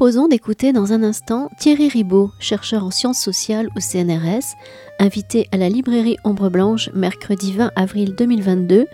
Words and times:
proposons 0.00 0.28
d'écouter 0.28 0.72
dans 0.72 0.94
un 0.94 1.02
instant 1.02 1.50
Thierry 1.58 1.90
Ribaud, 1.90 2.30
chercheur 2.38 2.86
en 2.86 2.90
sciences 2.90 3.20
sociales 3.20 3.68
au 3.76 3.80
CNRS, 3.80 4.56
invité 4.98 5.46
à 5.52 5.58
la 5.58 5.68
librairie 5.68 6.16
Ombre 6.24 6.48
Blanche 6.48 6.88
mercredi 6.94 7.52
20 7.52 7.72
avril 7.76 8.14
2022 8.14 8.86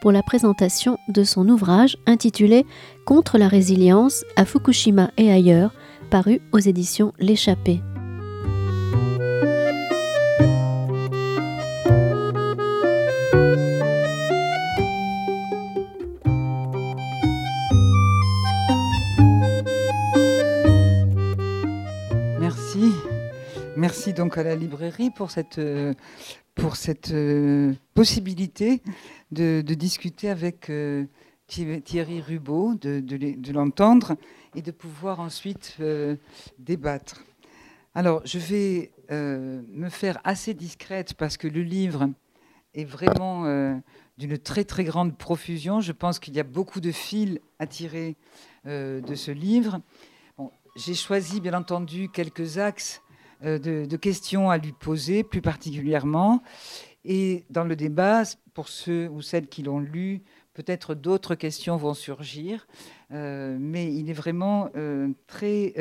pour 0.00 0.10
la 0.10 0.22
présentation 0.22 0.96
de 1.08 1.22
son 1.22 1.50
ouvrage 1.50 1.98
intitulé 2.06 2.64
Contre 3.04 3.36
la 3.36 3.46
résilience 3.46 4.24
à 4.36 4.46
Fukushima 4.46 5.10
et 5.18 5.30
ailleurs, 5.30 5.74
paru 6.08 6.40
aux 6.50 6.60
éditions 6.60 7.12
L'échappée. 7.18 7.82
Merci 24.04 24.20
donc 24.20 24.36
à 24.36 24.42
la 24.42 24.54
librairie 24.54 25.08
pour 25.08 25.30
cette, 25.30 25.56
euh, 25.56 25.94
pour 26.54 26.76
cette 26.76 27.12
euh, 27.12 27.72
possibilité 27.94 28.82
de, 29.30 29.62
discuter 29.62 30.28
avec 30.28 30.68
euh, 30.68 31.06
Thierry 31.46 32.20
Rubaud, 32.20 32.74
de, 32.74 33.50
l'entendre 33.50 34.16
et 34.54 34.60
de 34.60 34.72
pouvoir 34.72 35.20
ensuite 35.20 35.78
débattre. 36.58 37.24
Alors, 37.94 38.20
je 38.26 38.38
vais 38.38 38.90
me 39.10 39.88
faire 39.88 40.20
assez 40.22 40.52
discrète 40.52 41.14
parce 41.14 41.38
que 41.38 41.48
le 41.48 41.62
livre 41.62 42.10
est 42.74 42.84
vraiment 42.84 43.80
d'une 44.18 44.36
très 44.36 44.64
très 44.64 44.84
grande 44.84 45.16
profusion. 45.16 45.80
Je 45.80 45.92
pense 45.92 46.18
qu'il 46.18 46.34
y 46.36 46.40
a 46.40 46.44
beaucoup 46.44 46.82
de 46.82 46.92
fils 46.92 47.38
à 47.58 47.66
tirer 47.66 48.16
de 48.66 49.14
ce 49.14 49.30
livre. 49.30 49.80
J'ai 50.76 50.94
choisi 50.94 51.40
bien 51.40 51.54
entendu 51.54 52.10
quelques 52.10 52.58
axes 52.58 53.00
euh, 53.44 53.58
de, 53.58 53.96
questions 53.96 54.48
à 54.48 54.58
lui 54.58 54.72
poser 54.72 55.22
plus 55.22 55.42
particulièrement. 55.42 56.42
Et 57.04 57.44
dans 57.50 57.64
le 57.64 57.76
débat, 57.76 58.22
pour 58.54 58.68
ceux 58.68 59.08
ou 59.08 59.20
celles 59.20 59.48
qui 59.48 59.62
l'ont 59.62 59.80
lu, 59.80 60.22
peut-être 60.54 60.94
d'autres 60.94 61.34
questions 61.34 61.76
vont 61.76 61.94
surgir. 61.94 62.66
Euh, 63.12 63.56
mais 63.60 63.92
il 63.94 64.08
est 64.08 64.14
vraiment 64.14 64.70
euh, 64.76 65.10
très... 65.26 65.74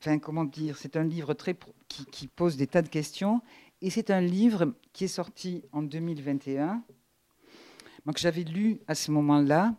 enfin, 0.00 0.18
comment 0.18 0.44
dire 0.44 0.76
C'est 0.76 0.96
un 0.96 1.04
livre 1.04 1.34
très, 1.34 1.56
qui, 1.88 2.04
qui, 2.06 2.26
pose 2.26 2.56
des 2.56 2.66
tas 2.66 2.82
de 2.82 2.88
questions. 2.88 3.40
Et 3.82 3.90
c'est 3.90 4.10
un 4.10 4.20
livre 4.20 4.74
qui 4.92 5.04
est 5.04 5.08
sorti 5.08 5.62
en 5.72 5.82
2021, 5.82 6.82
que 8.12 8.20
j'avais 8.20 8.42
lu 8.42 8.80
à 8.88 8.96
ce 8.96 9.12
moment-là, 9.12 9.74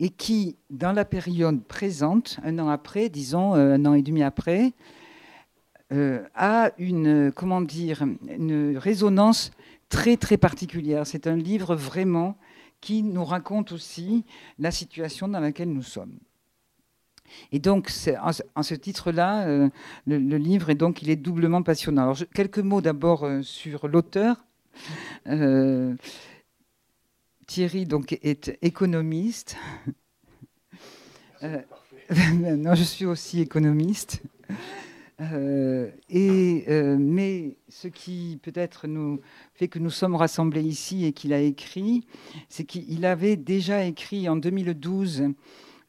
et 0.00 0.10
qui, 0.10 0.56
dans 0.70 0.92
la 0.92 1.04
période 1.04 1.62
présente, 1.62 2.40
un 2.42 2.58
an 2.58 2.68
après, 2.68 3.08
disons 3.08 3.54
un 3.54 3.86
an 3.86 3.94
et 3.94 4.02
demi 4.02 4.24
après, 4.24 4.72
a 5.90 6.70
une, 6.78 7.32
comment 7.32 7.60
dire, 7.60 8.04
une 8.26 8.76
résonance 8.76 9.52
très 9.88 10.16
très 10.16 10.36
particulière. 10.36 11.06
C'est 11.06 11.26
un 11.26 11.36
livre 11.36 11.76
vraiment 11.76 12.36
qui 12.80 13.02
nous 13.02 13.24
raconte 13.24 13.72
aussi 13.72 14.24
la 14.58 14.70
situation 14.70 15.28
dans 15.28 15.40
laquelle 15.40 15.72
nous 15.72 15.82
sommes. 15.82 16.18
Et 17.52 17.58
donc, 17.58 17.90
en, 18.54 18.62
ce 18.62 18.74
titre-là, 18.74 19.46
euh, 19.46 19.68
le, 20.06 20.36
livre 20.36 20.70
est 20.70 20.74
donc 20.74 21.00
il 21.02 21.10
est 21.10 21.16
doublement 21.16 21.62
passionnant. 21.62 22.02
Alors, 22.02 22.18
quelques 22.34 22.58
mots 22.58 22.80
d'abord 22.82 23.24
euh, 23.24 23.42
sur 23.42 23.88
l'auteur. 23.88 24.44
Thierry 27.46 27.86
donc 27.86 28.12
est 28.12 28.58
économiste. 28.62 29.56
non, 31.42 32.74
je 32.74 32.82
suis 32.82 33.06
aussi 33.06 33.40
économiste. 33.40 34.22
Euh, 35.32 35.90
et, 36.08 36.64
euh, 36.68 36.96
mais 36.98 37.56
ce 37.68 37.88
qui 37.88 38.38
peut-être 38.42 38.86
nous 38.86 39.20
fait 39.54 39.68
que 39.68 39.78
nous 39.78 39.90
sommes 39.90 40.14
rassemblés 40.14 40.62
ici 40.62 41.04
et 41.04 41.12
qu'il 41.12 41.32
a 41.32 41.40
écrit, 41.40 42.06
c'est 42.48 42.64
qu'il 42.64 43.04
avait 43.04 43.36
déjà 43.36 43.84
écrit 43.84 44.28
en 44.28 44.36
2012 44.36 45.22
euh, 45.22 45.28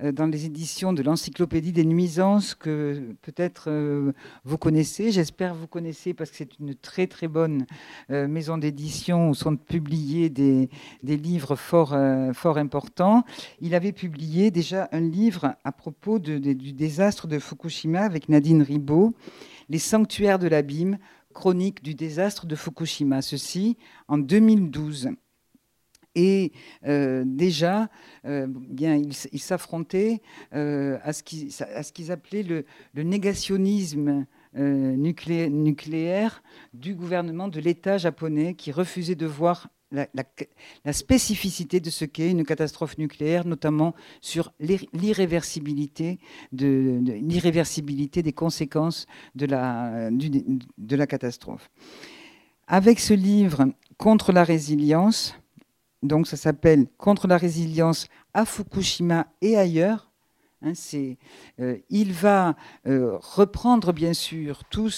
dans 0.03 0.25
les 0.25 0.45
éditions 0.45 0.93
de 0.93 1.01
l'Encyclopédie 1.01 1.71
des 1.71 1.85
nuisances 1.85 2.53
que 2.53 3.15
peut-être 3.21 3.65
euh, 3.69 4.11
vous 4.43 4.57
connaissez. 4.57 5.11
J'espère 5.11 5.55
vous 5.55 5.67
connaissez 5.67 6.13
parce 6.13 6.31
que 6.31 6.37
c'est 6.37 6.59
une 6.59 6.75
très 6.75 7.07
très 7.07 7.27
bonne 7.27 7.65
euh, 8.11 8.27
maison 8.27 8.57
d'édition 8.57 9.29
où 9.29 9.33
sont 9.33 9.55
publiés 9.55 10.29
des, 10.29 10.69
livres 11.03 11.55
fort, 11.55 11.95
fort 12.33 12.57
importants. 12.57 13.23
Il 13.61 13.75
avait 13.75 13.93
publié 13.93 14.51
déjà 14.51 14.89
un 14.91 15.01
livre 15.01 15.55
à 15.63 15.71
propos 15.71 16.19
du 16.19 16.39
désastre 16.73 17.27
de 17.27 17.39
Fukushima 17.39 18.01
avec 18.01 18.29
Nadine 18.29 18.61
Ribaud, 18.61 19.13
Les 19.69 19.79
sanctuaires 19.79 20.39
de 20.39 20.47
l'abîme, 20.47 20.97
chronique 21.33 21.83
du 21.83 21.93
désastre 21.93 22.45
de 22.45 22.55
Fukushima. 22.55 23.21
Ceci 23.21 23.77
en 24.07 24.17
2012. 24.17 25.09
Et 26.15 26.53
euh, 26.87 27.23
déjà, 27.25 27.89
euh, 28.25 28.47
bien, 28.47 28.95
ils 28.95 29.39
s'affrontaient 29.39 30.21
euh, 30.53 30.97
à 31.03 31.13
ce 31.13 31.23
qu'ils 31.23 32.11
appelaient 32.11 32.43
le, 32.43 32.65
négationnisme 33.03 34.25
nucléaire 34.57 36.41
du 36.73 36.95
gouvernement 36.95 37.49
de 37.49 37.59
l'État 37.59 37.97
japonais 37.97 38.53
qui 38.53 38.71
refusait 38.71 39.15
de 39.15 39.25
voir 39.25 39.67
la, 39.91 40.93
spécificité 40.93 41.81
de 41.81 41.89
ce 41.89 42.05
qu'est 42.05 42.31
une 42.31 42.45
catastrophe 42.45 42.97
nucléaire, 42.97 43.45
notamment 43.45 43.93
sur 44.21 44.53
l'irréversibilité 44.59 46.19
de, 46.53 46.99
de 47.01 48.21
des 48.21 48.33
conséquences 48.33 49.07
de 49.35 49.45
la 49.45 51.07
catastrophe. 51.07 51.69
Avec 52.67 52.99
ce 52.99 53.13
livre, 53.13 53.67
Contre 53.97 54.33
la 54.33 54.43
résilience, 54.43 55.35
donc 56.05 56.27
ça 56.27 56.37
s'appelle 56.37 56.87
Contre 56.97 57.27
la 57.27 57.37
résilience 57.37 58.07
à 58.33 58.45
Fukushima 58.45 59.27
et 59.41 59.57
ailleurs. 59.57 60.11
Hein, 60.61 60.73
euh, 61.59 61.77
il 61.89 62.13
va 62.13 62.55
euh, 62.87 63.17
reprendre 63.19 63.93
bien 63.93 64.13
sûr 64.13 64.63
toute 64.65 64.93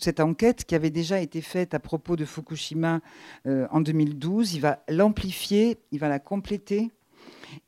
cette 0.00 0.20
enquête 0.20 0.64
qui 0.64 0.74
avait 0.74 0.90
déjà 0.90 1.20
été 1.20 1.40
faite 1.40 1.74
à 1.74 1.80
propos 1.80 2.14
de 2.14 2.24
Fukushima 2.24 3.00
euh, 3.46 3.66
en 3.70 3.80
2012. 3.80 4.54
Il 4.54 4.60
va 4.60 4.84
l'amplifier, 4.88 5.78
il 5.90 5.98
va 5.98 6.08
la 6.08 6.18
compléter 6.18 6.90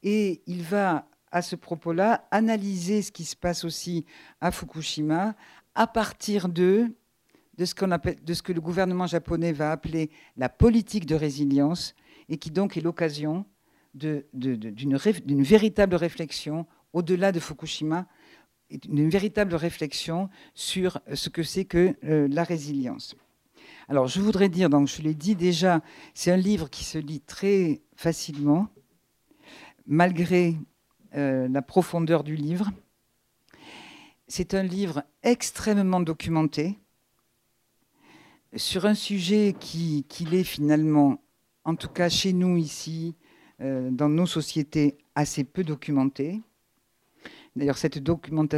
et 0.03 0.43
il 0.47 0.63
va 0.63 1.07
à 1.33 1.43
ce 1.43 1.57
propos-là 1.57 2.29
analyser 2.31 3.03
ce 3.03 3.11
qui 3.11 3.25
se 3.25 3.35
passe 3.35 3.65
aussi 3.65 4.05
à 4.41 4.53
Fukushima 4.53 5.35
à 5.75 5.87
partir 5.87 6.49
de 6.49 6.93
de 7.59 7.65
ce, 7.65 7.85
appelle, 7.91 8.17
de 8.23 8.35
ce 8.35 8.43
que 8.43 8.53
le 8.53 8.61
gouvernement 8.61 9.07
japonais 9.07 9.53
va 9.53 9.71
appeler 9.71 10.11
la 10.37 10.49
politique 10.49 11.07
de 11.07 11.15
résilience, 11.15 11.95
et 12.29 12.39
qui 12.39 12.51
donc 12.51 12.77
est 12.77 12.81
l'occasion 12.81 13.47
d'une 13.95 15.43
véritable 15.43 15.95
réflexion 15.95 16.67
au-delà 16.93 17.33
de 17.33 17.41
Fukushima, 17.41 18.07
d'une 18.71 19.09
véritable 19.09 19.55
réflexion 19.55 20.31
sur 20.55 21.01
ce 21.13 21.29
que 21.29 21.43
c'est 21.43 21.65
que 21.65 21.97
euh, 22.05 22.27
la 22.29 22.45
résilience. 22.45 23.15
Alors, 23.89 24.07
je 24.07 24.21
voudrais 24.21 24.49
dire, 24.49 24.71
donc, 24.71 24.89
je 24.89 25.03
l'ai 25.03 25.15
dit 25.15 25.35
déjà, 25.35 25.83
c'est 26.15 26.33
un 26.33 26.37
livre 26.37 26.71
qui 26.71 26.85
se 26.85 26.99
lit 26.99 27.21
très 27.21 27.83
facilement, 27.97 28.69
malgré 29.87 30.57
euh, 31.15 31.49
la 31.49 31.63
profondeur 31.63 32.25
du 32.25 32.35
livre. 32.35 32.71
C'est 34.27 34.55
un 34.55 34.63
livre 34.63 35.05
extrêmement 35.23 36.01
documenté 36.01 36.79
sur 38.57 38.87
un 38.87 38.95
sujet 38.95 39.55
qui, 39.59 40.07
qui 40.09 40.25
l'est 40.25 40.45
finalement 40.45 41.24
en 41.65 41.75
tout 41.75 41.89
cas 41.89 42.09
chez 42.09 42.33
nous 42.33 42.57
ici, 42.57 43.15
euh, 43.61 43.91
dans 43.91 44.09
nos 44.09 44.27
sociétés, 44.27 44.99
assez 45.15 45.45
peu 45.45 45.65
documentées. 45.65 46.41
D'ailleurs, 47.57 47.79
cette 47.79 48.03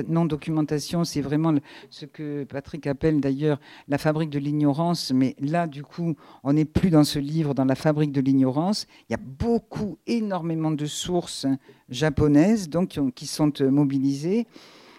non-documentation, 0.09 1.05
c'est 1.05 1.21
vraiment 1.21 1.55
ce 1.91 2.07
que 2.07 2.45
Patrick 2.45 2.87
appelle 2.87 3.21
d'ailleurs 3.21 3.61
la 3.89 3.99
fabrique 3.99 4.31
de 4.31 4.39
l'ignorance. 4.39 5.13
Mais 5.13 5.37
là, 5.39 5.67
du 5.67 5.83
coup, 5.83 6.15
on 6.43 6.55
n'est 6.55 6.65
plus 6.65 6.89
dans 6.89 7.05
ce 7.05 7.19
livre, 7.19 7.53
dans 7.53 7.67
la 7.67 7.75
fabrique 7.75 8.11
de 8.11 8.23
l'ignorance. 8.23 8.87
Il 9.09 9.13
y 9.13 9.15
a 9.15 9.21
beaucoup, 9.23 9.99
énormément 10.07 10.71
de 10.71 10.87
sources 10.87 11.47
japonaises 11.91 12.71
donc, 12.71 12.99
qui 13.15 13.27
sont 13.27 13.53
euh, 13.61 13.71
mobilisées. 13.71 14.47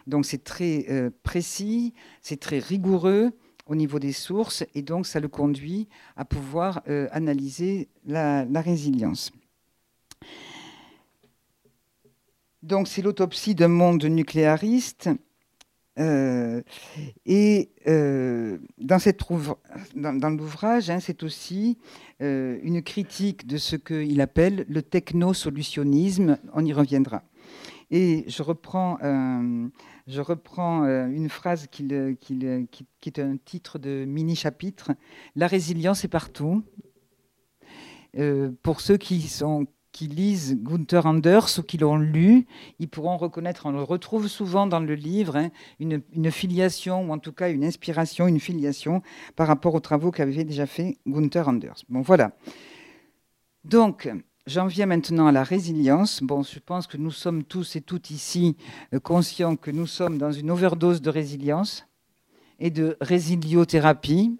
Donc 0.06 0.26
c'est 0.26 0.44
très 0.44 0.86
euh, 0.90 1.10
précis, 1.24 1.94
c'est 2.22 2.40
très 2.40 2.60
rigoureux 2.60 3.32
au 3.68 3.76
niveau 3.76 4.00
des 4.00 4.12
sources 4.12 4.66
et 4.76 4.82
donc 4.82 5.06
ça 5.06 5.20
le 5.20 5.28
conduit 5.28 5.88
à 6.16 6.26
pouvoir 6.26 6.82
euh, 6.88 7.08
analyser 7.12 7.90
la, 8.06 8.46
résilience. 8.62 9.32
Donc 12.64 12.88
c'est 12.88 13.02
l'autopsie 13.02 13.56
d'un 13.56 13.68
monde 13.68 14.04
nucléariste. 14.06 15.10
Euh, 16.00 16.62
et 17.26 17.72
euh, 17.88 18.60
dans, 18.78 19.00
cette 19.00 19.20
dans, 19.96 20.30
l'ouvrage, 20.30 20.90
hein, 20.90 21.00
c'est 21.00 21.24
aussi 21.24 21.78
une 22.20 22.82
critique 22.84 23.48
de 23.48 23.58
ce 23.58 23.76
qu'il 23.76 24.22
appelle 24.22 24.66
le 24.70 24.82
techno-solutionnisme. 24.82 26.38
On 26.54 26.66
y 26.66 26.74
reviendra. 26.74 27.24
Et 27.90 28.26
je 28.28 28.44
reprends, 28.44 28.98
je 30.08 30.22
reprends 30.22 30.84
une 30.86 31.30
phrase 31.30 31.68
qui, 31.68 31.88
qui, 32.22 32.40
qui, 33.02 33.10
est 33.10 33.20
un 33.20 33.38
titre 33.38 33.78
de 33.78 34.06
mini-chapitre. 34.06 34.92
La 35.36 35.48
résilience 35.48 36.06
est 36.06 36.10
partout. 36.10 36.64
pour 38.64 38.82
ceux 38.82 38.98
qui 38.98 40.08
lisent 40.08 40.58
Gunther 40.62 41.06
Anders 41.06 41.60
ou 41.60 41.64
qui 41.64 41.78
l'ont 41.78 41.98
lu, 41.98 42.46
ils 42.80 42.88
pourront 42.88 43.18
reconnaître, 43.18 43.66
on 43.66 43.72
le 43.72 43.84
retrouve 43.84 44.28
souvent 44.28 44.66
dans 44.66 44.80
le 44.80 44.96
livre, 44.96 45.36
hein, 45.36 45.50
une, 45.80 46.32
filiation, 46.32 47.10
ou 47.10 47.12
en 47.12 47.20
tout 47.20 47.34
cas 47.34 47.50
une 47.50 47.66
inspiration, 47.66 48.28
une 48.28 48.40
filiation 48.40 49.02
par 49.36 49.48
rapport 49.48 49.76
aux 49.76 49.80
travaux 49.82 50.12
qu'avait 50.12 50.46
déjà 50.46 50.66
fait 50.66 50.98
Gunther 51.06 51.50
Anders. 51.50 51.84
Bon, 51.90 52.02
voilà. 52.02 52.32
Donc, 53.66 54.10
j'en 54.48 54.66
viens 54.66 54.86
maintenant 54.86 55.28
à 55.28 55.32
la 55.32 55.44
résilience. 55.44 56.24
Bon, 56.24 56.42
je 56.42 56.60
pense 56.60 56.88
que 56.88 56.98
nous 56.98 57.12
sommes 57.12 57.44
tous 57.44 57.76
et 57.76 57.82
toutes 57.82 58.10
ici 58.10 58.56
euh, 58.94 59.00
conscients 59.00 59.56
que 59.56 59.70
nous 59.70 59.86
sommes 59.86 60.18
dans 60.18 60.32
une 60.32 60.50
overdose 60.50 61.02
de 61.02 61.10
résilience 61.10 61.86
et 62.60 62.72
de 62.72 62.98
résiliothérapie. 63.02 64.38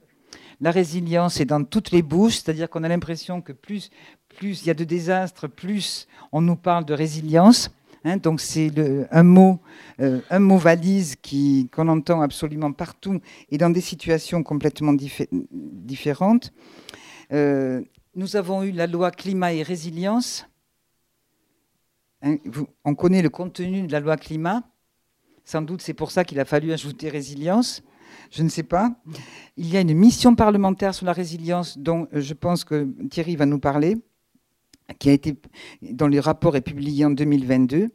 La 0.60 0.72
résilience 0.72 1.40
est 1.40 1.46
dans 1.46 1.64
toutes 1.64 1.92
les 1.92 2.02
bouches, 2.02 2.36
c'est-à-dire 2.36 2.70
qu'on 2.70 2.84
a 2.84 2.88
l'impression 2.88 3.42
que 3.42 3.52
plus, 3.52 3.92
plus 4.30 4.64
il 4.64 4.68
y 4.68 4.72
a 4.72 4.74
de 4.74 4.86
désastres, 4.86 5.48
plus 5.48 6.08
on 6.32 6.42
nous 6.42 6.56
parle 6.56 6.86
de 6.86 6.96
résilience. 6.96 7.70
Hein. 8.04 8.18
donc 8.18 8.40
c'est 8.40 8.72
un 9.12 9.24
mot, 9.24 9.60
euh, 10.00 10.22
un 10.30 10.40
mot 10.40 10.58
valise 10.58 11.16
qu'on 11.74 11.88
entend 11.90 12.22
absolument 12.22 12.72
partout 12.72 13.20
et 13.52 13.58
dans 13.58 13.70
des 13.70 13.82
situations 13.82 14.44
complètement 14.44 14.94
différentes. 15.34 16.54
Euh, 17.34 17.82
nous 18.18 18.36
avons 18.36 18.64
eu 18.64 18.72
la 18.72 18.88
loi 18.88 19.12
climat 19.12 19.54
et 19.54 19.64
résilience. 19.64 20.46
Hein, 22.22 22.38
on 22.84 22.96
connaît 22.96 23.22
le 23.22 23.30
contenu 23.30 23.84
de 23.84 23.92
la 23.92 24.02
loi 24.02 24.18
climat. 24.18 24.64
Sans 25.46 25.62
doute 25.62 25.82
c'est 25.82 25.94
pour 25.94 26.12
ça 26.12 26.26
qu'il 26.26 26.40
a 26.40 26.46
fallu 26.46 26.74
ajouter 26.74 27.08
résilience 27.08 27.84
je 28.32 28.44
ne 28.44 28.50
sais 28.50 28.64
pas. 28.64 28.92
Il 29.56 29.68
y 29.72 29.78
a 29.78 29.82
une 29.82 29.94
mission 29.94 30.36
parlementaire 30.36 30.94
sur 30.94 31.06
la 31.06 31.14
résilience 31.14 31.78
dont 31.78 32.08
euh, 32.14 32.22
je 32.22 32.34
pense 32.34 32.64
que 32.64 32.88
Thierry 33.10 33.36
va 33.36 33.46
nous 33.46 33.60
parler, 33.60 33.98
qui 35.00 35.10
a 35.10 35.14
été, 35.14 35.36
dont 35.82 36.08
le 36.08 36.20
rapport 36.20 36.56
est 36.56 36.62
publié 36.62 37.06
en 37.06 37.12
2022. 37.12 37.90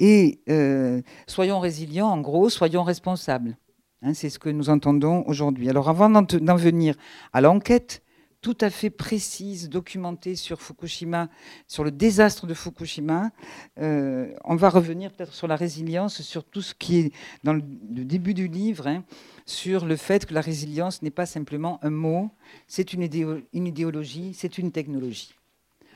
Et 0.00 0.40
euh, 0.48 1.02
soyons 1.26 1.60
résilients, 1.60 2.08
en 2.08 2.20
gros, 2.20 2.48
soyons 2.48 2.82
responsables. 2.82 3.56
Hein, 4.02 4.14
c'est 4.14 4.30
ce 4.30 4.38
que 4.38 4.48
nous 4.48 4.68
entendons 4.68 5.24
aujourd'hui. 5.26 5.68
Alors 5.68 5.88
avant 5.88 6.10
d'en 6.10 6.56
venir 6.56 6.96
à 7.32 7.40
l'enquête 7.40 8.02
tout 8.42 8.58
à 8.60 8.70
fait 8.70 8.90
précise, 8.90 9.70
documentée 9.70 10.34
sur 10.34 10.60
Fukushima, 10.60 11.28
sur 11.68 11.84
le 11.84 11.92
désastre 11.92 12.46
de 12.46 12.54
Fukushima. 12.54 13.30
Euh, 13.78 14.34
on 14.44 14.56
va 14.56 14.68
revenir 14.68 15.12
peut-être 15.12 15.32
sur 15.32 15.46
la 15.46 15.54
résilience, 15.54 16.22
sur 16.22 16.44
tout 16.44 16.60
ce 16.60 16.74
qui 16.74 16.98
est 16.98 17.12
dans 17.44 17.54
le, 17.54 17.62
début 17.62 18.34
du 18.34 18.48
livre, 18.48 18.88
hein, 18.88 19.04
sur 19.46 19.86
le 19.86 19.94
fait 19.94 20.26
que 20.26 20.34
la 20.34 20.40
résilience 20.40 21.02
n'est 21.02 21.12
pas 21.12 21.24
simplement 21.24 21.78
un 21.82 21.90
mot, 21.90 22.30
c'est 22.66 22.92
une, 22.92 23.08
une 23.52 23.66
idéologie, 23.66 24.34
c'est 24.34 24.58
une 24.58 24.72
technologie. 24.72 25.34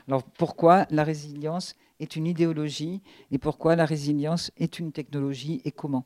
Alors 0.07 0.23
pourquoi 0.23 0.87
la 0.89 1.03
résilience 1.03 1.75
est 1.99 2.15
une 2.15 2.27
idéologie 2.27 3.01
et 3.29 3.37
pourquoi 3.37 3.75
la 3.75 3.83
résilience 3.83 4.51
est 4.57 4.79
une 4.79 4.93
technologie 4.93 5.61
et 5.65 5.71
comment? 5.71 6.05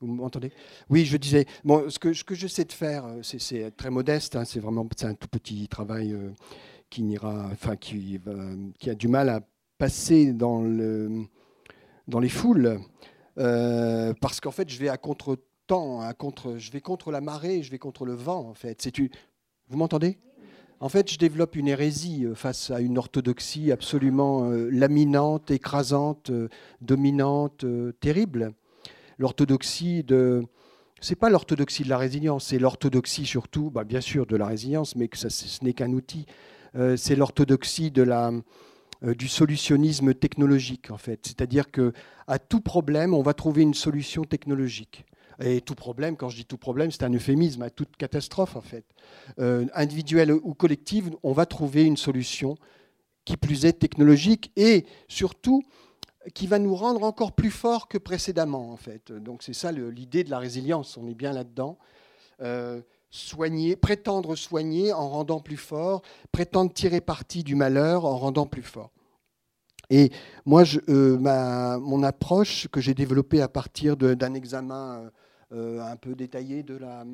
vous 0.00 0.06
m'entendez? 0.06 0.52
Oui, 0.90 1.04
je 1.04 1.16
disais, 1.16 1.46
bon, 1.64 1.88
ce 1.88 1.98
que, 1.98 2.12
ce 2.12 2.24
que 2.24 2.34
j'essaie 2.34 2.64
de 2.64 2.72
faire, 2.72 3.04
c'est 3.22 3.76
très 3.76 3.90
modeste, 3.90 4.36
hein, 4.36 4.44
c'est 4.44 4.60
vraiment 4.60 4.86
un 5.02 5.14
tout 5.14 5.28
petit 5.28 5.68
travail 5.68 6.16
qui, 6.90 7.02
n'ira, 7.02 7.48
enfin, 7.52 7.76
qui, 7.76 8.20
a 8.86 8.94
du 8.94 9.08
mal 9.08 9.28
à 9.28 9.40
passer 9.78 10.32
dans, 10.32 10.62
le, 10.62 11.24
dans 12.08 12.20
les 12.20 12.28
foules. 12.28 12.80
Euh, 13.38 14.14
parce 14.20 14.40
qu'en 14.40 14.50
fait, 14.50 14.68
je 14.70 14.78
vais 14.78 14.88
à 14.88 14.96
contre-temps, 14.96 16.00
contre, 16.14 16.56
je 16.58 16.70
vais 16.70 16.80
contre 16.80 17.10
la 17.10 17.20
marée, 17.20 17.62
je 17.62 17.70
vais 17.70 17.78
contre 17.78 18.04
le 18.04 18.14
vent, 18.14 18.48
en 18.48 18.54
fait. 18.54 18.80
C'est 18.80 18.98
Vous 19.68 19.76
m'entendez? 19.76 20.18
En 20.78 20.88
fait, 20.90 21.10
je 21.10 21.18
développe 21.18 21.56
une 21.56 21.68
hérésie 21.68 22.26
euh, 22.26 22.34
face 22.34 22.70
à 22.70 22.80
une 22.80 22.98
orthodoxie 22.98 23.72
absolument 23.72 24.50
euh, 24.50 24.68
laminante, 24.70 25.50
écrasante, 25.50 26.30
dominante, 26.80 27.64
terrible. 28.00 28.52
L'orthodoxie 29.18 30.02
de... 30.02 30.44
C'est 31.00 31.16
pas 31.16 31.28
l'orthodoxie 31.28 31.82
de 31.82 31.90
la 31.90 31.98
résilience, 31.98 32.46
c'est 32.46 32.58
l'orthodoxie 32.58 33.26
surtout, 33.26 33.70
bah, 33.70 33.84
bien 33.84 34.00
sûr, 34.00 34.26
de 34.26 34.36
la 34.36 34.46
résilience, 34.46 34.96
mais 34.96 35.08
que 35.08 35.18
ça, 35.18 35.28
ce 35.28 35.62
n'est 35.62 35.74
qu'un 35.74 35.92
outil. 35.92 36.26
c'est 36.96 37.16
l'orthodoxie 37.16 37.90
de 37.90 38.02
la, 38.02 38.32
euh, 39.04 39.14
du 39.14 39.28
solutionnisme 39.28 40.14
technologique, 40.14 40.90
en 40.90 40.96
fait. 40.96 41.20
C'est-à-dire 41.26 41.70
que 41.70 41.92
à 42.26 42.38
tout 42.38 42.62
problème, 42.62 43.12
on 43.12 43.20
va 43.20 43.34
trouver 43.34 43.60
une 43.60 43.74
solution 43.74 44.24
technologique. 44.24 45.04
Et 45.38 45.60
tout 45.60 45.74
problème, 45.74 46.16
quand 46.16 46.30
je 46.30 46.36
dis 46.36 46.46
tout 46.46 46.56
problème, 46.56 46.90
c'est 46.90 47.02
un 47.02 47.12
euphémisme, 47.12 47.60
à 47.60 47.68
toute 47.68 47.94
catastrophe, 47.98 48.56
en 48.56 48.62
fait. 48.62 48.86
Euh, 49.38 49.66
individuelle 49.74 50.32
ou 50.32 50.54
collective, 50.54 51.10
on 51.22 51.32
va 51.32 51.44
trouver 51.44 51.84
une 51.84 51.98
solution 51.98 52.56
qui 53.26 53.36
plus 53.36 53.66
est 53.66 53.74
technologique 53.74 54.50
et 54.56 54.86
surtout 55.08 55.62
qui 56.34 56.46
va 56.46 56.58
nous 56.58 56.74
rendre 56.74 57.02
encore 57.02 57.32
plus 57.32 57.50
forts 57.50 57.88
que 57.88 57.98
précédemment, 57.98 58.72
en 58.72 58.76
fait. 58.76 59.12
Donc 59.12 59.42
c'est 59.42 59.52
ça 59.52 59.72
l'idée 59.72 60.24
de 60.24 60.30
la 60.30 60.38
résilience, 60.38 60.96
on 60.96 61.06
est 61.08 61.14
bien 61.14 61.32
là-dedans. 61.32 61.78
Euh, 62.42 62.80
soigner, 63.10 63.76
prétendre 63.76 64.36
soigner 64.36 64.92
en 64.92 65.08
rendant 65.08 65.40
plus 65.40 65.56
fort, 65.56 66.02
prétendre 66.32 66.72
tirer 66.72 67.00
parti 67.00 67.42
du 67.42 67.54
malheur 67.54 68.04
en 68.04 68.18
rendant 68.18 68.46
plus 68.46 68.62
fort. 68.62 68.90
Et 69.88 70.10
moi, 70.44 70.64
euh, 70.88 71.18
mon 71.78 72.02
approche 72.02 72.68
que 72.68 72.80
j'ai 72.80 72.94
développée 72.94 73.40
à 73.40 73.48
partir 73.48 73.96
d'un 73.96 74.34
examen 74.34 75.10
euh, 75.52 75.80
un 75.80 75.96
peu 75.96 76.14
détaillé 76.14 76.62
de 76.64 76.76
la, 76.76 77.04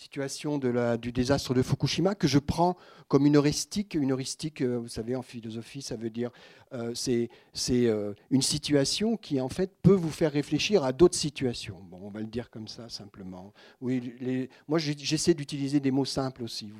situation 0.00 0.56
du 0.56 1.12
désastre 1.12 1.52
de 1.52 1.60
Fukushima 1.60 2.14
que 2.14 2.26
je 2.26 2.38
prends 2.38 2.76
comme 3.06 3.26
une 3.26 3.36
heuristique. 3.36 3.94
Une 3.94 4.12
heuristique, 4.12 4.62
euh, 4.62 4.78
vous 4.78 4.88
savez, 4.88 5.14
en 5.14 5.20
philosophie, 5.20 5.82
ça 5.82 5.96
veut 5.96 6.08
dire 6.08 6.30
euh, 6.72 6.94
c'est 6.94 7.28
euh, 7.70 8.14
une 8.30 8.40
situation 8.40 9.18
qui 9.18 9.42
en 9.42 9.50
fait 9.50 9.70
peut 9.82 9.94
vous 9.94 10.10
faire 10.10 10.32
réfléchir 10.32 10.84
à 10.84 10.92
d'autres 10.92 11.18
situations. 11.18 11.76
Bon, 11.90 11.98
on 12.02 12.08
va 12.08 12.20
le 12.20 12.26
dire 12.26 12.48
comme 12.48 12.66
ça 12.66 12.88
simplement. 12.88 13.52
Oui, 13.82 14.48
moi 14.68 14.78
j'essaie 14.78 15.34
d'utiliser 15.34 15.80
des 15.80 15.90
mots 15.90 16.06
simples 16.06 16.44
aussi, 16.44 16.70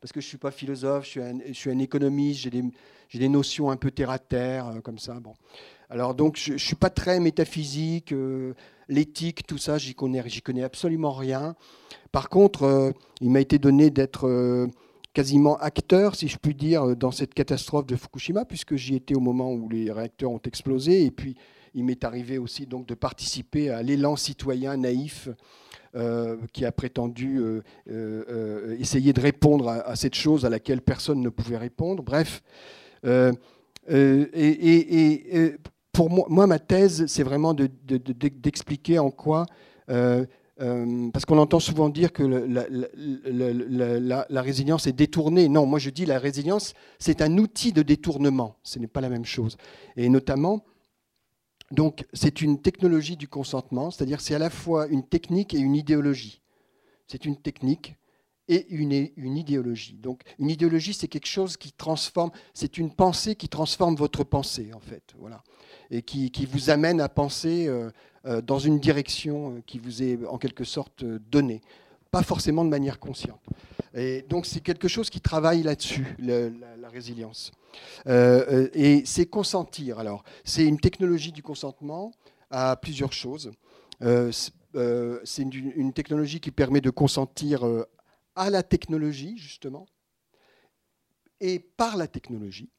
parce 0.00 0.12
que 0.12 0.22
je 0.22 0.26
suis 0.26 0.38
pas 0.38 0.50
philosophe, 0.50 1.04
je 1.04 1.52
suis 1.52 1.70
un, 1.70 1.78
économiste, 1.78 2.40
j'ai 2.40 2.50
des, 2.50 2.64
des, 3.12 3.28
notions 3.28 3.70
un 3.70 3.76
peu 3.76 3.90
terre 3.90 4.10
à 4.10 4.18
terre 4.18 4.80
comme 4.82 4.98
ça. 4.98 5.20
Bon, 5.20 5.34
alors 5.90 6.14
donc 6.14 6.38
je, 6.38 6.54
ne 6.54 6.58
suis 6.58 6.76
pas 6.76 6.90
très 6.90 7.20
métaphysique 7.20 8.14
l'éthique, 8.88 9.46
tout 9.46 9.58
ça, 9.58 9.78
j'y 9.78 9.94
connais, 9.94 10.22
j'y 10.28 10.42
connais 10.42 10.62
absolument 10.62 11.12
rien. 11.12 11.54
Par 12.12 12.28
contre, 12.28 12.62
euh, 12.64 12.90
il 13.20 13.30
m'a 13.30 13.40
été 13.40 13.58
donné 13.58 13.90
d'être 13.90 14.26
euh, 14.26 14.66
quasiment 15.12 15.56
acteur, 15.58 16.14
si 16.14 16.28
je 16.28 16.38
puis 16.38 16.54
dire, 16.54 16.96
dans 16.96 17.10
cette 17.10 17.34
catastrophe 17.34 17.86
de 17.86 17.96
Fukushima, 17.96 18.44
puisque 18.44 18.76
j'y 18.76 18.94
étais 18.94 19.14
au 19.14 19.20
moment 19.20 19.52
où 19.52 19.68
les 19.68 19.90
réacteurs 19.90 20.30
ont 20.30 20.40
explosé, 20.44 21.04
et 21.04 21.10
puis 21.10 21.36
il 21.74 21.84
m'est 21.84 22.04
arrivé 22.04 22.38
aussi 22.38 22.66
donc 22.66 22.86
de 22.86 22.94
participer 22.94 23.70
à 23.70 23.82
l'élan 23.82 24.16
citoyen 24.16 24.76
naïf 24.76 25.28
euh, 25.94 26.36
qui 26.52 26.64
a 26.64 26.72
prétendu 26.72 27.40
essayer 28.78 29.12
de 29.12 29.20
répondre 29.20 29.68
à, 29.68 29.94
cette 29.96 30.14
chose 30.14 30.46
à 30.46 30.50
laquelle 30.50 30.80
personne 30.80 31.20
ne 31.20 31.28
pouvait 31.28 31.58
répondre. 31.58 32.02
Bref. 32.02 32.42
et, 33.04 34.26
pour 35.96 36.10
moi, 36.10 36.46
ma 36.46 36.58
thèse, 36.58 37.06
c'est 37.06 37.22
vraiment 37.22 37.54
d'expliquer 37.54 38.98
en 38.98 39.10
quoi, 39.10 39.46
euh, 39.88 40.26
euh, 40.60 41.10
parce 41.10 41.24
qu'on 41.24 41.38
entend 41.38 41.58
souvent 41.58 41.88
dire 41.88 42.12
que 42.12 42.22
la, 44.28 44.42
résilience 44.42 44.86
est 44.86 44.92
détournée. 44.92 45.48
Non, 45.48 45.64
moi 45.64 45.78
je 45.78 45.88
dis 45.88 46.04
la 46.04 46.18
résilience, 46.18 46.74
c'est 46.98 47.22
un 47.22 47.38
outil 47.38 47.72
de 47.72 47.80
détournement. 47.80 48.58
Ce 48.62 48.78
n'est 48.78 48.88
pas 48.88 49.00
la 49.00 49.08
même 49.08 49.24
chose. 49.24 49.56
Et 49.96 50.10
notamment, 50.10 50.66
donc, 51.70 52.04
c'est 52.12 52.42
une 52.42 52.60
technologie 52.60 53.16
du 53.16 53.26
consentement, 53.26 53.90
c'est-à-dire 53.90 54.20
c'est 54.20 54.34
à 54.34 54.38
la 54.38 54.50
fois 54.50 54.88
une 54.88 55.02
technique 55.02 55.54
et 55.54 55.58
une 55.58 55.74
idéologie. 55.74 56.42
C'est 57.06 57.24
une 57.24 57.36
technique 57.36 57.96
et 58.48 58.66
une, 58.68 59.08
une 59.16 59.36
idéologie. 59.38 59.94
Donc 59.94 60.20
une 60.38 60.50
idéologie, 60.50 60.92
c'est 60.92 61.08
quelque 61.08 61.26
chose 61.26 61.56
qui 61.56 61.72
transforme, 61.72 62.32
c'est 62.52 62.76
une 62.76 62.94
pensée 62.94 63.34
qui 63.34 63.48
transforme 63.48 63.96
votre 63.96 64.24
pensée, 64.24 64.72
en 64.74 64.80
fait. 64.80 65.14
Voilà. 65.18 65.42
Et 65.90 66.02
qui, 66.02 66.48
vous 66.50 66.70
amène 66.70 67.00
à 67.00 67.08
penser 67.08 67.68
euh, 67.68 67.90
euh, 68.26 68.42
dans 68.42 68.58
une 68.58 68.80
direction 68.80 69.62
qui 69.66 69.78
vous 69.78 70.02
est 70.02 70.18
en 70.26 70.38
quelque 70.38 70.64
sorte 70.64 71.04
donnée. 71.04 71.60
Pas 72.10 72.22
forcément 72.22 72.64
de 72.64 72.70
manière 72.70 72.98
consciente. 72.98 73.40
Et 73.94 74.22
donc 74.28 74.46
c'est 74.46 74.60
quelque 74.60 74.88
chose 74.88 75.10
qui 75.10 75.20
travaille 75.20 75.62
là-dessus, 75.62 76.16
la, 76.18 76.88
résilience. 76.88 77.52
Euh, 78.06 78.68
et 78.74 79.04
c'est 79.04 79.26
consentir. 79.26 79.98
Alors, 79.98 80.24
c'est 80.44 80.64
une 80.64 80.80
technologie 80.80 81.32
du 81.32 81.42
consentement 81.42 82.12
à 82.50 82.76
plusieurs 82.76 83.12
choses. 83.12 83.52
Euh, 84.02 84.32
c'est 85.24 85.42
une, 85.42 85.92
technologie 85.92 86.40
qui 86.40 86.50
permet 86.50 86.80
de 86.80 86.90
consentir 86.90 87.64
à 88.34 88.50
la 88.50 88.62
technologie, 88.62 89.38
justement, 89.38 89.86
et 91.40 91.58
par 91.58 91.96
la 91.96 92.06
technologie. 92.06 92.70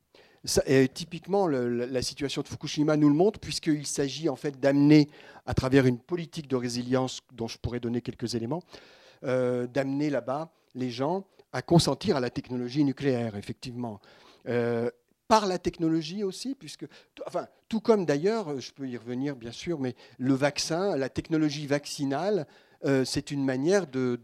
Ça, 0.47 0.63
typiquement, 0.93 1.47
la 1.47 2.01
situation 2.01 2.41
de 2.41 2.47
Fukushima 2.47 2.95
nous 2.95 3.09
le 3.09 3.15
montre, 3.15 3.37
puisqu'il 3.37 3.85
s'agit 3.85 4.29
en 4.29 4.37
fait 4.37 4.59
d'amener, 4.59 5.09
à 5.45 5.53
travers 5.53 5.85
une 5.85 5.99
politique 5.99 6.47
de 6.47 6.55
résilience 6.55 7.19
dont 7.33 7.47
je 7.47 7.57
pourrais 7.57 7.81
donner 7.81 8.01
quelques 8.01 8.33
éléments, 8.33 8.63
euh, 9.25 9.67
d'amener 9.67 10.09
là-bas 10.09 10.49
les 10.73 10.89
gens 10.89 11.25
à 11.51 11.61
consentir 11.61 12.15
à 12.15 12.21
la 12.21 12.29
technologie 12.29 12.83
nucléaire, 12.85 13.35
effectivement. 13.35 13.99
Euh, 14.47 14.89
par 15.27 15.47
la 15.47 15.59
technologie 15.59 16.23
aussi, 16.23 16.55
puisque, 16.55 16.85
enfin, 17.25 17.47
tout 17.67 17.81
comme 17.81 18.05
d'ailleurs, 18.05 18.61
je 18.61 18.71
peux 18.71 18.87
y 18.87 18.95
revenir 18.95 19.35
bien 19.35 19.51
sûr, 19.51 19.79
mais 19.79 19.95
le 20.17 20.33
vaccin, 20.33 20.95
la 20.95 21.09
technologie 21.09 21.67
vaccinale 21.67 22.47
euh, 22.85 23.03
c'est 23.05 23.31
une 23.31 23.43
manière 23.43 23.87
de, 23.87 24.19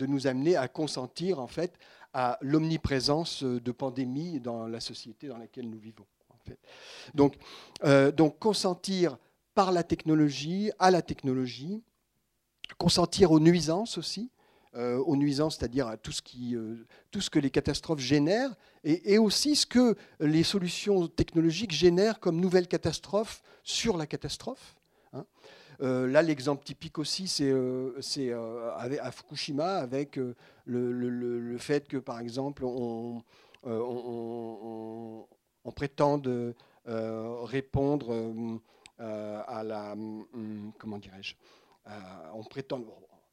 nous 0.00 0.26
amener 0.26 0.56
à 0.56 0.68
consentir 0.68 1.38
en 1.38 1.46
fait 1.46 1.78
à 2.12 2.38
l'omniprésence 2.40 3.42
de 3.42 3.72
pandémies 3.72 4.40
dans 4.40 4.66
la 4.66 4.80
société 4.80 5.28
dans 5.28 5.38
laquelle 5.38 5.68
nous 5.68 5.78
vivons. 5.78 6.06
donc, 7.14 7.36
euh, 7.84 8.12
donc 8.12 8.38
consentir 8.38 9.18
par 9.54 9.72
la 9.72 9.82
technologie, 9.82 10.70
à 10.78 10.90
la 10.90 11.02
technologie, 11.02 11.82
consentir 12.78 13.32
aux 13.32 13.40
nuisances 13.40 13.98
aussi, 13.98 14.30
euh, 14.74 14.96
aux 14.98 15.16
nuisances, 15.16 15.56
c'est-à-dire 15.58 15.86
à 15.86 15.96
tout 15.96 16.12
ce, 16.12 16.22
qui, 16.22 16.56
tout 17.10 17.20
ce 17.20 17.28
que 17.28 17.38
les 17.38 17.50
catastrophes 17.50 18.00
génèrent, 18.00 18.54
et, 18.84 19.14
et, 19.14 19.18
aussi 19.18 19.54
ce 19.54 19.66
que 19.66 19.94
les 20.20 20.42
solutions 20.42 21.06
technologiques 21.08 21.72
génèrent 21.72 22.20
comme 22.20 22.40
nouvelles 22.40 22.68
catastrophes 22.68 23.42
sur 23.62 23.96
la 23.96 24.06
catastrophe. 24.06 24.76
Hein. 25.12 25.26
Euh, 25.82 26.06
là, 26.06 26.22
l'exemple 26.22 26.64
typique 26.64 26.98
aussi, 26.98 27.26
c'est 27.26 27.50
euh, 27.50 28.00
euh, 28.18 28.70
à 28.76 29.10
Fukushima, 29.10 29.76
avec 29.78 30.18
le, 30.64 31.56
fait 31.58 31.88
que, 31.88 31.96
par 31.96 32.20
exemple, 32.20 32.64
on, 32.64 33.22
on, 33.64 35.26
prétende 35.74 36.54
répondre 36.86 38.60
à 38.98 39.62
la... 39.64 39.92
Hum, 39.92 40.72
comment 40.78 40.98
dirais-je 40.98 41.34
On 42.32 42.44
prétend... 42.44 42.80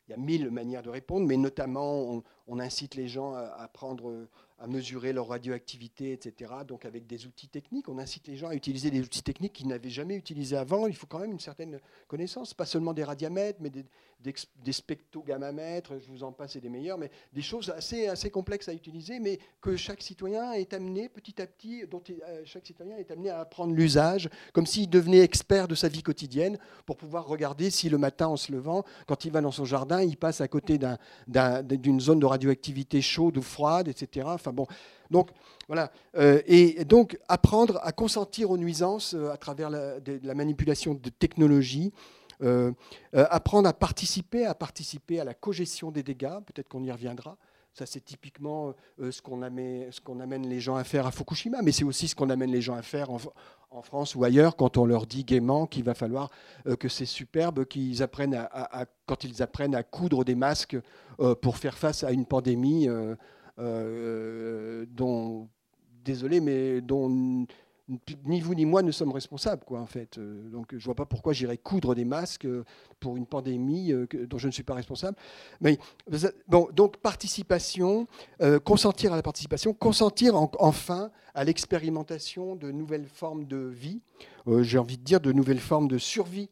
il 0.07 0.11
y 0.11 0.13
a 0.13 0.17
mille 0.17 0.49
manières 0.49 0.81
de 0.81 0.89
répondre, 0.89 1.27
mais 1.27 1.37
notamment, 1.37 2.01
on, 2.01 2.23
incite 2.57 2.95
les 2.95 3.07
gens 3.07 3.35
à 3.35 3.67
prendre 3.67 4.27
à 4.59 4.67
mesurer 4.67 5.13
leur 5.13 5.27
radioactivité, 5.29 6.11
etc. 6.11 6.51
Donc 6.67 6.85
avec 6.85 7.07
des 7.07 7.25
outils 7.25 7.47
techniques, 7.47 7.87
on 7.87 7.97
incite 7.97 8.27
les 8.27 8.35
gens 8.35 8.49
à 8.49 8.55
utiliser 8.55 8.91
des 8.91 8.99
outils 8.99 9.23
techniques 9.23 9.53
qu'ils 9.53 9.67
n'avaient 9.67 9.89
jamais 9.89 10.15
utilisés 10.15 10.57
avant. 10.57 10.87
Il 10.87 10.95
faut 10.95 11.07
quand 11.07 11.19
même 11.19 11.31
une 11.31 11.39
certaine 11.39 11.79
connaissance, 12.07 12.53
pas 12.53 12.65
seulement 12.65 12.93
des 12.93 13.05
radiamètres, 13.05 13.59
mais 13.61 13.69
des, 13.69 13.85
des, 14.21 14.73
spectrogammamètres, 14.73 15.93
je 15.99 16.11
vous 16.11 16.23
en 16.23 16.33
passe, 16.33 16.57
et 16.57 16.59
des 16.59 16.69
meilleurs, 16.69 16.97
mais 16.97 17.09
des 17.31 17.41
choses 17.41 17.69
assez, 17.69 18.07
assez 18.07 18.29
complexes 18.29 18.67
à 18.67 18.73
utiliser, 18.73 19.19
mais 19.19 19.39
que 19.61 19.77
chaque 19.77 20.01
citoyen 20.01 20.51
est 20.51 20.73
amené 20.73 21.07
petit 21.07 21.41
à 21.41 21.47
petit, 21.47 21.85
dont 21.89 22.03
euh, 22.09 22.41
chaque 22.43 22.65
citoyen 22.65 22.97
est 22.97 23.11
amené 23.11 23.29
à 23.29 23.39
apprendre 23.39 23.73
l'usage, 23.73 24.29
comme 24.51 24.65
s'il 24.65 24.89
devenait 24.89 25.19
expert 25.19 25.69
de 25.69 25.75
sa 25.75 25.87
vie 25.87 26.03
quotidienne, 26.03 26.57
pour 26.85 26.97
pouvoir 26.97 27.27
regarder 27.27 27.69
si 27.69 27.87
le 27.87 27.97
matin 27.97 28.27
en 28.27 28.35
se 28.35 28.51
levant, 28.51 28.83
quand 29.07 29.23
il 29.23 29.31
va 29.31 29.39
dans 29.39 29.51
son 29.51 29.63
jardin, 29.63 30.01
il 30.01 30.17
passe 30.17 30.41
à 30.41 30.49
côté 30.49 30.77
d'une 31.27 32.01
zone 32.01 32.19
de 32.19 32.25
radioactivité 32.25 32.38
chaude 33.01 33.37
ou 33.37 33.41
froide, 33.41 33.87
etc. 33.87 34.27
Enfin 34.29 34.51
bon, 34.53 34.65
donc 35.11 35.29
voilà. 35.67 35.91
Euh, 36.17 36.41
et 36.45 36.83
donc 36.85 37.17
apprendre 37.27 37.79
à 37.83 37.91
consentir 37.91 38.51
aux 38.51 38.57
nuisances 38.57 39.13
euh, 39.13 39.31
à 39.31 39.37
travers 39.37 39.69
la, 39.69 39.95
la 40.23 40.35
manipulation 40.35 40.93
de 40.93 41.09
technologies. 41.09 41.91
Euh, 42.41 42.71
apprendre 43.13 43.67
à 43.67 43.73
participer, 43.73 44.45
à 44.45 44.55
participer 44.55 45.19
à 45.19 45.25
la 45.25 45.33
cogestion 45.33 45.91
des 45.91 46.03
dégâts, 46.03 46.39
peut-être 46.45 46.69
qu'on 46.69 46.83
y 46.85 46.91
reviendra. 46.91 47.35
C'est 47.85 48.03
typiquement 48.03 48.73
ce 48.99 49.21
qu'on 49.21 49.41
amène, 49.41 50.49
les 50.49 50.59
gens 50.59 50.75
à 50.75 50.83
faire 50.83 51.05
à 51.05 51.11
Fukushima, 51.11 51.61
mais 51.61 51.71
c'est 51.71 51.83
aussi 51.83 52.07
ce 52.07 52.15
qu'on 52.15 52.29
amène 52.29 52.51
les 52.51 52.61
gens 52.61 52.75
à 52.75 52.81
faire 52.81 53.09
en, 53.11 53.19
France 53.83 54.15
ou 54.15 54.23
ailleurs 54.23 54.55
quand 54.55 54.77
on 54.77 54.85
leur 54.85 55.05
dit 55.05 55.23
gaiement 55.23 55.67
qu'il 55.67 55.83
va 55.83 55.93
falloir 55.93 56.31
que 56.79 56.89
c'est 56.89 57.05
superbe, 57.05 57.65
qu'ils 57.65 58.01
apprennent 58.01 58.33
à, 58.33 58.85
quand 59.05 59.23
ils 59.23 59.43
apprennent 59.43 59.75
à 59.75 59.83
coudre 59.83 60.25
des 60.25 60.35
masques 60.35 60.77
pour 61.41 61.57
faire 61.57 61.77
face 61.77 62.03
à 62.03 62.11
une 62.11 62.25
pandémie 62.25 62.87
euh, 63.59 64.85
dont, 64.89 65.49
désolé, 66.05 66.39
mais 66.39 66.79
dont 66.79 67.45
ni 68.25 68.41
vous 68.41 68.55
ni 68.55 68.65
moi 68.65 68.81
ne 68.81 68.91
sommes 68.91 69.11
responsables, 69.11 69.63
quoi, 69.65 69.79
en 69.79 69.85
fait. 69.85 70.17
Euh, 70.17 70.49
donc, 70.49 70.75
je 70.77 70.83
vois 70.85 70.95
pas 70.95 71.05
pourquoi 71.05 71.33
j'irais 71.33 71.57
coudre 71.57 71.95
des 71.95 72.05
masques 72.05 72.45
euh, 72.45 72.63
pour 72.99 73.17
une 73.17 73.25
pandémie 73.25 73.93
dont 74.27 74.37
je 74.37 74.47
ne 74.47 74.51
suis 74.51 74.63
pas 74.63 74.73
responsable. 74.73 75.17
Mais 75.61 75.77
bon, 76.47 76.67
donc 76.73 76.97
participation, 76.97 78.07
consentir 78.63 79.13
à 79.13 79.15
la 79.15 79.21
participation, 79.21 79.73
consentir 79.73 80.35
enfin 80.59 81.11
à 81.33 81.43
l'expérimentation 81.43 82.55
de 82.55 82.71
nouvelles 82.71 83.07
formes 83.07 83.45
de 83.45 83.57
vie. 83.57 84.01
J'ai 84.61 84.77
envie 84.77 84.97
de 84.97 85.03
dire 85.03 85.21
de 85.21 85.31
nouvelles 85.31 85.59
formes 85.59 85.87
de 85.87 85.97
survie 85.97 86.49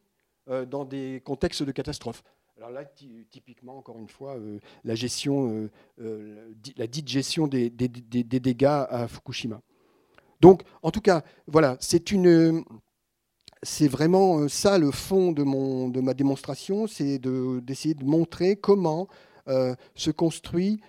dans 0.70 0.86
des 0.86 1.22
contextes 1.26 1.64
de 1.64 1.72
catastrophe. 1.72 2.24
Alors 2.58 2.72
là, 2.72 2.86
typiquement, 3.30 3.78
encore 3.78 4.00
une 4.00 4.08
fois, 4.08 4.36
euh, 4.36 4.60
la 4.84 4.96
gestion, 4.96 5.52
euh, 5.52 5.70
euh, 6.02 6.54
la 6.76 6.88
dite 6.88 7.08
gestion 7.08 7.46
des, 7.46 7.70
dégâts 7.70 8.66
à 8.66 9.08
Fukushima. 9.08 9.62
Donc, 10.42 10.62
en 10.84 10.92
tout 10.92 11.02
cas, 11.02 11.24
voilà, 11.48 11.78
c'est 11.80 12.04
vraiment 13.88 14.48
ça 14.48 14.78
le 14.78 14.92
fond 14.92 15.32
de 15.32 16.02
ma 16.02 16.14
démonstration, 16.14 16.88
c'est 16.88 17.20
d'essayer 17.20 17.96
de, 17.96 18.06
montrer 18.06 18.56
comment 18.56 19.08
se 19.48 20.12
construit, 20.12 20.80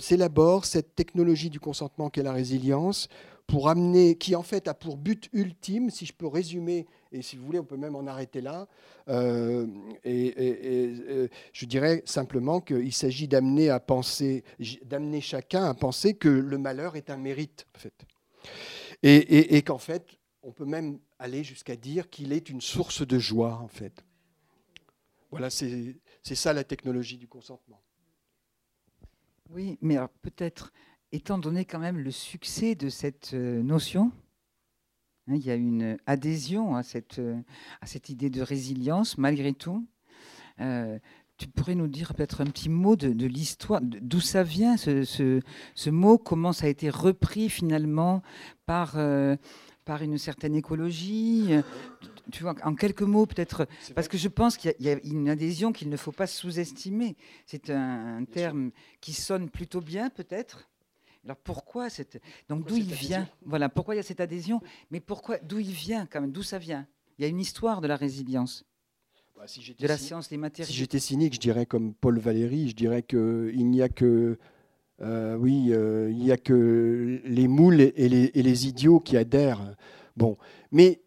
s'élabore 0.00 0.64
cette 0.64 0.94
technologie 0.94 1.50
du 1.50 1.60
consentement 1.60 2.10
qu'est 2.10 2.22
la 2.22 2.32
résilience, 2.32 3.08
pour 3.46 3.68
amener, 3.68 4.16
qui 4.16 4.34
en 4.34 4.42
fait 4.42 4.68
a 4.68 4.74
pour 4.74 4.96
but 4.96 5.28
ultime, 5.32 5.90
si 5.90 6.06
je 6.06 6.12
peux 6.12 6.26
résumer, 6.26 6.86
et 7.12 7.22
si 7.22 7.36
vous 7.36 7.44
voulez, 7.44 7.58
on 7.58 7.64
peut 7.64 7.76
même 7.76 7.94
en 7.94 8.06
arrêter 8.06 8.40
là, 8.40 8.66
euh, 9.08 9.66
et, 10.04 10.34
euh, 10.38 11.28
je 11.52 11.66
dirais 11.66 12.02
simplement 12.06 12.60
qu'il 12.60 12.92
s'agit 12.92 13.28
d'amener 13.28 13.70
à 13.70 13.80
penser, 13.80 14.44
d'amener 14.84 15.20
chacun 15.20 15.64
à 15.64 15.74
penser 15.74 16.14
que 16.14 16.28
le 16.28 16.58
malheur 16.58 16.96
est 16.96 17.10
un 17.10 17.16
mérite, 17.16 17.66
en 17.76 17.80
et, 19.02 19.62
qu'en 19.62 19.78
fait, 19.78 20.18
on 20.42 20.52
peut 20.52 20.64
même 20.64 20.98
aller 21.18 21.44
jusqu'à 21.44 21.76
dire 21.76 22.10
qu'il 22.10 22.32
est 22.32 22.48
une 22.48 22.60
source 22.60 23.06
de 23.06 23.18
joie, 23.18 23.58
en 23.58 23.68
fait. 23.68 24.04
Voilà, 25.30 25.50
c'est 25.50 25.96
ça 26.22 26.52
la 26.52 26.64
technologie 26.64 27.18
du 27.18 27.28
consentement. 27.28 27.82
Oui, 29.50 29.78
mais 29.82 29.96
peut-être 30.22 30.72
étant 31.12 31.38
donné 31.38 31.64
quand 31.64 31.78
même 31.78 31.98
le 31.98 32.10
succès 32.10 32.74
de 32.74 32.88
cette 32.88 33.34
euh, 33.34 33.62
notion, 33.62 34.10
hein, 35.28 35.34
il 35.34 35.44
y 35.44 35.50
a 35.50 35.54
une 35.54 35.96
adhésion 36.06 36.74
à 36.74 36.82
cette, 36.82 37.20
euh, 37.20 37.40
à 37.80 37.86
idée 38.08 38.30
de 38.30 38.42
résilience 38.42 39.16
malgré 39.16 39.52
tout. 39.52 39.86
Euh, 40.60 40.98
tu 41.44 41.50
pourrais 41.50 41.74
nous 41.74 41.88
dire 41.88 42.14
peut-être 42.14 42.40
un 42.40 42.46
petit 42.46 42.70
mot 42.70 42.96
de, 42.96 43.26
l'histoire, 43.26 43.80
d'où 43.82 44.20
ça 44.20 44.42
vient 44.42 44.78
ce, 44.78 45.04
ce, 45.04 45.90
mot, 45.90 46.16
comment 46.16 46.54
ça 46.54 46.66
a 46.66 46.68
été 46.68 46.88
repris 46.88 47.50
finalement 47.50 48.22
par, 48.64 48.96
par 49.84 50.02
une 50.02 50.16
certaine 50.16 50.54
écologie 50.54 51.50
tu 52.32 52.42
vois, 52.42 52.54
en 52.62 52.74
quelques 52.74 53.02
mots 53.02 53.26
peut-être, 53.26 53.66
parce 53.94 54.08
que 54.08 54.16
je 54.16 54.28
pense 54.28 54.56
qu'il 54.56 54.74
y, 54.80 54.88
a 54.88 54.98
une 55.04 55.28
adhésion 55.28 55.72
qu'il 55.72 55.90
ne 55.90 55.96
faut 55.98 56.12
pas 56.12 56.26
sous-estimer. 56.26 57.16
C'est 57.44 57.68
un 57.68 58.24
terme 58.24 58.70
qui 59.02 59.12
sonne 59.12 59.50
plutôt 59.50 59.82
bien 59.82 60.08
peut-être, 60.08 60.70
alors 61.24 61.36
pourquoi 61.36 61.90
cette 61.90 62.22
donc 62.48 62.66
d'où 62.66 62.76
il 62.76 62.92
vient 62.92 63.28
Voilà, 63.44 63.68
pourquoi 63.68 63.94
il 63.94 63.98
y 63.98 64.00
a 64.00 64.04
cette 64.04 64.20
adhésion 64.20 64.62
Mais 64.90 65.00
pourquoi 65.00 65.38
D'où 65.38 65.58
il 65.58 65.72
vient 65.72 66.06
quand 66.06 66.22
même 66.22 66.32
D'où 66.32 66.42
ça 66.42 66.58
vient? 66.58 66.86
Il 67.18 67.22
y 67.22 67.24
a 67.24 67.28
une 67.28 67.40
histoire 67.40 67.82
de 67.82 67.86
la 67.86 67.96
résilience. 67.96 68.64
Bah, 69.36 69.46
de 69.78 69.88
la 69.88 69.98
science 69.98 70.28
des 70.28 70.36
matériaux. 70.36 70.70
Si 70.70 70.76
j'étais 70.76 71.00
cynique, 71.00 71.34
je 71.34 71.40
dirais 71.40 71.66
comme 71.66 71.92
Paul 71.92 72.18
Valéry, 72.18 72.68
je 72.68 72.76
dirais 72.76 73.02
qu'il 73.02 73.68
n'y 73.68 73.82
a 73.82 73.88
que 73.88 74.38
euh, 75.02 75.36
oui, 75.36 75.70
euh, 75.70 76.08
il 76.12 76.24
y 76.24 76.30
a 76.30 76.36
que 76.36 77.20
les 77.24 77.48
moules 77.48 77.80
et 77.80 78.08
les, 78.08 78.30
et 78.32 78.42
les, 78.42 78.68
idiots 78.68 79.00
qui 79.00 79.16
adhèrent. 79.16 79.74
Bon, 80.16 80.38
mais 80.70 81.00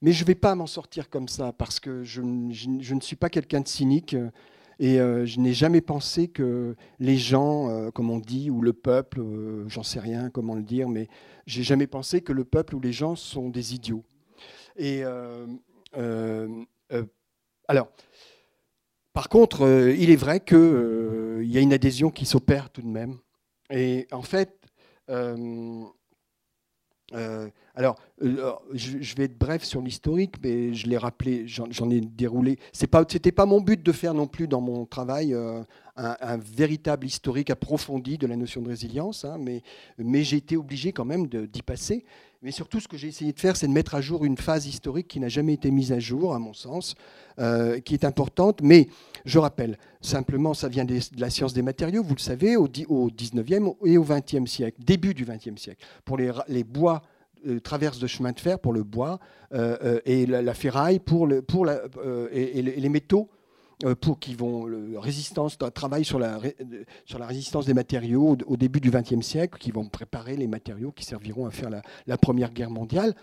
mais 0.00 0.12
je 0.12 0.22
ne 0.22 0.26
vais 0.26 0.34
pas 0.34 0.54
m'en 0.54 0.66
sortir 0.66 1.10
comme 1.10 1.28
ça 1.28 1.52
parce 1.52 1.78
que 1.78 2.02
je, 2.04 2.22
je, 2.50 2.70
je 2.80 2.94
ne 2.94 3.00
suis 3.00 3.16
pas 3.16 3.28
quelqu'un 3.28 3.60
de 3.60 3.68
cynique. 3.68 4.16
Et 4.80 4.96
je 4.96 5.38
n'ai 5.38 5.54
jamais 5.54 5.80
pensé 5.80 6.26
que 6.26 6.74
les 6.98 7.16
gens, 7.16 7.90
comme 7.92 8.10
on 8.10 8.18
dit, 8.18 8.50
ou 8.50 8.60
le 8.60 8.72
peuple, 8.72 9.22
j'en 9.68 9.84
sais 9.84 10.00
rien 10.00 10.30
comment 10.30 10.56
le 10.56 10.64
dire, 10.64 10.88
mais 10.88 11.06
j'ai 11.46 11.62
jamais 11.62 11.86
pensé 11.86 12.22
que 12.22 12.32
le 12.32 12.44
peuple 12.44 12.74
ou 12.74 12.80
les 12.80 12.92
gens 12.92 13.14
sont 13.14 13.50
des 13.50 13.76
idiots. 13.76 14.02
Et 14.76 15.04
alors, 17.68 17.88
par 19.12 19.28
contre, 19.28 19.94
il 19.96 20.10
est 20.10 20.16
vrai 20.16 20.40
qu'il 20.40 21.44
y 21.44 21.58
a 21.58 21.60
une 21.60 21.72
adhésion 21.72 22.10
qui 22.10 22.26
s'opère 22.26 22.70
tout 22.70 22.82
de 22.82 22.88
même. 22.88 23.18
Et 23.70 24.06
en 24.10 24.22
fait, 24.22 24.58
euh, 27.12 27.48
alors, 27.74 27.96
euh, 28.22 28.52
je, 28.72 29.14
vais 29.14 29.24
être 29.24 29.38
bref 29.38 29.62
sur 29.62 29.80
l'historique, 29.80 30.36
mais 30.42 30.74
je 30.74 30.86
l'ai 30.88 30.96
rappelé, 30.96 31.44
j'en 31.46 31.90
ai 31.90 32.00
déroulé. 32.00 32.58
Ce 32.72 32.86
n'était 32.86 33.32
pas, 33.32 33.46
mon 33.46 33.60
but 33.60 33.82
de 33.82 33.92
faire 33.92 34.14
non 34.14 34.26
plus 34.26 34.48
dans 34.48 34.60
mon 34.60 34.86
travail 34.86 35.34
euh, 35.34 35.62
un, 35.96 36.36
véritable 36.38 37.06
historique 37.06 37.50
approfondi 37.50 38.18
de 38.18 38.26
la 38.26 38.36
notion 38.36 38.62
de 38.62 38.68
résilience, 38.68 39.24
hein, 39.24 39.36
mais, 39.38 39.62
mais 39.98 40.24
j'ai 40.24 40.38
été 40.38 40.56
obligé 40.56 40.92
quand 40.92 41.04
même 41.04 41.26
d'y 41.26 41.62
passer. 41.62 42.04
Mais 42.44 42.50
surtout, 42.50 42.78
ce 42.78 42.86
que 42.86 42.98
j'ai 42.98 43.08
essayé 43.08 43.32
de 43.32 43.40
faire, 43.40 43.56
c'est 43.56 43.66
de 43.66 43.72
mettre 43.72 43.94
à 43.94 44.02
jour 44.02 44.24
une 44.26 44.36
phase 44.36 44.66
historique 44.66 45.08
qui 45.08 45.18
n'a 45.18 45.28
jamais 45.28 45.54
été 45.54 45.70
mise 45.70 45.92
à 45.92 45.98
jour, 45.98 46.34
à 46.34 46.38
mon 46.38 46.52
sens, 46.52 46.94
qui 47.84 47.94
est 47.94 48.04
importante. 48.04 48.60
Mais 48.62 48.88
je 49.24 49.38
rappelle, 49.38 49.78
simplement, 50.02 50.52
ça 50.52 50.68
vient 50.68 50.84
de 50.84 50.98
la 51.16 51.30
science 51.30 51.54
des 51.54 51.62
matériaux, 51.62 52.02
vous 52.02 52.14
le 52.14 52.20
savez, 52.20 52.56
au, 52.56 52.64
au 52.88 53.10
19e 53.10 53.74
et 53.86 53.96
au 53.96 54.04
20e 54.04 54.46
siècle, 54.46 54.76
début 54.84 55.14
du 55.14 55.24
20e 55.24 55.56
siècle. 55.56 55.82
Pour 56.04 56.18
les, 56.18 56.64
bois 56.64 57.02
euh, 57.46 57.60
traverse 57.60 57.98
de 57.98 58.06
chemin 58.06 58.32
de 58.32 58.40
fer 58.40 58.58
pour 58.58 58.74
le 58.74 58.82
bois 58.82 59.18
euh, 59.52 59.76
euh, 59.82 60.00
et 60.04 60.26
la, 60.26 60.54
ferraille 60.54 60.98
pour, 60.98 61.26
et, 61.32 62.62
les 62.62 62.88
métaux 62.90 63.30
pour 64.00 64.18
qui 64.18 64.34
vont 64.34 64.66
résistance 64.96 65.58
travail 65.74 66.04
sur 66.04 66.18
la 66.18 66.40
sur 67.04 67.18
la 67.18 67.26
résistance 67.26 67.66
des 67.66 67.74
matériaux 67.74 68.36
au, 68.46 68.56
début 68.56 68.80
du 68.80 68.90
XXe 68.90 69.20
siècle, 69.20 69.58
qui 69.58 69.70
vont 69.70 69.88
préparer 69.88 70.36
les 70.36 70.46
matériaux 70.46 70.92
qui 70.92 71.04
serviront 71.04 71.46
à 71.46 71.50
faire 71.50 71.70
la, 71.70 72.18
première 72.18 72.52
guerre 72.52 72.70
mondiale. 72.70 73.14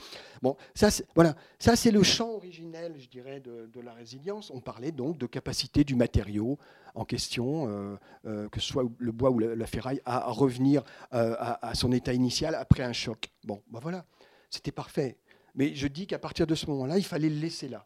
Bon, 0.42 0.56
ça 0.76 0.90
voilà, 1.16 1.36
ça 1.60 1.76
c'est 1.76 1.92
le 1.92 2.04
champ 2.04 2.32
originel, 2.32 2.96
je 2.98 3.08
dirais, 3.08 3.40
de, 3.40 3.82
la 3.82 3.94
résilience. 3.94 4.52
On 4.52 4.60
parlait 4.60 4.92
donc 4.92 5.18
de 5.18 5.26
capacité 5.26 5.84
du 5.84 5.96
matériau 5.96 6.58
en 6.94 7.06
question, 7.06 7.68
euh, 7.68 7.96
euh, 8.26 8.50
que 8.50 8.60
ce 8.60 8.68
soit 8.68 8.84
le 8.98 9.12
bois 9.12 9.32
ou 9.32 9.40
la, 9.40 9.66
ferraille, 9.66 10.02
à, 10.06 10.30
revenir 10.32 10.84
euh, 11.14 11.36
à, 11.40 11.74
son 11.74 11.92
état 11.92 12.14
initial 12.14 12.56
après 12.56 12.84
un 12.84 12.94
choc. 12.94 13.30
Bon, 13.44 13.62
ben 13.72 13.80
voilà, 13.82 14.06
c'était 14.50 14.72
parfait. 14.72 15.18
Mais 15.56 15.74
je 15.76 15.88
dis 15.88 16.08
qu'à 16.08 16.20
partir 16.20 16.48
de 16.48 16.56
ce 16.56 16.66
moment-là, 16.68 16.98
il 16.98 17.06
fallait 17.06 17.30
le 17.30 17.40
laisser 17.40 17.68
là. 17.68 17.86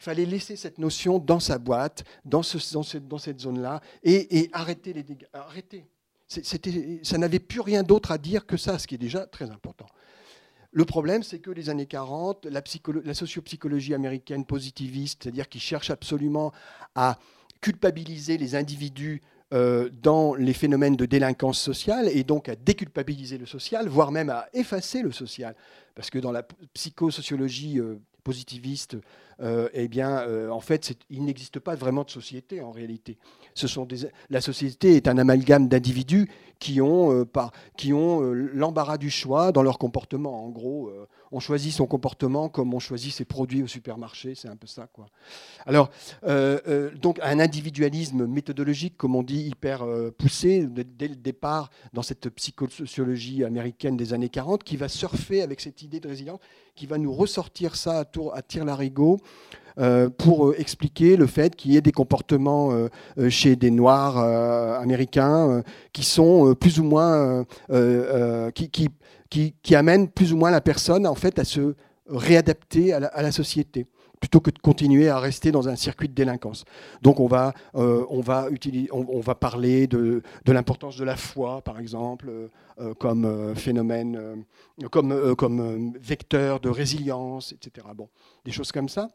Il 0.00 0.04
fallait 0.04 0.26
laisser 0.26 0.56
cette 0.56 0.78
notion 0.78 1.18
dans 1.18 1.40
sa 1.40 1.58
boîte, 1.58 2.04
dans, 2.24 2.42
ce, 2.42 2.58
dans, 2.98 3.18
cette 3.18 3.40
zone-là, 3.40 3.80
et, 4.04 4.48
arrêter 4.52 4.92
les 4.92 5.02
dégâts. 5.02 5.26
Arrêter. 5.32 5.86
ça 6.28 7.18
n'avait 7.18 7.40
plus 7.40 7.60
rien 7.60 7.82
d'autre 7.82 8.12
à 8.12 8.18
dire 8.18 8.46
que 8.46 8.56
ça, 8.56 8.78
ce 8.78 8.86
qui 8.86 8.94
est 8.94 8.98
déjà 8.98 9.26
très 9.26 9.50
important. 9.50 9.86
Le 10.70 10.84
problème, 10.84 11.22
c'est 11.22 11.38
que 11.40 11.50
les 11.50 11.70
années 11.70 11.86
40, 11.86 12.46
la, 12.46 12.62
la 13.04 13.14
sociopsychologie 13.14 13.94
américaine 13.94 14.44
positiviste, 14.44 15.24
c'est-à-dire 15.24 15.48
qui 15.48 15.58
cherche 15.58 15.90
absolument 15.90 16.52
à 16.94 17.18
culpabiliser 17.60 18.38
les 18.38 18.54
individus 18.54 19.22
euh, 19.54 19.88
dans 20.02 20.34
les 20.34 20.52
phénomènes 20.52 20.94
de 20.94 21.06
délinquance 21.06 21.58
sociale 21.58 22.10
et 22.12 22.22
donc 22.22 22.50
à 22.50 22.54
déculpabiliser 22.54 23.38
le 23.38 23.46
social, 23.46 23.88
voire 23.88 24.12
même 24.12 24.28
à 24.28 24.46
effacer 24.52 25.00
le 25.00 25.10
social. 25.10 25.56
Parce 25.94 26.10
que 26.10 26.18
dans 26.18 26.32
la 26.32 26.42
psychosociologie 26.74 27.80
euh, 27.80 27.98
positiviste, 28.24 28.98
euh, 29.40 29.68
eh 29.72 29.86
bien, 29.86 30.18
euh, 30.20 30.50
en 30.50 30.60
fait, 30.60 30.96
il 31.10 31.24
n'existe 31.24 31.60
pas 31.60 31.76
vraiment 31.76 32.02
de 32.02 32.10
société 32.10 32.60
en 32.60 32.72
réalité. 32.72 33.18
Ce 33.54 33.68
sont 33.68 33.84
des, 33.84 34.08
la 34.30 34.40
société 34.40 34.96
est 34.96 35.06
un 35.06 35.16
amalgame 35.16 35.68
d'individus 35.68 36.28
qui 36.58 36.80
ont, 36.80 37.12
euh, 37.12 37.24
par, 37.24 37.52
qui 37.76 37.92
ont 37.92 38.20
l'embarras 38.20 38.98
du 38.98 39.10
choix 39.10 39.52
dans 39.52 39.62
leur 39.62 39.78
comportement. 39.78 40.44
En 40.44 40.48
gros, 40.48 40.90
on 41.30 41.40
choisit 41.40 41.72
son 41.72 41.86
comportement 41.86 42.48
comme 42.48 42.74
on 42.74 42.78
choisit 42.78 43.12
ses 43.12 43.24
produits 43.24 43.62
au 43.62 43.66
supermarché, 43.66 44.34
c'est 44.34 44.48
un 44.48 44.56
peu 44.56 44.66
ça. 44.66 44.88
Quoi. 44.92 45.06
Alors, 45.66 45.90
donc, 47.00 47.18
un 47.22 47.38
individualisme 47.38 48.26
méthodologique, 48.26 48.96
comme 48.96 49.14
on 49.14 49.22
dit, 49.22 49.42
hyper 49.42 49.84
poussé 50.16 50.66
dès 50.66 51.08
le 51.08 51.16
départ 51.16 51.70
dans 51.92 52.02
cette 52.02 52.28
psychosociologie 52.30 53.44
américaine 53.44 53.96
des 53.96 54.12
années 54.12 54.28
40, 54.28 54.64
qui 54.64 54.76
va 54.76 54.88
surfer 54.88 55.42
avec 55.42 55.60
cette 55.60 55.82
idée 55.82 56.00
de 56.00 56.08
résilience, 56.08 56.40
qui 56.74 56.86
va 56.86 56.98
nous 56.98 57.12
ressortir 57.12 57.76
ça 57.76 57.98
à, 57.98 58.04
tour, 58.04 58.34
à 58.34 58.42
tir-larigot 58.42 59.18
euh, 59.18 59.67
pour 60.16 60.48
euh, 60.48 60.54
expliquer 60.58 61.16
le 61.16 61.26
fait 61.26 61.54
qu'il 61.54 61.72
y 61.72 61.76
ait 61.76 61.80
des 61.80 61.92
comportements 61.92 62.72
euh, 62.72 62.88
chez 63.30 63.54
des 63.54 63.70
Noirs 63.70 64.18
américains 64.18 65.62
qui 65.92 66.04
sont 66.04 66.54
plus 66.54 66.80
ou 66.80 66.84
moins 66.84 67.44
qui, 68.54 69.74
amènent 69.74 70.08
plus 70.08 70.32
ou 70.32 70.36
moins 70.36 70.50
la 70.50 70.60
personne 70.60 71.06
en 71.06 71.14
fait 71.14 71.38
à 71.38 71.44
se 71.44 71.74
réadapter 72.08 72.92
à 72.92 73.22
la, 73.22 73.32
société 73.32 73.86
plutôt 74.20 74.40
que 74.40 74.50
de 74.50 74.58
continuer 74.58 75.08
à 75.08 75.20
rester 75.20 75.52
dans 75.52 75.68
un 75.68 75.76
circuit 75.76 76.08
de 76.08 76.14
délinquance. 76.14 76.64
Donc 77.02 77.20
on 77.20 77.28
va, 77.28 77.52
on 77.74 78.20
va, 78.20 79.34
parler 79.34 79.86
de, 79.86 80.22
l'importance 80.46 80.96
de 80.96 81.04
la 81.04 81.16
foi, 81.16 81.60
par 81.62 81.78
exemple, 81.78 82.32
comme 82.98 83.54
phénomène, 83.54 84.44
comme 84.90 85.92
vecteur 86.00 86.58
de 86.58 86.68
résilience, 86.68 87.52
etc. 87.52 87.86
Bon, 87.94 88.08
des 88.44 88.50
choses 88.52 88.72
comme 88.72 88.88
ça. 88.88 89.08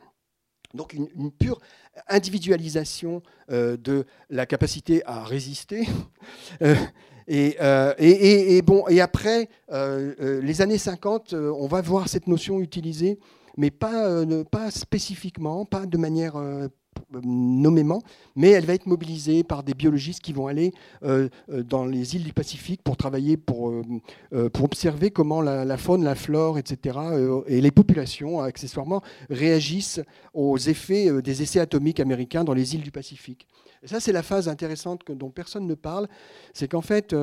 Donc 0.73 0.93
une, 0.93 1.31
pure 1.31 1.59
individualisation 2.07 3.21
euh, 3.51 3.77
de 3.77 4.05
la 4.29 4.45
capacité 4.45 5.03
à 5.05 5.23
résister. 5.23 5.87
Euh, 6.61 6.75
euh, 7.61 7.93
et, 7.99 9.01
après, 9.01 9.49
les 9.71 10.61
années 10.61 10.77
50, 10.77 11.33
on 11.33 11.67
va 11.67 11.81
voir 11.81 12.09
cette 12.09 12.27
notion 12.27 12.59
utilisée, 12.59 13.17
mais 13.57 13.71
pas 13.71 14.25
spécifiquement, 14.71 15.65
pas 15.65 15.85
de 15.85 15.97
manière 15.97 16.35
nommément, 17.23 18.01
mais 18.35 18.49
elle 18.49 18.65
va 18.65 18.73
être 18.73 18.85
mobilisée 18.85 19.43
par 19.43 19.63
des 19.63 19.73
biologistes 19.73 20.21
qui 20.21 20.33
vont 20.33 20.47
aller 20.47 20.71
euh, 21.03 21.29
euh, 21.49 21.63
dans 21.63 21.85
les 21.85 22.15
îles 22.15 22.23
du 22.23 22.33
Pacifique 22.33 22.81
pour 22.83 22.97
travailler, 22.97 23.37
pour, 23.37 23.71
euh, 23.71 24.49
pour 24.49 24.65
observer 24.65 25.11
comment 25.11 25.41
la, 25.41 25.77
faune, 25.77 26.03
la 26.03 26.15
flore, 26.15 26.57
etc., 26.57 26.97
et 27.47 27.61
les 27.61 27.71
populations, 27.71 28.41
accessoirement, 28.41 29.01
réagissent 29.29 30.01
aux 30.33 30.57
effets 30.57 31.21
des 31.21 31.41
essais 31.41 31.59
atomiques 31.59 31.99
américains 31.99 32.43
dans 32.43 32.53
les 32.53 32.75
îles 32.75 32.83
du 32.83 32.91
Pacifique. 32.91 33.47
Et 33.83 33.87
ça, 33.87 33.99
c'est 33.99 34.11
la 34.11 34.23
phase 34.23 34.47
intéressante 34.47 35.01
dont 35.09 35.29
personne 35.29 35.67
ne 35.67 35.75
parle, 35.75 36.07
c'est 36.53 36.67
qu'en 36.67 36.81
fait, 36.81 37.15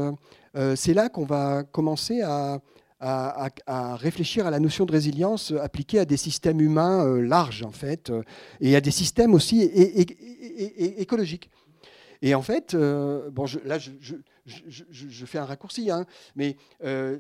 c'est 0.75 0.95
là 0.95 1.09
qu'on 1.09 1.25
va 1.25 1.65
commencer 1.65 2.23
à, 2.23 2.61
à, 3.01 3.97
réfléchir 3.97 4.47
à 4.47 4.51
la 4.51 4.61
notion 4.61 4.85
de 4.85 4.93
résilience 4.93 5.53
appliquée 5.53 6.01
à 6.01 6.05
des 6.05 6.17
systèmes 6.17 6.61
humains 6.61 7.07
euh, 7.07 7.21
larges, 7.21 7.63
en 7.63 7.71
fait, 7.71 8.11
euh, 8.11 8.23
et 8.61 8.77
à 8.77 8.81
des 8.81 8.91
systèmes 8.91 9.35
aussi 9.35 9.63
écologiques. 10.99 11.51
Et 12.23 12.35
en 12.35 12.43
fait, 12.43 12.75
euh, 12.75 13.31
bon, 13.31 13.47
là, 13.65 13.79
je, 13.79 15.25
fais 15.25 15.39
un 15.39 15.47
raccourci, 15.47 15.91
hein, 15.91 16.05
mais 16.37 16.57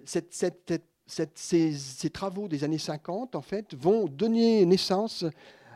ces, 0.05 2.11
travaux 2.13 2.49
des 2.49 2.65
années 2.65 2.79
50, 2.79 3.35
en 3.35 3.41
fait, 3.41 3.75
vont 3.75 4.07
donner 4.07 4.67
naissance 4.67 5.25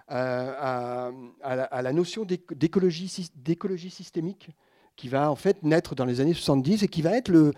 à, 0.06 1.10
à, 1.42 1.82
la, 1.82 1.92
notion 1.94 2.26
d'écologie 2.26 3.08
systémique 3.08 4.50
qui 4.96 5.08
va 5.08 5.30
en 5.30 5.34
fait 5.34 5.62
naître 5.62 5.94
dans 5.94 6.04
les 6.04 6.20
années 6.20 6.34
70 6.34 6.82
et 6.82 6.88
qui 6.88 7.02
va 7.02 7.16
être 7.16 7.28
le, 7.28 7.52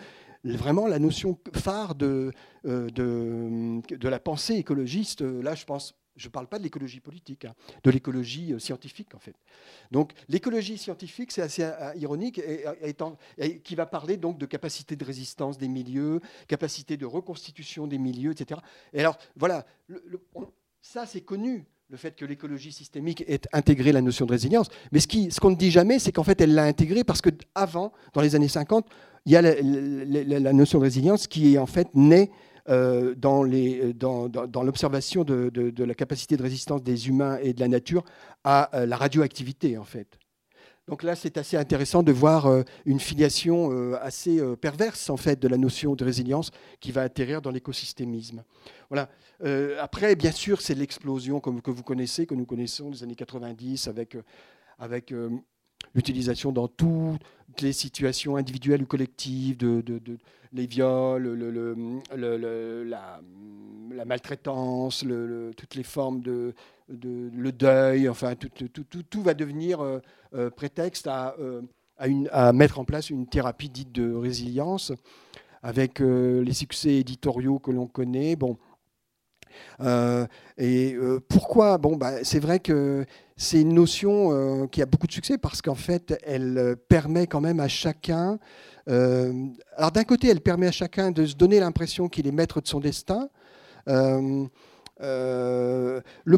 vraiment 0.54 0.86
la 0.86 0.98
notion 0.98 1.38
phare 1.54 1.94
de, 1.94 2.32
euh, 2.66 2.90
de, 2.90 4.08
la 4.08 4.20
pensée 4.20 4.54
écologiste. 4.54 5.22
Là, 5.22 5.54
je 5.54 5.64
pense, 5.64 5.94
je 6.16 6.28
ne 6.28 6.30
parle 6.30 6.46
pas 6.46 6.58
de 6.58 6.62
l'écologie 6.62 7.00
politique, 7.00 7.44
hein, 7.44 7.54
de 7.82 7.90
l'écologie 7.90 8.52
euh, 8.52 8.58
scientifique, 8.58 9.14
en 9.14 9.18
fait. 9.18 9.34
Donc, 9.90 10.12
l'écologie 10.28 10.78
scientifique, 10.78 11.32
c'est 11.32 11.42
assez 11.42 11.62
euh, 11.62 11.92
ironique, 11.96 12.40
qui 13.64 13.74
va 13.74 13.86
parler 13.86 14.16
donc 14.16 14.38
de 14.38 14.46
capacité 14.46 14.96
de 14.96 15.04
résistance 15.04 15.58
des 15.58 15.68
milieux, 15.68 16.20
capacité 16.46 16.96
de 16.96 17.06
reconstitution 17.06 17.86
des 17.86 17.98
milieux, 17.98 18.32
etc. 18.32 18.60
Et 18.92 19.00
alors, 19.00 19.18
voilà, 19.36 19.66
ça, 20.80 21.06
c'est 21.06 21.22
connu 21.22 21.66
le 21.88 21.96
fait 21.96 22.16
que 22.16 22.24
l'écologie 22.24 22.72
systémique 22.72 23.22
ait 23.28 23.40
intégré 23.52 23.92
la 23.92 24.02
notion 24.02 24.26
de 24.26 24.32
résilience. 24.32 24.68
Mais 24.90 25.00
ce 25.00 25.06
qu'on 25.06 25.30
ce 25.30 25.40
qu'on 25.40 25.50
ne 25.50 25.56
dit 25.56 25.70
jamais, 25.70 25.98
c'est 25.98 26.12
qu'en 26.12 26.24
fait, 26.24 26.40
elle 26.40 26.54
l'a 26.54 26.64
intégrée 26.64 27.04
parce 27.04 27.20
qu'avant, 27.20 27.92
dans 28.12 28.20
les 28.20 28.34
années 28.34 28.48
50, 28.48 28.86
il 29.26 29.32
y 29.32 29.36
a 29.36 29.42
la, 29.42 30.52
notion 30.52 30.78
de 30.78 30.84
résilience 30.84 31.26
qui 31.26 31.54
est 31.54 31.58
en 31.58 31.66
fait 31.66 31.88
née 31.94 32.30
euh, 32.68 33.14
dans 33.16 33.42
l'observation 34.62 35.24
de, 35.24 35.84
la 35.84 35.94
capacité 35.94 36.36
de 36.36 36.42
résistance 36.42 36.82
des 36.82 37.08
humains 37.08 37.38
et 37.42 37.52
de 37.52 37.60
la 37.60 37.68
nature 37.68 38.04
à 38.44 38.74
euh, 38.76 38.86
la 38.86 38.96
radioactivité, 38.96 39.76
en 39.78 39.84
fait. 39.84 40.18
Donc 40.88 41.02
là, 41.02 41.16
c'est 41.16 41.36
assez 41.38 41.56
intéressant 41.56 42.04
de 42.04 42.12
voir 42.12 42.46
euh, 42.46 42.62
une 42.84 43.00
filiation 43.00 43.92
assez 44.00 44.40
perverse 44.60 45.10
en 45.10 45.16
fait 45.16 45.40
de 45.40 45.48
la 45.48 45.56
notion 45.56 45.96
de 45.96 46.04
résilience 46.04 46.52
qui 46.78 46.92
va 46.92 47.02
atterrir 47.02 47.42
dans 47.42 47.50
l'écosystémisme. 47.50 48.44
Voilà. 48.88 49.08
après, 49.80 50.14
bien 50.14 50.30
sûr, 50.30 50.60
c'est 50.60 50.76
l'explosion 50.76 51.40
que 51.40 51.70
vous 51.70 51.82
connaissez, 51.82 52.26
que 52.26 52.36
nous 52.36 52.46
connaissons 52.46 52.90
des 52.90 53.02
années 53.02 53.16
90 53.16 53.88
avec, 53.88 54.16
avec 54.78 55.12
l'utilisation 55.96 56.52
dans 56.52 56.68
toutes 56.68 57.18
les 57.60 57.72
situations 57.72 58.36
individuelles 58.36 58.82
ou 58.82 58.86
collectives, 58.86 59.56
de, 59.56 59.82
les 60.52 60.66
viols, 60.66 61.24
le, 61.24 62.84
la, 62.84 64.04
maltraitance, 64.04 65.04
toutes 65.56 65.74
les 65.74 65.82
formes 65.82 66.20
de, 66.20 66.54
le 66.88 67.50
deuil, 67.50 68.08
enfin 68.08 68.34
tout, 68.36 68.50
tout, 69.10 69.22
va 69.22 69.34
devenir 69.34 69.80
prétexte 70.54 71.08
à, 71.08 71.34
à, 71.98 72.52
mettre 72.52 72.78
en 72.78 72.84
place 72.84 73.10
une 73.10 73.26
thérapie 73.26 73.70
dite 73.70 73.90
de 73.90 74.12
résilience 74.12 74.92
avec 75.62 75.98
les 75.98 76.52
succès 76.52 76.94
éditoriaux 76.96 77.58
que 77.58 77.72
l'on 77.72 77.86
connaît. 77.86 78.36
Bon, 78.36 78.56
euh, 79.80 80.26
et 80.58 80.94
euh, 80.94 81.20
pourquoi? 81.28 81.78
Bon, 81.78 81.96
bah, 81.96 82.24
c'est 82.24 82.38
vrai 82.38 82.60
que 82.60 83.04
c'est 83.36 83.60
une 83.60 83.74
notion 83.74 84.32
euh, 84.32 84.66
qui 84.66 84.80
a 84.82 84.86
beaucoup 84.86 85.06
de 85.06 85.12
succès 85.12 85.36
parce 85.38 85.60
qu'en 85.62 85.74
fait, 85.74 86.18
elle 86.24 86.76
permet 86.88 87.26
quand 87.26 87.40
même 87.40 87.60
à 87.60 87.68
chacun. 87.68 88.38
alors 88.86 89.92
d'un 89.92 90.04
côté, 90.04 90.28
elle 90.28 90.40
permet 90.40 90.66
à 90.66 90.72
chacun 90.72 91.10
de 91.10 91.26
se 91.26 91.34
donner 91.34 91.60
l'impression 91.60 92.08
qu'il 92.08 92.26
est 92.26 92.32
maître 92.32 92.60
de 92.60 92.68
son 92.68 92.80
destin. 92.80 93.28
le 93.86 94.48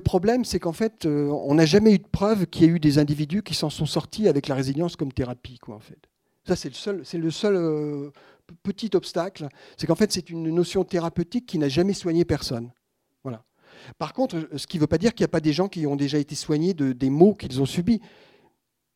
problème, 0.03 0.45
c'est 0.45 0.59
qu'en 0.59 0.73
fait, 0.73 1.07
on 1.07 1.55
n'a 1.55 1.67
jamais 1.67 1.95
eu 1.95 1.99
de 1.99 2.09
preuve 2.09 2.47
qu'il 2.47 2.63
y 2.63 2.67
ait 2.67 2.73
eu 2.73 2.81
des 2.81 2.99
individus 2.99 3.43
qui 3.43 3.55
s'en 3.55 3.71
sont 3.71 3.87
sortis 3.87 4.29
avec 4.29 4.49
la 4.49 4.55
résilience 4.55 4.97
comme 4.97 5.13
thérapie, 5.13 5.59
quoi, 5.59 5.77
en 5.77 5.81
fait. 5.81 5.99
Ça, 6.47 6.57
c'est 6.57 7.19
le 7.19 7.31
seul 7.31 8.11
petit 8.63 8.91
obstacle. 8.95 9.49
C'est 9.77 9.87
qu'en 9.87 9.95
fait, 9.95 10.13
c'est 10.13 10.31
une 10.31 10.51
notion 10.51 10.85
thérapeutique 10.85 11.47
qui 11.47 11.59
n'a 11.59 11.69
jamais 11.69 11.93
soigné 11.95 12.25
personne. 12.25 12.71
Par 13.99 14.13
contre, 14.13 14.49
ce 14.57 14.67
qui 14.67 14.77
ne 14.77 14.83
veut 14.83 14.87
pas 14.87 14.99
dire 14.99 15.15
qu'il 15.15 15.25
n'y 15.25 15.29
a 15.29 15.33
pas 15.33 15.41
des 15.41 15.53
gens 15.53 15.69
qui 15.69 15.87
ont 15.87 15.97
déjà 15.97 16.19
été 16.19 16.35
soignés 16.35 16.75
de, 16.75 16.93
des 16.93 17.11
maux 17.11 17.35
qu'ils 17.35 17.61
ont 17.61 17.67
subis. 17.67 18.01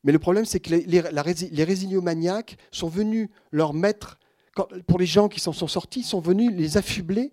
Mais 0.05 0.13
le 0.13 0.19
problème, 0.19 0.45
c'est 0.45 0.61
que 0.61 0.71
les, 0.71 0.85
les, 0.87 1.65
résiliomaniaques 1.65 2.57
sont 2.73 2.89
venus 2.89 3.29
leur 3.51 3.73
mettre, 3.73 4.19
pour 4.87 4.99
les 4.99 5.07
gens 5.07 5.29
qui 5.29 5.41
s'en 5.41 5.53
sont 5.53 5.69
sortis, 5.69 6.03
sont 6.03 6.21
venus 6.21 6.51
les 6.53 6.77
affubler 6.77 7.33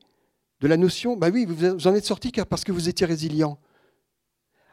de 0.62 0.68
la 0.68 0.78
notion, 0.78 1.16
bah 1.16 1.30
oui, 1.32 1.46
vous 1.46 1.88
en 1.88 1.96
êtes 1.96 2.06
sortis 2.06 2.32
parce 2.32 2.64
que 2.64 2.72
vous 2.72 2.90
étiez 2.90 3.06
résilient. 3.06 3.58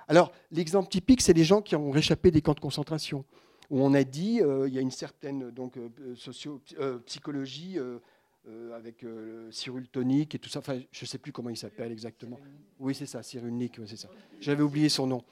Alors, 0.09 0.33
l'exemple 0.51 0.89
typique, 0.89 1.21
c'est 1.21 1.33
les 1.33 1.45
gens 1.45 1.63
qui 1.63 1.75
ont 1.75 1.91
réchappé 1.91 2.31
des 2.31 2.43
camps 2.43 2.55
de 2.55 2.61
concentration, 2.61 3.25
où 3.71 3.81
on 3.83 3.95
a 3.95 4.05
dit, 4.05 4.41
euh, 4.41 4.69
il 4.69 4.75
y 4.75 4.79
a 4.79 4.81
une 4.81 4.91
certaine 4.91 5.51
donc, 5.51 5.77
euh, 5.77 5.89
euh, 6.79 6.99
psychologie 7.07 7.79
avec 8.75 9.03
euh, 9.05 9.51
Cyril 9.51 9.89
Tonic 9.89 10.35
et 10.35 10.39
tout 10.39 10.49
ça. 10.49 10.61
Enfin, 10.61 10.79
je 10.93 11.05
ne 11.05 11.07
sais 11.07 11.19
plus 11.19 11.33
comment 11.33 11.51
il 11.51 11.57
s'appelle 11.57 11.91
exactement. 11.91 12.39
Oui, 12.79 12.95
c'est 12.95 13.07
ça, 13.07 13.23
Cyril 13.23 13.71
c'est 13.87 13.97
ça. 13.97 14.09
J'avais 14.41 14.63
oublié 14.63 14.89
son 14.89 15.07
nom. 15.07 15.25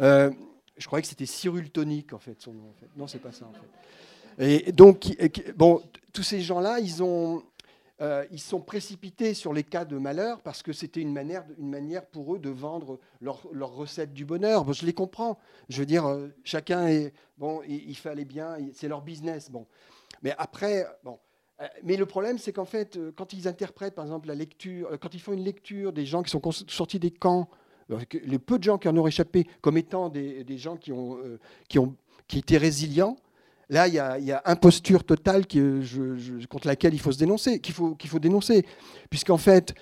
Euh, 0.00 0.30
je 0.76 0.86
croyais 0.86 1.02
que 1.02 1.08
c'était 1.08 1.26
Cyril 1.26 1.70
Tonic, 1.70 2.12
en 2.12 2.18
fait, 2.18 2.40
son 2.40 2.52
nom. 2.52 2.68
En 2.68 2.74
fait. 2.74 2.88
Non, 2.96 3.06
c'est 3.06 3.18
pas 3.18 3.32
ça, 3.32 3.46
en 3.46 3.52
fait. 3.52 4.66
Et 4.66 4.72
donc, 4.72 5.14
bon, 5.56 5.82
tous 6.12 6.22
ces 6.22 6.40
gens-là, 6.40 6.80
ils 6.80 7.02
ont, 7.02 7.42
ils 8.30 8.40
sont 8.40 8.60
précipités 8.60 9.34
sur 9.34 9.52
les 9.52 9.62
cas 9.62 9.84
de 9.84 9.98
malheur 9.98 10.40
parce 10.40 10.62
que 10.62 10.72
c'était 10.72 11.00
une 11.00 11.12
manière, 11.12 11.44
une 11.58 11.68
manière 11.68 12.06
pour 12.06 12.34
eux 12.34 12.38
de 12.38 12.48
vendre 12.48 12.98
leur, 13.20 13.42
recette 13.74 14.14
du 14.14 14.24
bonheur. 14.24 14.64
Bon, 14.64 14.72
je 14.72 14.86
les 14.86 14.94
comprends. 14.94 15.38
Je 15.68 15.80
veux 15.80 15.86
dire, 15.86 16.04
chacun 16.44 16.86
est 16.86 17.12
bon, 17.36 17.60
il, 17.68 17.90
il 17.90 17.96
fallait 17.96 18.24
bien, 18.24 18.56
c'est 18.72 18.88
leur 18.88 19.02
business. 19.02 19.50
Bon, 19.50 19.66
mais 20.22 20.34
après, 20.38 20.86
bon, 21.04 21.18
euh, 21.18 21.31
mais 21.84 21.96
le 21.96 22.06
problème, 22.06 22.38
c'est 22.38 22.52
qu'en 22.52 22.64
fait, 22.64 22.96
euh, 22.96 23.12
quand 23.14 23.32
ils 23.32 23.48
interprètent, 23.48 23.94
par 23.94 24.04
exemple, 24.04 24.28
la 24.28 24.34
lecture, 24.34 24.88
euh, 24.92 24.96
quand 24.96 25.14
ils 25.14 25.20
font 25.20 25.32
une 25.32 25.44
lecture 25.44 25.92
des 25.92 26.06
gens 26.06 26.22
qui 26.22 26.30
sont 26.30 26.40
sortis 26.68 26.98
des 26.98 27.10
camps, 27.10 27.48
les 28.12 28.38
peu 28.38 28.58
de 28.58 28.64
gens 28.64 28.78
qui 28.78 28.88
en 28.88 28.96
ont 28.96 29.06
échappé, 29.06 29.46
comme 29.60 29.76
étant 29.76 30.08
des, 30.08 30.56
gens 30.56 30.76
qui, 30.76 30.92
ont, 30.92 31.18
qui, 31.68 31.78
ont, 31.78 31.94
qui 32.26 32.38
étaient 32.38 32.56
résilients, 32.56 33.18
là, 33.68 33.86
il 33.86 33.94
y 33.94 33.98
a, 33.98 34.42
imposture 34.46 35.04
totale 35.04 35.46
contre 36.48 36.66
laquelle 36.66 36.94
il 36.94 37.00
faut 37.00 37.12
se 37.12 37.18
dénoncer, 37.18 37.60
qu'il 37.60 37.74
faut, 37.74 37.94
faut 38.06 38.18
dénoncer. 38.18 38.64
Puisqu'en 39.10 39.36
fait, 39.36 39.74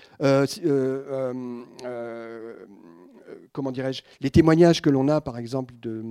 comment 3.52 3.70
dirais-je, 3.70 4.02
les 4.20 4.30
témoignages 4.30 4.82
que 4.82 4.90
l'on 4.90 5.06
a, 5.06 5.20
par 5.20 5.38
exemple, 5.38 5.74
de 5.78 6.02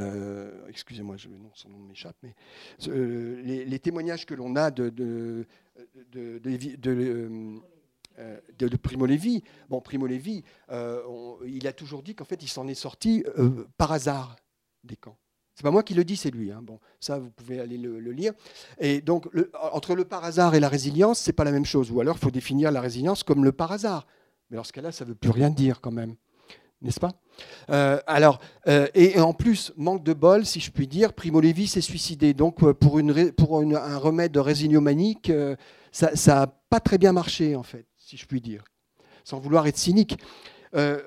euh, 0.00 0.50
excusez-moi, 0.68 1.16
non, 1.28 1.50
son 1.54 1.70
nom 1.70 1.78
m'échappe, 1.78 2.16
mais 2.22 2.34
euh, 2.86 3.42
les, 3.42 3.78
témoignages 3.80 4.26
que 4.26 4.34
l'on 4.34 4.54
a 4.54 4.70
de, 4.70 4.90
de 4.90 5.44
euh, 8.18 8.76
Primo 8.80 9.06
Levi. 9.06 9.42
Bon, 9.68 9.80
Primo 9.80 10.06
Levi, 10.06 10.44
il 11.46 11.66
a 11.66 11.72
toujours 11.72 12.02
dit 12.02 12.14
qu'en 12.14 12.24
fait, 12.24 12.42
il 12.42 12.48
s'en 12.48 12.68
est 12.68 12.74
sorti 12.74 13.24
par 13.76 13.92
hasard 13.92 14.36
des 14.84 14.96
camps. 14.96 15.18
C'est 15.56 15.64
pas 15.64 15.72
moi 15.72 15.82
qui 15.82 15.94
le 15.94 16.04
dis, 16.04 16.16
c'est 16.16 16.30
lui. 16.30 16.52
Hein. 16.52 16.60
Bon, 16.62 16.78
ça, 17.00 17.18
vous 17.18 17.30
pouvez 17.30 17.58
aller 17.58 17.78
le, 17.78 17.98
lire. 18.12 18.32
Et 18.78 19.00
donc, 19.00 19.28
entre 19.72 19.96
le 19.96 20.04
par 20.04 20.22
hasard 20.24 20.54
et 20.54 20.60
la 20.60 20.68
résilience, 20.68 21.18
c'est 21.18 21.32
pas 21.32 21.42
la 21.42 21.50
même 21.50 21.64
chose. 21.64 21.90
Ou 21.90 22.00
alors, 22.00 22.16
il 22.16 22.20
faut 22.20 22.30
définir 22.30 22.70
la 22.70 22.80
résilience 22.80 23.24
comme 23.24 23.42
le 23.42 23.50
par 23.50 23.72
hasard. 23.72 24.06
Mais 24.50 24.56
dans 24.56 24.64
ce 24.64 24.72
cas-là, 24.72 24.92
ça 24.92 25.04
veut 25.04 25.16
plus 25.16 25.30
rien 25.30 25.50
dire 25.50 25.80
quand 25.80 25.90
même 25.90 26.14
n'est-ce 26.82 27.00
pas? 27.00 27.12
Euh, 27.70 27.98
Alors, 28.06 28.40
euh, 28.66 28.86
et, 28.94 29.18
en 29.18 29.32
plus, 29.32 29.72
manque 29.76 30.04
de 30.04 30.12
bol, 30.12 30.46
si 30.46 30.60
je 30.60 30.70
puis 30.70 30.86
dire, 30.86 31.12
Primo 31.12 31.40
Levi 31.40 31.66
s'est 31.66 31.80
suicidé. 31.80 32.34
Donc, 32.34 32.62
euh, 32.62 32.74
pour, 32.74 32.98
un 32.98 33.98
remède 33.98 34.32
de 34.32 34.40
résiliomanique, 34.40 35.32
ça 35.92 36.12
n'a 36.26 36.46
pas 36.46 36.80
très 36.80 36.98
bien 36.98 37.12
marché, 37.12 37.56
en 37.56 37.62
fait, 37.62 37.86
si 37.96 38.16
je 38.16 38.26
puis 38.26 38.40
dire, 38.40 38.64
sans 39.24 39.38
vouloir 39.38 39.66
être 39.66 39.78
cynique. 39.78 40.18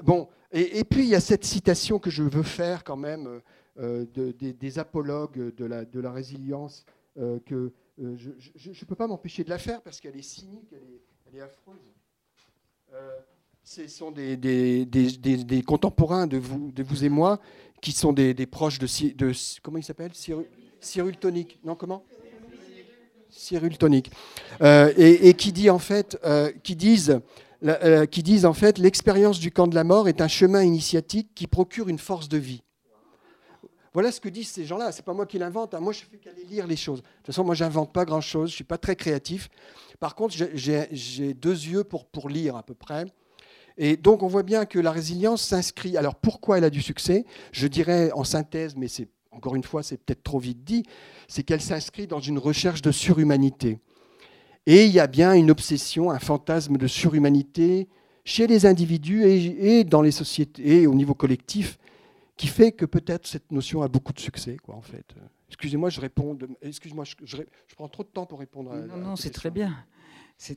bon, 0.03 0.27
et, 0.51 0.83
puis, 0.83 1.03
il 1.03 1.09
y 1.09 1.15
a 1.15 1.21
cette 1.21 1.45
citation 1.45 1.99
que 1.99 2.09
je 2.09 2.23
veux 2.23 2.43
faire 2.43 2.83
quand 2.83 2.97
même 2.97 3.41
de, 3.77 4.31
des, 4.31 4.79
apologues 4.79 5.55
de 5.55 5.65
la, 5.65 5.85
de 5.85 5.99
la 5.99 6.11
résilience, 6.11 6.85
que 7.45 7.71
je 7.97 8.69
ne 8.69 8.85
peux 8.85 8.95
pas 8.95 9.07
m'empêcher 9.07 9.43
de 9.43 9.49
la 9.49 9.57
faire 9.57 9.81
parce 9.81 9.99
qu'elle 9.99 10.17
est 10.17 10.21
cynique, 10.21 10.67
elle 10.71 10.95
est, 10.95 11.01
elle 11.27 11.39
est 11.39 11.41
affreuse 11.41 11.79
ce 13.63 13.87
sont 13.87 14.11
des, 14.11 15.63
contemporains 15.65 16.27
de 16.27 16.37
vous, 16.37 16.71
et 17.03 17.09
moi 17.09 17.39
qui 17.81 17.91
sont 17.91 18.13
des, 18.13 18.33
proches 18.45 18.79
de, 18.79 19.31
comment 19.61 19.77
il 19.77 19.83
s'appelle? 19.83 20.11
Cyril, 20.79 21.17
Tonic. 21.17 21.59
Non, 21.63 21.75
comment? 21.75 22.03
Cyril 23.29 23.77
Tonic. 23.77 24.11
Euh, 24.61 24.93
et, 24.97 25.33
qui 25.33 25.51
dit 25.51 25.69
en 25.69 25.79
fait, 25.79 26.17
euh, 26.25 26.51
qui 26.63 26.75
disent, 26.75 27.19
euh, 27.63 28.05
qui 28.05 28.23
disent 28.23 28.45
en 28.45 28.53
fait, 28.53 28.77
l'expérience 28.77 29.39
du 29.39 29.51
camp 29.51 29.67
de 29.67 29.75
la 29.75 29.83
mort 29.83 30.09
est 30.09 30.21
un 30.21 30.27
chemin 30.27 30.63
initiatique 30.63 31.29
qui 31.33 31.47
procure 31.47 31.87
une 31.87 31.99
force 31.99 32.29
de 32.29 32.37
vie. 32.37 32.61
Voilà 33.93 34.11
ce 34.11 34.21
que 34.21 34.29
disent 34.29 34.49
ces 34.49 34.65
gens-là. 34.65 34.91
C'est 34.91 35.03
pas 35.03 35.13
moi 35.13 35.25
qui 35.25 35.37
l'invente. 35.37 35.73
Hein. 35.73 35.81
Moi, 35.81 35.91
je 35.91 35.99
fais 35.99 36.17
qu'aller 36.17 36.45
lire 36.45 36.65
les 36.65 36.77
choses. 36.77 37.01
De 37.01 37.07
toute 37.17 37.27
façon, 37.27 37.43
moi, 37.43 37.55
j'invente 37.55 37.91
pas 37.91 38.05
grand-chose. 38.05 38.49
Je 38.49 38.55
suis 38.55 38.63
pas 38.63 38.77
très 38.77 38.95
créatif. 38.95 39.49
Par 39.99 40.15
contre, 40.15 40.33
j'ai 40.33 41.33
deux 41.33 41.65
yeux 41.65 41.83
pour 41.83 42.29
lire 42.29 42.55
à 42.55 42.63
peu 42.63 42.73
près. 42.73 43.05
Et 43.83 43.97
donc 43.97 44.21
on 44.21 44.27
voit 44.27 44.43
bien 44.43 44.65
que 44.65 44.77
la 44.77 44.91
résilience 44.91 45.41
s'inscrit. 45.41 45.97
Alors 45.97 46.13
pourquoi 46.13 46.59
elle 46.59 46.63
a 46.63 46.69
du 46.69 46.83
succès? 46.83 47.25
Je 47.51 47.65
dirais 47.65 48.11
en 48.13 48.23
synthèse, 48.23 48.75
mais 48.77 48.87
c'est 48.87 49.09
encore 49.31 49.55
une 49.55 49.63
fois 49.63 49.81
c'est 49.81 49.97
peut-être 49.97 50.21
trop 50.21 50.37
vite 50.37 50.63
dit, 50.63 50.83
c'est 51.27 51.41
qu'elle 51.41 51.61
s'inscrit 51.61 52.05
dans 52.05 52.19
une 52.19 52.37
recherche 52.37 52.83
de 52.83 52.91
surhumanité. 52.91 53.79
Et 54.67 54.85
il 54.85 54.91
y 54.91 54.99
a 54.99 55.07
bien 55.07 55.33
une 55.33 55.49
obsession, 55.49 56.11
un 56.11 56.19
fantasme 56.19 56.77
de 56.77 56.85
surhumanité 56.85 57.89
chez 58.23 58.45
les 58.45 58.67
individus 58.67 59.23
et, 59.25 59.83
dans 59.83 60.03
les 60.03 60.11
sociétés 60.11 60.83
et 60.83 60.85
au 60.85 60.93
niveau 60.93 61.15
collectif 61.15 61.79
qui 62.37 62.45
fait 62.45 62.71
que 62.71 62.85
peut-être 62.85 63.25
cette 63.25 63.51
notion 63.51 63.81
a 63.81 63.87
beaucoup 63.87 64.13
de 64.13 64.19
succès, 64.19 64.57
quoi, 64.57 64.75
en 64.75 64.83
fait. 64.83 65.05
Excusez-moi, 65.47 65.89
je 65.89 66.01
réponds. 66.01 66.37
Excuse-moi, 66.61 67.03
je, 67.23 67.37
prends 67.75 67.89
trop 67.89 68.03
de 68.03 68.09
temps 68.09 68.27
pour 68.27 68.39
répondre. 68.39 68.73
À, 68.73 68.77
non, 68.77 68.97
non, 68.97 69.15
c'est 69.15 69.31
très 69.31 69.49
bien. 69.49 69.75
C'est 70.37 70.55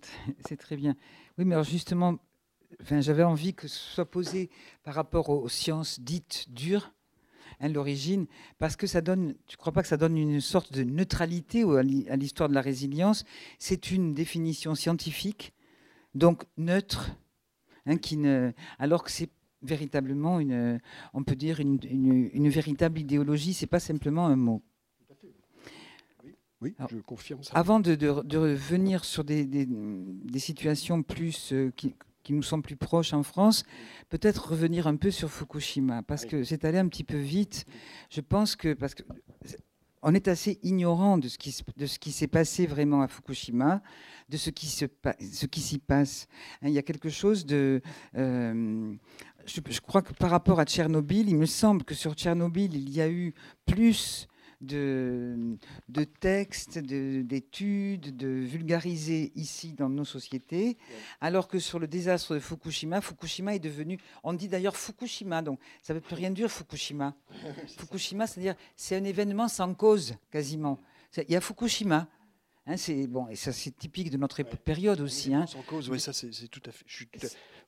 très 0.58 0.76
bien. 0.76 0.94
Oui, 1.38 1.46
mais 1.46 1.54
alors 1.54 1.64
justement, 1.64 2.18
j'avais 3.00 3.22
envie 3.22 3.54
que 3.54 3.68
ce 3.68 3.78
soit 3.78 4.10
posé 4.10 4.50
par 4.82 4.94
rapport 4.94 5.28
aux 5.30 5.48
sciences 5.48 6.00
dites 6.00 6.46
dures, 6.50 6.92
hein, 7.60 7.68
l'origine, 7.68 8.26
parce 8.58 8.76
que 8.76 8.86
ça 8.86 9.00
donne, 9.00 9.34
tu 9.46 9.54
ne 9.54 9.58
crois 9.58 9.72
pas 9.72 9.82
que 9.82 9.88
ça 9.88 9.96
donne 9.96 10.16
une 10.16 10.40
sorte 10.40 10.72
de 10.72 10.82
neutralité 10.82 11.64
à 12.08 12.16
l'histoire 12.16 12.48
de 12.48 12.54
la 12.54 12.60
résilience? 12.60 13.24
C'est 13.58 13.90
une 13.90 14.14
définition 14.14 14.74
scientifique, 14.74 15.52
donc 16.14 16.44
neutre, 16.56 17.10
hein, 17.86 17.96
qui 17.96 18.16
ne, 18.16 18.52
alors 18.78 19.04
que 19.04 19.10
c'est 19.10 19.30
véritablement 19.62 20.40
une, 20.40 20.80
on 21.14 21.24
peut 21.24 21.36
dire 21.36 21.60
une, 21.60 21.78
une, 21.82 22.48
véritable 22.48 23.00
idéologie, 23.00 23.54
c'est 23.54 23.66
pas 23.66 23.80
simplement 23.80 24.26
un 24.26 24.36
mot. 24.36 24.62
Oui, 26.60 26.74
je 26.90 26.96
confirme 26.98 27.42
ça. 27.42 27.52
Avant 27.54 27.80
de, 27.80 27.94
de, 27.94 28.36
revenir 28.38 29.04
sur 29.04 29.24
des, 29.24 29.44
des, 29.44 29.66
des 29.66 30.38
situations 30.38 31.02
plus 31.02 31.52
euh, 31.52 31.70
qui, 31.76 31.94
qui 32.24 32.32
nous 32.32 32.42
sont 32.42 32.60
plus 32.60 32.76
proches 32.76 33.12
en 33.12 33.22
France, 33.22 33.64
peut-être 34.08 34.50
revenir 34.50 34.88
un 34.88 34.96
peu 34.96 35.12
sur 35.12 35.30
Fukushima, 35.30 36.02
parce 36.02 36.24
que 36.24 36.42
c'est 36.42 36.64
allé 36.64 36.78
un 36.78 36.88
petit 36.88 37.04
peu 37.04 37.18
vite. 37.18 37.66
Je 38.10 38.20
pense 38.20 38.56
que, 38.56 38.72
parce 38.72 38.94
que 38.94 39.04
on 40.02 40.14
est 40.14 40.28
assez 40.28 40.58
ignorant 40.62 41.16
de 41.16 41.28
ce 41.28 41.38
qui, 41.38 41.56
de 41.76 41.86
ce 41.86 41.98
qui 41.98 42.12
s'est 42.12 42.26
passé 42.26 42.66
vraiment 42.66 43.02
à 43.02 43.08
Fukushima, 43.08 43.82
de 44.28 44.36
ce 44.36 44.50
qui, 44.50 44.66
se, 44.66 44.84
ce 45.20 45.46
qui 45.46 45.60
s'y 45.60 45.78
passe. 45.78 46.26
Hein, 46.60 46.68
il 46.68 46.74
y 46.74 46.78
a 46.78 46.82
quelque 46.82 47.08
chose 47.08 47.46
de... 47.46 47.80
Euh, 48.16 48.94
je, 49.46 49.60
je, 49.68 49.80
crois 49.80 50.02
que 50.02 50.12
par 50.14 50.30
rapport 50.30 50.60
à 50.60 50.64
Tchernobyl, 50.64 51.28
il 51.28 51.36
me 51.36 51.46
semble 51.46 51.84
que 51.84 51.94
sur 51.94 52.14
Tchernobyl, 52.14 52.74
il 52.74 52.90
y 52.90 53.00
a 53.00 53.08
eu 53.08 53.34
plus 53.66 54.26
de, 54.64 55.56
de 55.88 56.04
textes, 56.04 56.78
d'études, 56.78 58.16
de, 58.16 58.28
vulgariser 58.28 59.32
ici 59.34 59.72
dans 59.72 59.88
nos 59.88 60.04
sociétés, 60.04 60.76
alors 61.20 61.48
que 61.48 61.58
sur 61.58 61.78
le 61.78 61.86
désastre 61.86 62.34
de 62.34 62.40
Fukushima, 62.40 63.00
Fukushima 63.00 63.54
est 63.54 63.60
devenu, 63.60 63.98
on 64.22 64.32
dit 64.32 64.48
d'ailleurs 64.48 64.76
Fukushima, 64.76 65.42
donc 65.42 65.60
ça 65.82 65.94
ne 65.94 65.98
veut 65.98 66.04
plus 66.04 66.16
rien 66.16 66.30
dire 66.30 66.50
Fukushima. 66.50 67.14
Fukushima, 67.78 68.26
c'est-à-dire 68.26 68.54
c'est 68.76 68.96
un 68.96 69.04
événement 69.04 69.48
sans 69.48 69.72
cause 69.74 70.14
quasiment. 70.30 70.78
Il 71.16 71.32
y 71.32 71.36
a 71.36 71.40
Fukushima. 71.40 72.08
Hein, 72.66 72.78
c'est 72.78 73.06
bon, 73.06 73.28
et 73.28 73.36
ça 73.36 73.52
c'est 73.52 73.76
typique 73.76 74.10
de 74.10 74.16
notre 74.16 74.42
période 74.42 75.00
aussi. 75.00 75.34
Hein. 75.34 75.46
Sans 75.46 75.60
cause, 75.62 75.90
oui, 75.90 76.00
ça 76.00 76.14
c'est 76.14 76.48
tout 76.48 76.62
à 76.64 76.72
fait. 76.72 76.86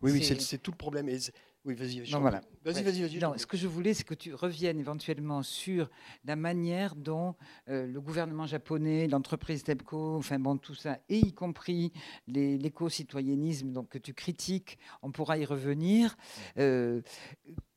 Oui, 0.03 0.13
oui, 0.13 0.25
c'est 0.25 0.59
tout 0.59 0.71
le 0.71 0.77
problème. 0.77 1.09
Et 1.09 1.19
oui, 1.67 1.75
vas-y. 1.75 2.01
Voilà. 2.13 2.41
Vas-y, 2.65 2.85
vas-y, 2.85 3.03
vas-y. 3.03 3.19
Non, 3.19 3.37
ce 3.37 3.45
que 3.45 3.57
je 3.57 3.67
voulais, 3.67 3.93
c'est 3.93 4.05
que 4.05 4.15
tu 4.15 4.33
reviennes 4.33 4.79
éventuellement 4.79 5.43
sur 5.43 5.91
la 6.25 6.37
manière 6.37 6.95
dont 6.95 7.35
euh, 7.69 7.89
le 7.89 8.01
gouvernement 8.01 8.47
japonais, 8.47 9.09
l'entreprise 9.09 9.65
TEPCO, 9.65 10.17
enfin 10.17 10.39
bon, 10.39 10.59
tout 10.59 10.77
ça, 10.77 11.01
et 11.09 11.19
y 11.19 11.33
compris 11.33 11.93
l'éco-citoyennisme 12.29 13.73
donc, 13.73 13.89
que 13.89 13.99
tu 13.99 14.15
critiques, 14.15 14.79
on 15.03 15.11
pourra 15.11 15.39
y 15.39 15.45
revenir. 15.45 16.17
Euh, 16.57 17.03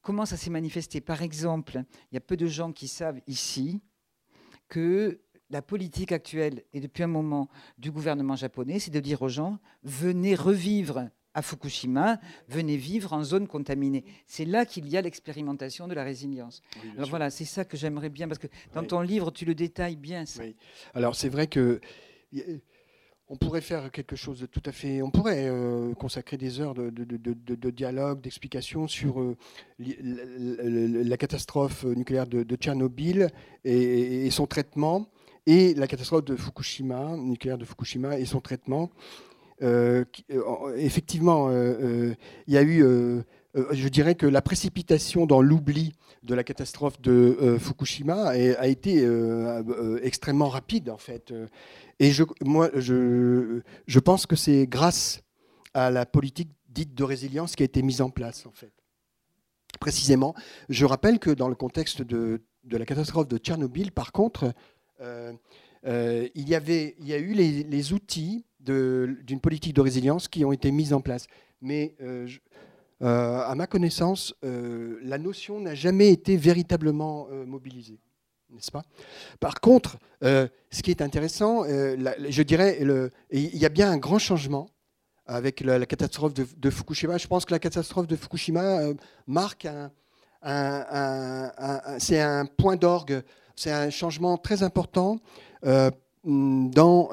comment 0.02 0.28
ça 0.28 0.38
s'est 0.38 0.52
manifesté? 0.52 1.02
Par 1.02 1.24
exemple, 1.24 1.84
il 2.12 2.16
y 2.16 2.18
a 2.18 2.22
peu 2.22 2.38
de 2.38 2.46
gens 2.46 2.72
qui 2.72 2.88
savent 2.88 3.20
ici 3.26 3.82
que 4.68 5.20
la 5.50 5.64
politique 5.64 6.12
actuelle, 6.12 6.64
et 6.74 6.80
depuis 6.80 7.02
un 7.02 7.08
moment 7.08 7.50
du 7.80 7.90
gouvernement 7.90 8.36
japonais, 8.36 8.78
c'est 8.78 8.92
de 8.92 9.00
dire 9.00 9.24
aux 9.24 9.30
gens, 9.30 9.58
venez 9.82 10.36
revivre 10.36 11.10
à 11.34 11.42
Fukushima, 11.42 12.20
venez 12.48 12.78
vivre 12.78 13.14
en 13.14 13.24
zone 13.24 13.48
contaminée. 13.48 14.04
C'est 14.26 14.46
là 14.46 14.66
qu'il 14.66 14.88
y 14.88 14.98
a 14.98 15.02
l'expérimentation 15.02 15.88
de 15.88 15.94
la 15.94 16.04
résilience. 16.04 16.62
Alors 16.98 17.10
voilà, 17.10 17.30
c'est 17.30 17.46
ça 17.46 17.66
que 17.66 17.78
j'aimerais 17.78 18.10
bien, 18.10 18.28
parce 18.28 18.40
que 18.40 18.48
dans 18.74 18.84
ton 18.84 19.02
livre, 19.02 19.32
tu 19.32 19.46
le 19.46 19.56
détailles 19.56 19.96
bien. 19.96 20.24
Oui. 20.40 20.56
Alors 20.94 21.16
c'est 21.16 21.30
vrai 21.30 21.48
que 21.48 21.80
on 23.32 23.36
pourrait 23.36 23.62
faire 23.62 23.92
quelque 23.92 24.16
chose 24.16 24.40
de 24.40 24.48
tout 24.48 24.62
à 24.66 24.72
fait. 24.72 25.04
On 25.04 25.12
pourrait 25.12 25.48
euh, 25.48 25.94
consacrer 25.94 26.36
des 26.36 26.60
heures 26.60 26.74
de, 26.74 27.70
dialogue, 27.70 28.22
d'explication 28.22 28.88
sur 28.88 29.22
euh, 29.22 29.38
la, 29.78 31.18
catastrophe 31.18 31.84
nucléaire 31.84 32.26
de, 32.26 32.56
Tchernobyl 32.56 33.30
et, 33.64 34.30
son 34.32 34.48
traitement, 34.48 35.08
et 35.46 35.76
la 35.76 35.88
catastrophe 35.88 36.26
de 36.26 36.36
Fukushima, 36.36 37.18
nucléaire 37.18 37.60
de 37.60 37.66
Fukushima 37.66 38.18
et 38.18 38.26
son 38.26 38.42
traitement. 38.42 38.90
Euh, 39.62 40.06
euh, 40.32 40.76
effectivement, 40.78 41.50
euh, 41.50 42.14
il 42.48 42.54
y 42.54 42.58
a 42.58 42.64
eu, 42.64 42.84
je 43.56 43.88
dirais 43.88 44.16
que 44.16 44.26
la 44.26 44.42
précipitation 44.42 45.26
dans 45.26 45.42
l'oubli 45.42 45.94
de 46.24 46.36
la 46.36 46.44
catastrophe 46.44 47.02
de 47.02 47.58
Fukushima 47.60 48.30
a, 48.30 48.68
été 48.68 49.08
extrêmement 50.02 50.50
rapide, 50.50 50.90
en 50.90 50.98
fait. 50.98 51.34
Et 52.00 52.12
moi, 52.42 52.70
je, 52.76 54.00
pense 54.00 54.26
que 54.26 54.36
c'est 54.36 54.68
grâce 54.68 55.22
à 55.74 55.92
la 55.92 56.06
politique 56.06 56.50
dite 56.70 56.94
de 56.94 57.04
résilience 57.04 57.56
qui 57.56 57.64
a 57.64 57.66
été 57.66 57.82
mise 57.82 58.02
en 58.02 58.10
place, 58.10 58.46
en 58.46 58.52
fait. 58.52 58.72
Précisément, 59.80 60.34
je 60.68 60.86
rappelle 60.86 61.20
que 61.20 61.30
dans 61.30 61.48
le 61.48 61.56
contexte 61.56 62.02
de, 62.02 62.42
la 62.70 62.86
catastrophe 62.86 63.28
de 63.28 63.38
Tchernobyl, 63.38 63.92
par 63.92 64.12
contre, 64.12 64.54
il, 65.02 66.50
y 66.50 66.56
avait, 66.56 66.96
il 67.00 67.08
y 67.08 67.14
a 67.14 67.18
eu 67.18 67.34
les 67.34 67.94
outils 67.94 68.46
d'une 68.60 69.40
politique 69.42 69.74
de 69.74 69.82
résilience 69.82 70.28
qui 70.28 70.44
ont 70.46 70.52
été 70.52 70.72
mises 70.72 70.94
en 70.94 71.02
place. 71.02 71.28
Mais 71.62 71.96
euh, 72.02 72.28
euh, 73.02 73.42
à 73.42 73.56
ma 73.56 73.68
connaissance, 73.68 74.34
euh, 74.44 75.00
la 75.04 75.18
notion 75.18 75.60
n'a 75.60 75.76
jamais 75.76 76.12
été 76.12 76.38
véritablement 76.38 77.28
mobilisée. 77.46 78.00
N'est-ce 78.52 78.72
pas? 78.72 78.84
Par 79.40 79.62
contre, 79.62 80.00
ce 80.22 80.82
qui 80.82 80.90
est 80.90 81.02
intéressant, 81.04 81.66
je 81.66 82.42
dirais, 82.42 82.80
il 83.32 83.58
y 83.58 83.66
a 83.66 83.70
bien 83.70 83.92
un 83.92 83.98
grand 83.98 84.18
changement 84.18 84.70
avec 85.28 85.62
la, 85.62 85.86
catastrophe 85.86 86.34
de, 86.34 86.70
Fukushima. 86.72 87.20
Je 87.20 87.28
pense 87.28 87.46
que 87.46 87.52
la 87.52 87.60
catastrophe 87.60 88.08
de 88.08 88.16
Fukushima 88.16 88.80
marque 89.28 89.68
un, 90.42 91.52
c'est 92.00 92.20
un 92.20 92.48
point 92.48 92.76
d'orgue, 92.76 93.22
c'est 93.56 93.72
un 93.72 93.92
changement 93.92 94.38
très 94.38 94.64
important 94.64 95.20
dans 96.24 97.10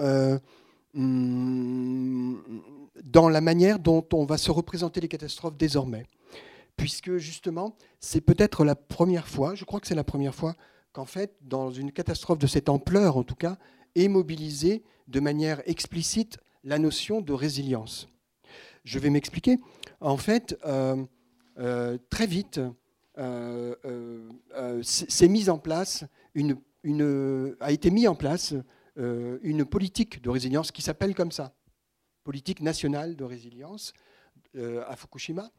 dans 3.04 3.28
la 3.28 3.40
manière 3.40 3.78
dont 3.78 4.06
on 4.12 4.24
va 4.24 4.38
se 4.38 4.50
représenter 4.50 5.00
les 5.00 5.08
catastrophes 5.08 5.56
désormais. 5.56 6.06
Puisque 6.76 7.16
justement, 7.16 7.76
c'est 8.00 8.20
peut-être 8.20 8.64
la 8.64 8.74
première 8.74 9.28
fois, 9.28 9.54
je 9.54 9.64
crois 9.64 9.80
que 9.80 9.86
c'est 9.86 9.94
la 9.94 10.04
première 10.04 10.34
fois, 10.34 10.54
qu'en 10.92 11.04
fait, 11.04 11.34
dans 11.42 11.70
une 11.70 11.92
catastrophe 11.92 12.38
de 12.38 12.46
cette 12.46 12.68
ampleur 12.68 13.16
en 13.16 13.22
tout 13.22 13.34
cas, 13.34 13.56
est 13.94 14.08
mobilisée 14.08 14.82
de 15.08 15.20
manière 15.20 15.62
explicite 15.66 16.38
la 16.64 16.78
notion 16.78 17.20
de 17.20 17.32
résilience. 17.32 18.08
Je 18.84 18.98
vais 18.98 19.10
m'expliquer. 19.10 19.58
En 20.00 20.16
fait, 20.16 20.58
euh, 20.64 20.96
euh, 21.58 21.98
très 22.10 22.26
vite, 22.26 22.60
euh, 23.18 23.74
s'est 24.82 25.28
mise 25.28 25.50
en 25.50 25.58
place 25.58 26.04
a 27.60 27.72
été 27.72 27.90
mis 27.90 28.06
en 28.06 28.14
place 28.14 28.54
euh, 28.98 29.38
une 29.42 29.64
politique 29.64 30.22
de 30.22 30.30
résilience 30.30 30.72
qui 30.72 30.82
s'appelle 30.82 31.14
comme 31.14 31.32
ça, 31.32 31.54
politique 32.24 32.60
nationale 32.60 33.14
de 33.14 33.24
résilience 33.24 33.92
euh, 34.56 34.84
à 34.88 34.96
Fukushima, 34.96 35.50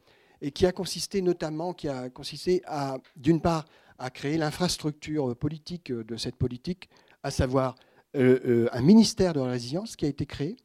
et 0.42 0.52
qui 0.52 0.66
a 0.66 0.72
consisté 0.72 1.22
notamment, 1.22 1.74
qui 1.74 1.88
a 1.88 2.10
consisté 2.10 2.62
à, 2.66 2.98
d'une 3.16 3.42
part, 3.42 3.66
à 4.00 4.10
créer 4.10 4.38
l'infrastructure 4.38 5.36
politique 5.36 5.92
de 5.92 6.18
cette 6.18 6.36
politique, 6.36 6.90
à 7.24 7.32
savoir 7.32 7.76
euh, 8.16 8.68
un 8.72 8.82
ministère 8.82 9.34
de 9.34 9.40
la 9.40 9.52
résilience 9.52 9.96
qui 9.96 10.06
a 10.06 10.10
été 10.10 10.26
créé. 10.26 10.58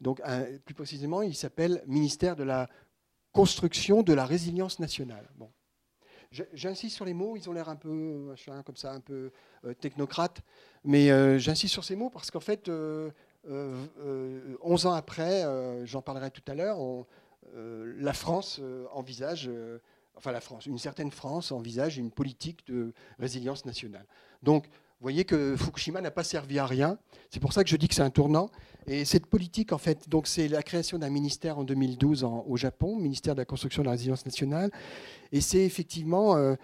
Donc, 0.00 0.20
plus 0.64 0.74
précisément, 0.74 1.22
il 1.22 1.34
s'appelle 1.34 1.82
ministère 1.86 2.36
de 2.36 2.42
la 2.42 2.68
construction 3.32 4.02
de 4.02 4.12
la 4.12 4.26
résilience 4.26 4.78
nationale. 4.78 5.28
Bon. 5.36 5.50
J'insiste 6.30 6.96
sur 6.96 7.04
les 7.04 7.14
mots, 7.14 7.36
ils 7.36 7.48
ont 7.48 7.52
l'air 7.52 7.68
un 7.68 7.76
peu 7.76 8.34
comme 8.64 8.76
ça, 8.76 8.92
un 8.92 9.00
peu 9.00 9.30
euh, 9.64 9.74
technocrate, 9.74 10.42
mais 10.84 11.10
euh, 11.10 11.38
j'insiste 11.38 11.72
sur 11.72 11.84
ces 11.84 11.96
mots 11.96 12.10
parce 12.10 12.30
qu'en 12.30 12.40
fait, 12.40 12.68
11 12.68 13.12
euh, 13.48 14.56
ans 14.84 14.92
après, 14.92 15.44
j'en 15.84 16.02
parlerai 16.02 16.30
tout 16.30 16.42
à 16.46 16.54
l'heure, 16.54 16.78
la 17.54 18.12
France 18.12 18.60
envisage, 18.92 19.50
enfin 20.14 20.32
la 20.32 20.40
France, 20.40 20.66
une 20.66 20.78
certaine 20.78 21.10
France 21.10 21.52
envisage 21.52 21.96
une 21.98 22.10
politique 22.10 22.66
de 22.66 22.92
résilience 23.18 23.64
nationale. 23.64 24.06
Donc, 24.42 24.66
vous 24.98 25.04
voyez 25.04 25.26
que 25.26 25.56
Fukushima 25.56 26.00
n'a 26.00 26.10
pas 26.10 26.24
servi 26.24 26.58
à 26.58 26.64
rien. 26.64 26.98
C'est 27.30 27.38
pour 27.38 27.52
ça 27.52 27.62
que 27.62 27.68
je 27.68 27.76
dis 27.76 27.86
que 27.86 27.94
c'est 27.94 28.02
un 28.02 28.08
tournant. 28.08 28.50
Et 28.86 29.04
cette 29.04 29.26
politique, 29.26 29.72
en 29.72 29.78
fait, 29.78 30.08
donc 30.08 30.26
c'est 30.26 30.48
la 30.48 30.62
création 30.62 30.98
d'un 30.98 31.10
ministère 31.10 31.58
en 31.58 31.64
2012 31.64 32.24
au 32.24 32.56
Japon, 32.56 32.96
ministère 32.96 33.34
de 33.34 33.40
la 33.40 33.44
construction 33.44 33.82
de 33.82 33.86
la 33.86 33.92
résilience 33.92 34.24
nationale. 34.24 34.70
Et 35.32 35.42
c'est 35.42 35.62
effectivement, 35.62 36.36
euh, 36.36 36.54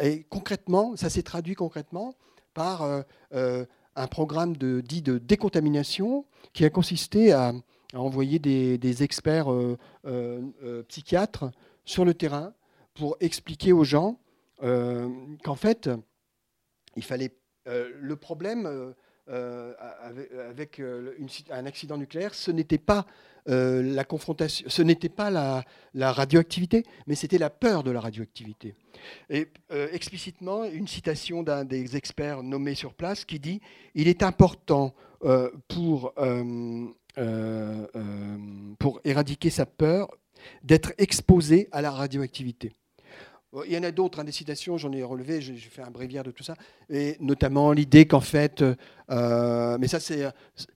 et 0.00 0.24
concrètement, 0.30 0.96
ça 0.96 1.10
s'est 1.10 1.22
traduit 1.22 1.54
concrètement 1.54 2.14
par 2.54 2.82
euh, 2.82 3.02
euh, 3.34 3.66
un 3.94 4.06
programme 4.06 4.56
dit 4.56 5.02
de 5.02 5.18
décontamination 5.18 6.24
qui 6.54 6.64
a 6.64 6.70
consisté 6.70 7.32
à, 7.32 7.52
envoyer 7.94 8.38
des, 8.38 9.02
experts 9.02 9.48
psychiatres 10.88 11.50
sur 11.84 12.04
le 12.04 12.14
terrain 12.14 12.52
pour 12.94 13.16
expliquer 13.20 13.72
aux 13.72 13.84
gens 13.84 14.18
qu'en 14.60 15.54
fait, 15.54 15.88
il 16.96 17.04
fallait 17.04 17.32
le 17.66 18.16
problème 18.16 18.94
euh, 19.28 19.72
avec, 20.48 20.78
euh, 20.78 21.16
un 21.50 21.66
accident 21.66 21.96
nucléaire, 21.96 22.32
ce 22.32 22.52
n'était 22.52 22.78
pas 22.78 23.06
euh, 23.48 23.82
la 23.82 24.04
confrontation, 24.04 24.68
ce 24.68 24.82
n'était 24.82 25.08
pas 25.08 25.30
la, 25.32 26.12
radioactivité, 26.12 26.84
mais 27.08 27.16
c'était 27.16 27.38
la 27.38 27.50
peur 27.50 27.82
de 27.82 27.90
la 27.90 27.98
radioactivité. 27.98 28.76
Et 29.28 29.48
explicitement, 29.92 30.64
une 30.64 30.86
citation 30.86 31.42
d'un 31.42 31.64
des 31.64 31.96
experts 31.96 32.44
nommés 32.44 32.76
sur 32.76 32.94
place 32.94 33.24
qui 33.24 33.40
dit 33.40 33.60
il 33.96 34.06
est 34.06 34.22
important 34.22 34.94
pour, 35.66 36.14
pour 38.78 39.00
éradiquer 39.04 39.50
sa 39.50 39.66
peur 39.66 40.08
d'être 40.62 40.92
exposé 40.98 41.68
à 41.72 41.82
la 41.82 41.90
radioactivité. 41.90 42.72
Il 43.64 43.72
y 43.72 43.78
en 43.78 43.82
a 43.84 43.90
d'autres, 43.90 44.20
hein, 44.20 44.24
des 44.24 44.32
citations, 44.32 44.76
j'en 44.76 44.92
ai 44.92 45.02
relevé, 45.02 45.40
j'ai 45.40 45.56
fait 45.56 45.82
un 45.82 45.90
bréviaire 45.90 46.24
de 46.24 46.30
tout 46.30 46.42
ça, 46.42 46.56
et 46.90 47.16
notamment 47.20 47.72
l'idée 47.72 48.06
qu'en 48.06 48.20
fait, 48.20 48.62
euh, 49.10 49.78
mais 49.78 49.88
ça 49.88 50.00
c'est, 50.00 50.28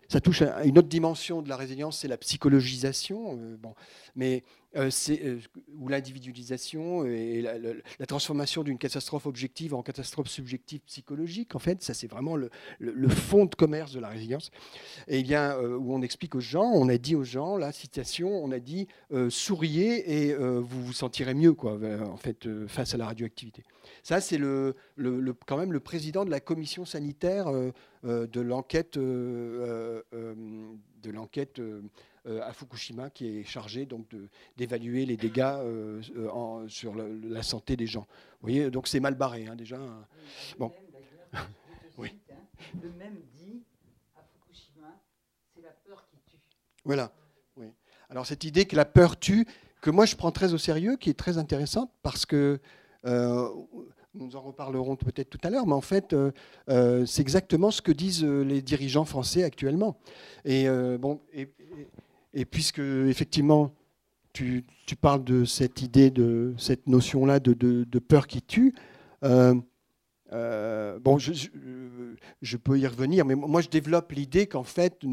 ça 0.09 0.21
touche 0.21 0.43
à 0.43 0.65
une 0.65 0.79
autre 0.79 0.89
dimension 0.89 1.43
de 1.43 1.49
la 1.49 1.57
résilience, 1.57 1.99
c'est 1.99 2.09
la 2.09 2.17
psychologisation. 2.17 3.37
bon, 3.59 3.75
mais 4.15 4.45
c'est 4.91 5.39
ou 5.79 5.89
l'individualisation 5.89 7.05
et 7.05 7.43
la, 7.43 8.07
transformation 8.07 8.63
d'une 8.63 8.79
catastrophe 8.79 9.27
objective 9.27 9.75
en 9.75 9.83
catastrophe 9.83 10.29
subjective 10.29 10.81
psychologique. 10.87 11.57
En 11.57 11.59
fait, 11.59 11.83
ça 11.83 11.93
c'est 11.93 12.07
vraiment 12.07 12.37
le, 12.37 12.51
le, 12.79 13.09
fond 13.09 13.47
de 13.47 13.55
commerce 13.57 13.93
de 13.93 13.99
la 13.99 14.09
résilience. 14.09 14.53
Et 15.09 15.25
bien 15.25 15.59
où 15.59 15.93
on 15.93 16.03
explique 16.03 16.37
aux 16.37 16.41
gens, 16.41 16.71
on 16.73 16.89
a 16.89 16.99
dit 16.99 17.17
aux 17.17 17.25
gens, 17.25 17.57
la 17.57 17.73
citation, 17.73 18.29
on 18.29 18.53
a 18.53 18.61
dit 18.61 18.87
souriez 19.29 20.29
et 20.29 20.35
vous 20.35 20.85
vous 20.85 20.93
sentirez 20.93 21.35
mieux, 21.35 21.53
quoi, 21.53 21.77
en 22.07 22.17
fait, 22.17 22.49
face 22.69 22.95
à 22.95 22.97
la 22.97 23.07
radioactivité. 23.07 23.65
Ça, 24.03 24.21
c'est 24.21 24.39
le, 24.39 24.75
quand 25.47 25.57
même 25.57 25.73
le 25.73 25.81
président 25.81 26.25
de 26.25 26.31
la 26.31 26.41
commission 26.41 26.85
sanitaire 26.85 27.49
euh, 27.49 27.73
euh, 28.05 28.27
de 28.27 28.41
l'enquête 28.41 28.97
euh, 28.97 30.03
de 30.13 31.11
l'enquête 31.11 31.61
à 32.27 32.53
Fukushima 32.53 33.09
qui 33.11 33.39
est 33.39 33.45
chargé 33.45 33.87
donc 33.87 34.07
d'évaluer 34.57 35.07
les 35.07 35.17
dégâts 35.17 35.57
sur 36.69 36.95
la, 36.95 37.43
santé 37.43 37.77
des 37.77 37.87
gens. 37.87 38.07
Vous 38.41 38.49
voyez, 38.49 38.71
donc 38.71 38.87
c'est 38.87 39.01
mal 39.01 39.15
barré 39.15 39.47
hein, 39.47 39.57
déjà. 39.57 39.79
Bon. 40.59 40.73
oui. 41.99 42.15
Le 42.83 42.91
même 42.93 43.17
dit 43.33 43.63
à 44.15 44.23
Fukushima, 44.23 45.01
c'est 45.55 45.63
la 45.63 45.71
peur 45.71 46.07
qui 46.11 46.19
tue. 46.27 46.39
Voilà. 46.85 47.11
Oui. 47.57 47.73
Alors 48.11 48.27
cette 48.27 48.45
idée 48.45 48.67
que 48.67 48.77
la 48.77 48.85
peur 48.85 49.19
tue, 49.19 49.47
que 49.81 49.91
moi 49.91 50.05
je 50.05 50.17
prends 50.17 50.33
très 50.33 50.53
au 50.53 50.59
sérieux, 50.59 50.97
qui 50.97 51.11
est 51.11 51.19
très 51.19 51.39
intéressante 51.39 51.91
parce 52.03 52.27
que 52.27 52.61
nous 54.15 54.37
en 54.37 54.41
reparlerons 54.41 54.97
peut-être 54.97 55.31
tout 55.31 55.39
à 55.45 55.51
l'heure, 55.51 55.67
mais 55.67 55.75
en 55.75 55.81
fait, 55.81 56.13
euh, 56.13 56.33
euh, 56.69 57.07
c'est 57.07 57.23
exactement 57.23 57.71
ce 57.71 57.81
que 57.83 57.93
disent 57.93 58.25
les 58.25 58.63
dirigeants 58.63 59.05
français 59.05 59.45
actuellement. 59.45 59.97
Et, 60.45 60.67
bon, 60.99 61.21
et, 61.33 62.45
puisque 62.45 62.81
effectivement, 62.81 63.73
tu, 64.33 64.65
parles 65.01 65.25
de 65.25 65.45
cette 65.45 65.83
idée, 65.83 66.11
de 66.11 66.55
cette 66.59 66.87
notion-là 66.89 67.41
de, 67.41 67.99
peur 67.99 68.27
qui 68.27 68.43
tue, 68.43 68.75
bon, 69.23 69.63
je, 71.19 72.57
peux 72.57 72.79
y 72.79 72.87
revenir, 72.87 73.25
mais 73.25 73.35
moi 73.35 73.61
je 73.61 73.69
développe 73.69 74.13
l'idée 74.13 74.47
qu'en 74.47 74.65
fait, 74.65 75.05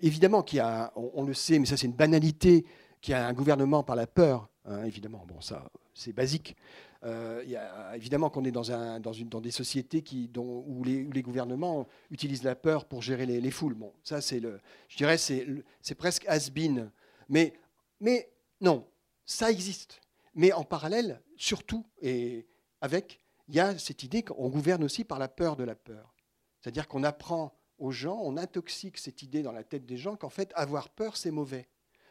évidemment 0.00 0.42
qu'il 0.42 0.56
y 0.58 0.60
a, 0.60 0.92
on, 0.96 1.24
le 1.24 1.34
sait, 1.34 1.58
mais 1.58 1.66
ça 1.66 1.76
c'est 1.76 1.86
une 1.86 1.92
banalité, 1.92 2.64
qu'il 3.00 3.12
y 3.12 3.14
a 3.14 3.26
un 3.26 3.32
gouvernement 3.32 3.84
par 3.84 3.94
la 3.94 4.08
peur, 4.08 4.48
hein, 4.64 4.82
évidemment, 4.84 5.24
bon 5.28 5.40
ça 5.40 5.70
c'est 5.98 6.12
basique. 6.12 6.56
Euh, 7.04 7.42
y 7.46 7.56
a, 7.56 7.94
évidemment 7.96 8.30
qu'on 8.30 8.44
est 8.44 8.50
dans, 8.50 8.72
un, 8.72 9.00
dans, 9.00 9.12
une, 9.12 9.28
dans, 9.28 9.40
des 9.40 9.50
sociétés 9.50 10.02
qui, 10.02 10.28
dont, 10.28 10.64
où, 10.66 10.82
les, 10.84 11.22
gouvernements 11.22 11.86
utilisent 12.10 12.42
la 12.42 12.54
peur 12.54 12.86
pour 12.86 13.02
gérer 13.02 13.26
les, 13.26 13.40
les 13.40 13.50
foules. 13.50 13.74
Bon, 13.74 13.92
ça, 14.02 14.20
c'est 14.20 14.40
le, 14.40 14.60
je 14.88 14.96
dirais, 14.96 15.18
c'est, 15.18 15.46
c'est 15.82 15.94
presque 15.94 16.24
has-been. 16.26 16.90
Mais, 17.28 17.54
mais 18.00 18.30
non, 18.60 18.86
ça 19.26 19.50
existe. 19.50 20.00
Mais 20.34 20.52
en 20.52 20.64
parallèle, 20.64 21.20
surtout, 21.36 21.84
et 22.00 22.46
avec, 22.80 23.20
il 23.48 23.54
y 23.54 23.60
a 23.60 23.76
cette 23.78 24.02
idée 24.02 24.22
qu'on 24.22 24.48
gouverne 24.48 24.84
aussi 24.84 25.04
par 25.04 25.18
la 25.18 25.28
peur 25.28 25.56
de 25.56 25.64
la 25.64 25.74
peur. 25.74 26.14
C'est-à-dire 26.60 26.88
qu'on 26.88 27.04
apprend 27.04 27.54
aux 27.78 27.92
gens, 27.92 28.20
on 28.22 28.36
intoxique 28.36 28.98
cette 28.98 29.22
idée 29.22 29.42
dans 29.42 29.52
la 29.52 29.64
tête 29.64 29.86
des 29.86 29.96
gens 29.96 30.16
qu'en 30.16 30.28
fait, 30.28 30.52
avoir 30.54 30.88
peur, 30.90 31.16
c'est 31.16 31.30
mauvais. 31.30 31.68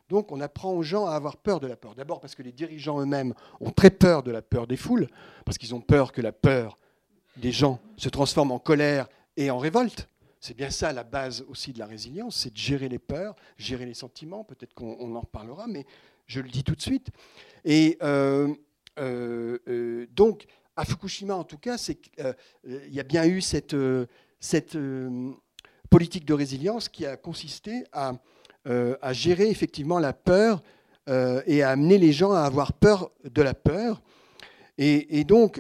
Donc 0.10 0.32
on 0.32 0.40
apprend 0.40 0.74
aux 0.74 0.84
gens 0.84 1.06
à 1.06 1.14
avoir 1.14 1.38
peur 1.38 1.60
de 1.60 1.68
la 1.68 1.76
peur. 1.76 1.96
D'abord 1.96 2.20
parce 2.20 2.36
que 2.36 2.44
les 2.44 2.52
dirigeants 2.52 3.00
eux-mêmes 3.02 3.34
ont 3.60 3.72
très 3.72 3.90
peur 3.90 4.24
de 4.24 4.32
la 4.32 4.42
peur 4.42 4.68
des 4.68 4.78
foules, 4.78 5.08
parce 5.46 5.58
qu'ils 5.58 5.76
ont 5.76 5.82
peur 5.82 6.12
que 6.12 6.22
la 6.22 6.32
peur 6.32 6.78
des 7.38 7.52
gens 7.52 7.80
se 7.98 8.10
transforme 8.10 8.52
en 8.52 8.60
colère 8.60 9.08
et 9.36 9.52
en 9.52 9.58
révolte. 9.58 10.10
C'est 10.40 10.56
bien 10.56 10.70
ça 10.70 10.94
la 10.94 11.04
base 11.04 11.44
aussi 11.50 11.74
de 11.74 11.80
la 11.80 11.86
résilience, 11.88 12.38
c'est 12.38 12.54
de 12.54 12.58
gérer 12.58 12.90
les 12.90 13.00
peurs, 13.00 13.36
gérer 13.58 13.86
les 13.86 13.94
sentiments. 13.94 14.44
Peut-être 14.44 14.74
qu'on 14.74 15.16
en 15.16 15.20
reparlera, 15.20 15.68
mais 15.68 15.86
je 16.28 16.42
le 16.42 16.50
dis 16.50 16.64
tout 16.64 16.76
de 16.76 16.82
suite. 16.82 17.10
Et 17.66 17.98
euh, 18.04 18.54
euh, 19.00 19.58
euh, 19.68 20.08
donc, 20.12 20.46
à 20.76 20.86
Fukushima, 20.86 21.36
en 21.36 21.44
tout 21.44 21.58
cas, 21.58 21.76
il 22.64 22.94
y 22.94 23.00
a 23.00 23.04
bien 23.04 23.26
eu 23.26 23.42
cette, 23.42 23.76
politique 25.90 26.26
de 26.26 26.34
résilience 26.34 26.90
qui 26.90 27.06
a 27.06 27.16
consisté 27.18 27.86
à 27.94 28.14
à 29.02 29.14
gérer 29.14 29.50
effectivement 29.50 30.00
la 30.00 30.14
peur 30.14 30.62
euh, 31.10 31.42
et 31.46 31.64
à 31.64 31.70
amener 31.70 31.98
les 31.98 32.12
gens 32.12 32.34
à 32.34 32.42
avoir 32.42 32.74
peur 32.74 33.12
de 33.24 33.42
la 33.42 33.54
peur. 33.54 34.02
Et, 34.78 35.24
donc, 35.24 35.60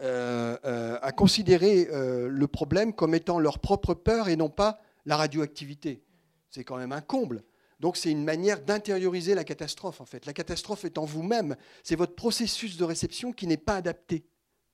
euh, 0.00 0.98
à 1.00 1.12
considérer 1.12 1.86
le 1.92 2.46
problème 2.46 2.92
comme 2.92 3.14
étant 3.14 3.38
leur 3.38 3.60
propre 3.60 3.94
peur 3.94 4.28
et 4.28 4.36
non 4.36 4.48
pas 4.48 4.80
la 5.04 5.16
radioactivité. 5.16 6.02
C'est 6.50 6.64
quand 6.64 6.78
même 6.78 6.92
un 6.92 7.00
comble. 7.00 7.44
Donc 7.78 7.96
c'est 7.96 8.10
une 8.10 8.24
manière 8.24 8.60
d'intérioriser 8.60 9.34
la 9.34 9.44
catastrophe, 9.44 10.00
en 10.00 10.06
fait. 10.06 10.26
La 10.26 10.32
catastrophe 10.32 10.84
est 10.84 10.98
en 10.98 11.04
vous-même. 11.04 11.54
C'est 11.84 11.94
votre 11.94 12.14
processus 12.14 12.76
de 12.76 12.84
réception 12.84 13.32
qui 13.32 13.46
n'est 13.46 13.56
pas 13.56 13.76
adapté, 13.76 14.24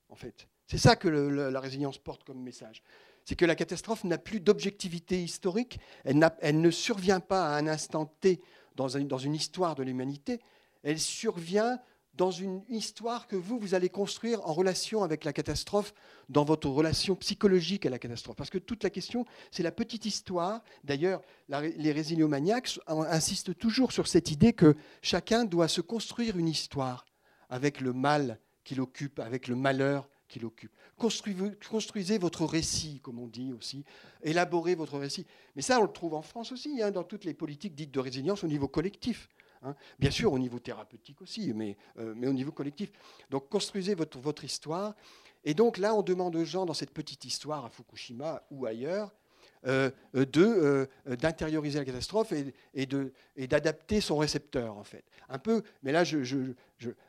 en 0.09 0.15
fait. 0.15 0.49
C'est 0.69 0.79
ça 0.79 0.97
que 0.97 1.09
la 1.09 1.61
résilience 1.61 1.99
porte 1.99 2.25
comme 2.25 2.41
message 2.41 2.83
c'est 3.25 3.37
que 3.37 3.45
la 3.45 3.55
catastrophe 3.55 4.05
n'a 4.05 4.19
plus 4.19 4.41
d'objectivité 4.41 5.23
historique, 5.23 5.79
elle, 6.05 6.61
ne 6.61 6.71
survient 6.71 7.21
pas 7.21 7.49
à 7.49 7.59
un 7.59 7.67
instant 7.67 8.07
T 8.21 8.41
dans, 8.77 8.89
dans 8.89 9.19
une 9.19 9.35
histoire 9.35 9.75
de 9.75 9.83
l'humanité, 9.83 10.41
elle 10.83 10.99
survient 10.99 11.79
dans 12.15 12.31
une 12.31 12.63
histoire 12.69 13.27
que 13.27 13.37
vous, 13.37 13.59
vous 13.59 13.75
allez 13.75 13.89
construire 13.89 14.47
en 14.47 14.53
relation 14.53 15.03
avec 15.03 15.25
la 15.25 15.33
catastrophe, 15.33 15.95
dans 16.29 16.45
votre 16.45 16.69
relation 16.69 17.17
psychologique 17.17 17.87
à 17.87 17.91
la 17.91 17.99
catastrophe. 17.99 18.37
Parce 18.37 18.51
que 18.51 18.59
toute 18.59 18.83
la 18.83 18.91
question, 18.91 19.25
c'est 19.51 19.63
la 19.63 19.73
petite 19.73 20.05
histoire. 20.05 20.63
D'ailleurs, 20.85 21.23
les 21.49 21.93
résiliomaniacs 21.93 22.79
insistent 22.87 23.57
toujours 23.57 23.93
sur 23.93 24.07
cette 24.07 24.31
idée 24.31 24.53
que 24.53 24.77
chacun 25.01 25.45
doit 25.45 25.69
se 25.69 25.81
construire 25.81 26.37
une 26.37 26.49
histoire 26.49 27.07
avec 27.49 27.81
le 27.81 27.93
mal 27.93 28.39
qu'il 28.65 28.81
occupe, 28.81 29.19
avec 29.19 29.49
le 29.49 29.57
malheur 29.57 30.09
qui 30.33 30.41
l'occupe. 30.41 30.73
Construisez, 30.97 32.17
votre 32.17 32.47
récit, 32.47 33.01
comme 33.01 33.19
on 33.19 33.27
dit 33.27 33.53
aussi. 33.53 33.85
Élaborez 34.23 34.75
votre 34.75 34.99
récit. 34.99 35.27
Mais 35.55 35.63
ça, 35.63 35.79
on 35.79 35.83
le 35.83 35.93
trouve 35.93 36.15
en 36.15 36.23
France 36.23 36.53
aussi, 36.53 36.81
hein, 36.83 36.91
dans 36.91 37.05
toutes 37.05 37.25
les 37.25 37.35
politiques 37.35 37.75
dites 37.75 37.91
de 37.91 38.01
résilience 38.01 38.43
au 38.43 38.47
niveau 38.47 38.67
collectif. 38.67 39.29
Hein. 39.63 39.77
Bien 39.99 40.11
sûr, 40.11 40.33
au 40.33 40.39
niveau 40.39 40.59
thérapeutique 40.59 41.21
aussi, 41.21 41.53
mais, 41.53 41.77
euh, 41.99 42.15
mais 42.17 42.29
au 42.29 42.33
niveau 42.33 42.51
collectif. 42.51 42.91
Donc, 43.29 43.51
construisez 43.51 43.95
votre, 43.95 44.19
votre 44.19 44.43
histoire. 44.43 44.95
Et 45.45 45.53
donc 45.53 45.77
là, 45.77 45.95
on 45.95 46.03
demande 46.03 46.35
aux 46.35 46.45
gens, 46.45 46.65
dans 46.65 46.75
cette 46.75 46.93
petite 46.93 47.27
histoire 47.27 47.67
à 47.67 47.69
Fukushima 47.69 48.43
ou 48.51 48.65
ailleurs, 48.65 49.13
d'intérioriser 49.65 51.79
la 51.79 51.85
catastrophe 51.85 52.33
et, 52.33 52.55
et, 52.75 52.89
et 53.37 53.47
d'adapter 53.47 54.01
son 54.01 54.17
récepteur, 54.17 54.77
en 54.77 54.85
fait. 54.85 55.05
Un 55.29 55.39
peu, 55.39 55.63
mais 55.83 55.93
là, 55.93 56.05
je, 56.05 56.23
je, 56.25 56.55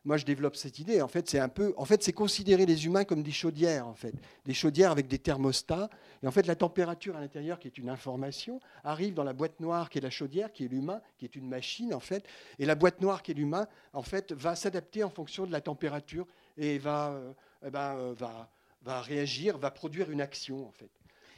moi, 0.06 0.18
je 0.18 0.26
développe 0.26 0.56
cette 0.56 0.80
idée. 0.80 1.02
En 1.02 1.08
fait, 1.08 1.30
c'est 1.30 1.40
un 1.40 1.50
peu, 1.50 1.74
en 1.78 1.86
fait, 1.86 2.04
c'est 2.04 2.14
considérer 2.14 2.66
les 2.66 2.86
humains 2.86 3.04
comme 3.04 3.24
des 3.24 3.32
chaudières, 3.32 3.88
en 3.88 3.96
fait, 3.96 4.14
des 4.46 4.54
chaudières 4.54 4.92
avec 4.92 5.08
des 5.08 5.20
thermostats. 5.20 5.90
Et 6.22 6.28
en 6.28 6.32
fait, 6.32 6.48
la 6.48 6.56
température 6.56 7.16
à 7.16 7.22
l'intérieur, 7.22 7.60
qui 7.60 7.68
est 7.68 7.78
une 7.78 7.90
information, 7.90 8.60
arrive 8.84 9.14
dans 9.14 9.24
la 9.24 9.34
boîte 9.34 9.60
noire 9.60 9.90
qui 9.90 9.98
est 9.98 10.02
la 10.02 10.10
chaudière, 10.10 10.52
qui 10.52 10.66
est 10.66 10.68
l'humain, 10.68 11.02
qui 11.18 11.26
est 11.26 11.36
une 11.36 11.48
machine, 11.48 11.94
en 11.94 12.00
fait. 12.00 12.26
Et 12.60 12.66
la 12.66 12.76
boîte 12.76 13.02
noire 13.02 13.24
qui 13.24 13.32
est 13.32 13.36
l'humain, 13.36 13.68
en 13.94 14.04
fait, 14.04 14.32
va 14.32 14.56
s'adapter 14.56 15.04
en 15.04 15.10
fonction 15.10 15.46
de 15.46 15.52
la 15.52 15.62
température 15.62 16.28
et 16.58 16.78
va, 16.78 17.12
euh, 17.12 17.34
eh 17.66 17.70
ben, 17.70 18.14
va, 18.14 18.50
va 18.84 19.02
réagir, 19.02 19.58
va 19.58 19.72
produire 19.72 20.12
une 20.12 20.22
action, 20.22 20.68
en 20.68 20.72
fait. 20.72 20.90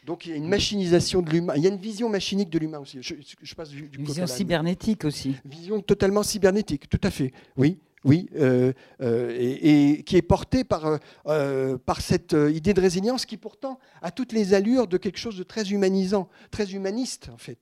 Donc 0.06 0.26
il 0.26 0.30
y 0.30 0.34
a 0.34 0.38
une 0.38 0.48
machinisation 0.48 1.22
de 1.22 1.30
l'humain. 1.32 1.54
Il 1.58 1.64
y 1.64 1.68
a 1.68 1.70
une 1.70 1.80
vision 1.80 2.10
machinique 2.10 2.50
de 2.50 2.60
l'humain 2.60 2.80
aussi. 2.80 3.00
Je, 3.02 3.56
passe 3.56 3.70
du, 3.70 3.90
vision 3.98 4.28
cybernétique 4.28 5.04
aussi. 5.04 5.36
Vision 5.44 5.82
totalement 5.82 6.22
cybernétique, 6.22 6.88
tout 6.88 7.02
à 7.04 7.10
fait. 7.10 7.34
Oui, 7.58 7.80
oui, 8.06 8.30
euh, 8.36 8.72
euh, 9.02 9.36
et, 9.38 10.04
qui 10.04 10.16
est 10.16 10.22
portée 10.22 10.64
par, 10.64 11.00
euh, 11.26 11.78
par 11.80 12.02
cette 12.02 12.34
idée 12.34 12.76
de 12.76 12.82
résilience 12.82 13.26
qui 13.26 13.36
pourtant 13.36 13.80
a 14.04 14.12
toutes 14.12 14.32
les 14.32 14.54
allures 14.54 14.88
de 14.88 14.98
quelque 14.98 15.18
chose 15.18 15.38
de 15.38 15.44
très 15.44 15.72
humanisant, 15.72 16.30
très 16.52 16.74
humaniste 16.74 17.30
en 17.34 17.38
fait. 17.38 17.58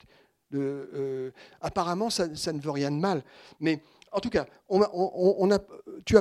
apparemment, 1.62 2.10
ça, 2.10 2.36
ça, 2.36 2.52
ne 2.52 2.60
veut 2.60 2.72
rien 2.72 2.92
de 2.92 2.98
mal, 2.98 3.24
mais 3.62 3.82
en 4.14 4.20
tout 4.20 4.30
cas, 4.30 4.46
on 4.70 5.52
a, 5.52 5.60
tu, 6.06 6.16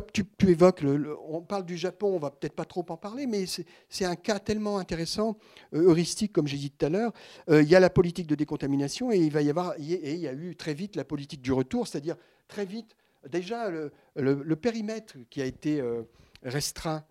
évoques, 0.48 0.80
le, 0.80 1.14
on 1.28 1.42
parle 1.42 1.66
du 1.66 1.76
Japon, 1.76 2.14
on 2.14 2.18
va 2.18 2.30
peut-être 2.30 2.54
pas 2.54 2.64
trop 2.64 2.84
en 2.88 2.96
parler, 2.96 3.26
mais 3.26 3.44
c'est 3.46 4.04
un 4.04 4.16
cas 4.16 4.38
tellement 4.38 4.78
intéressant, 4.78 5.36
euh, 5.74 5.88
heuristique, 5.88 6.32
comme 6.32 6.46
j'ai 6.46 6.56
dit 6.56 6.70
tout 6.70 6.86
à 6.86 6.88
l'heure. 6.88 7.12
Euh, 7.50 7.62
il 7.62 7.68
y 7.68 7.76
a 7.76 7.80
la 7.80 7.90
politique 7.90 8.26
de 8.26 8.34
décontamination 8.34 9.12
et 9.12 9.18
il 9.18 9.30
va 9.30 9.42
y 9.42 9.50
avoir, 9.50 9.74
et 9.78 10.14
il 10.14 10.20
y 10.20 10.28
a 10.28 10.32
eu 10.32 10.56
très 10.56 10.72
vite 10.72 10.96
la 10.96 11.04
politique 11.04 11.42
du 11.42 11.52
retour, 11.52 11.86
c'est-à-dire 11.86 12.16
très 12.48 12.64
vite, 12.64 12.96
déjà 13.30 13.70
le, 13.70 14.56
périmètre 14.56 15.16
qui 15.28 15.42
a 15.42 15.44
été 15.44 15.80
euh, 15.80 16.02
restreint, 16.42 17.04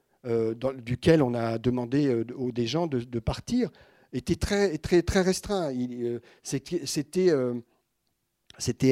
duquel 0.76 1.24
on 1.24 1.34
a 1.34 1.58
demandé 1.58 2.24
aux 2.36 2.52
des 2.52 2.68
gens 2.68 2.86
de, 2.86 3.20
partir, 3.20 3.72
était 4.14 4.36
très, 4.36 4.78
très, 4.78 5.02
très 5.02 5.22
restreint. 5.22 5.74
C'était 6.44 7.40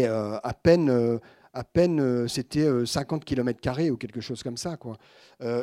à 0.07 0.53
peine 0.63 1.20
à 1.60 1.64
peine, 1.64 2.28
c'était 2.28 2.68
50 2.86 3.26
km 3.26 3.91
ou 3.91 3.97
quelque 3.97 4.22
chose 4.22 4.43
comme 4.43 4.57
ça. 4.57 4.78
Quoi. 4.78 4.97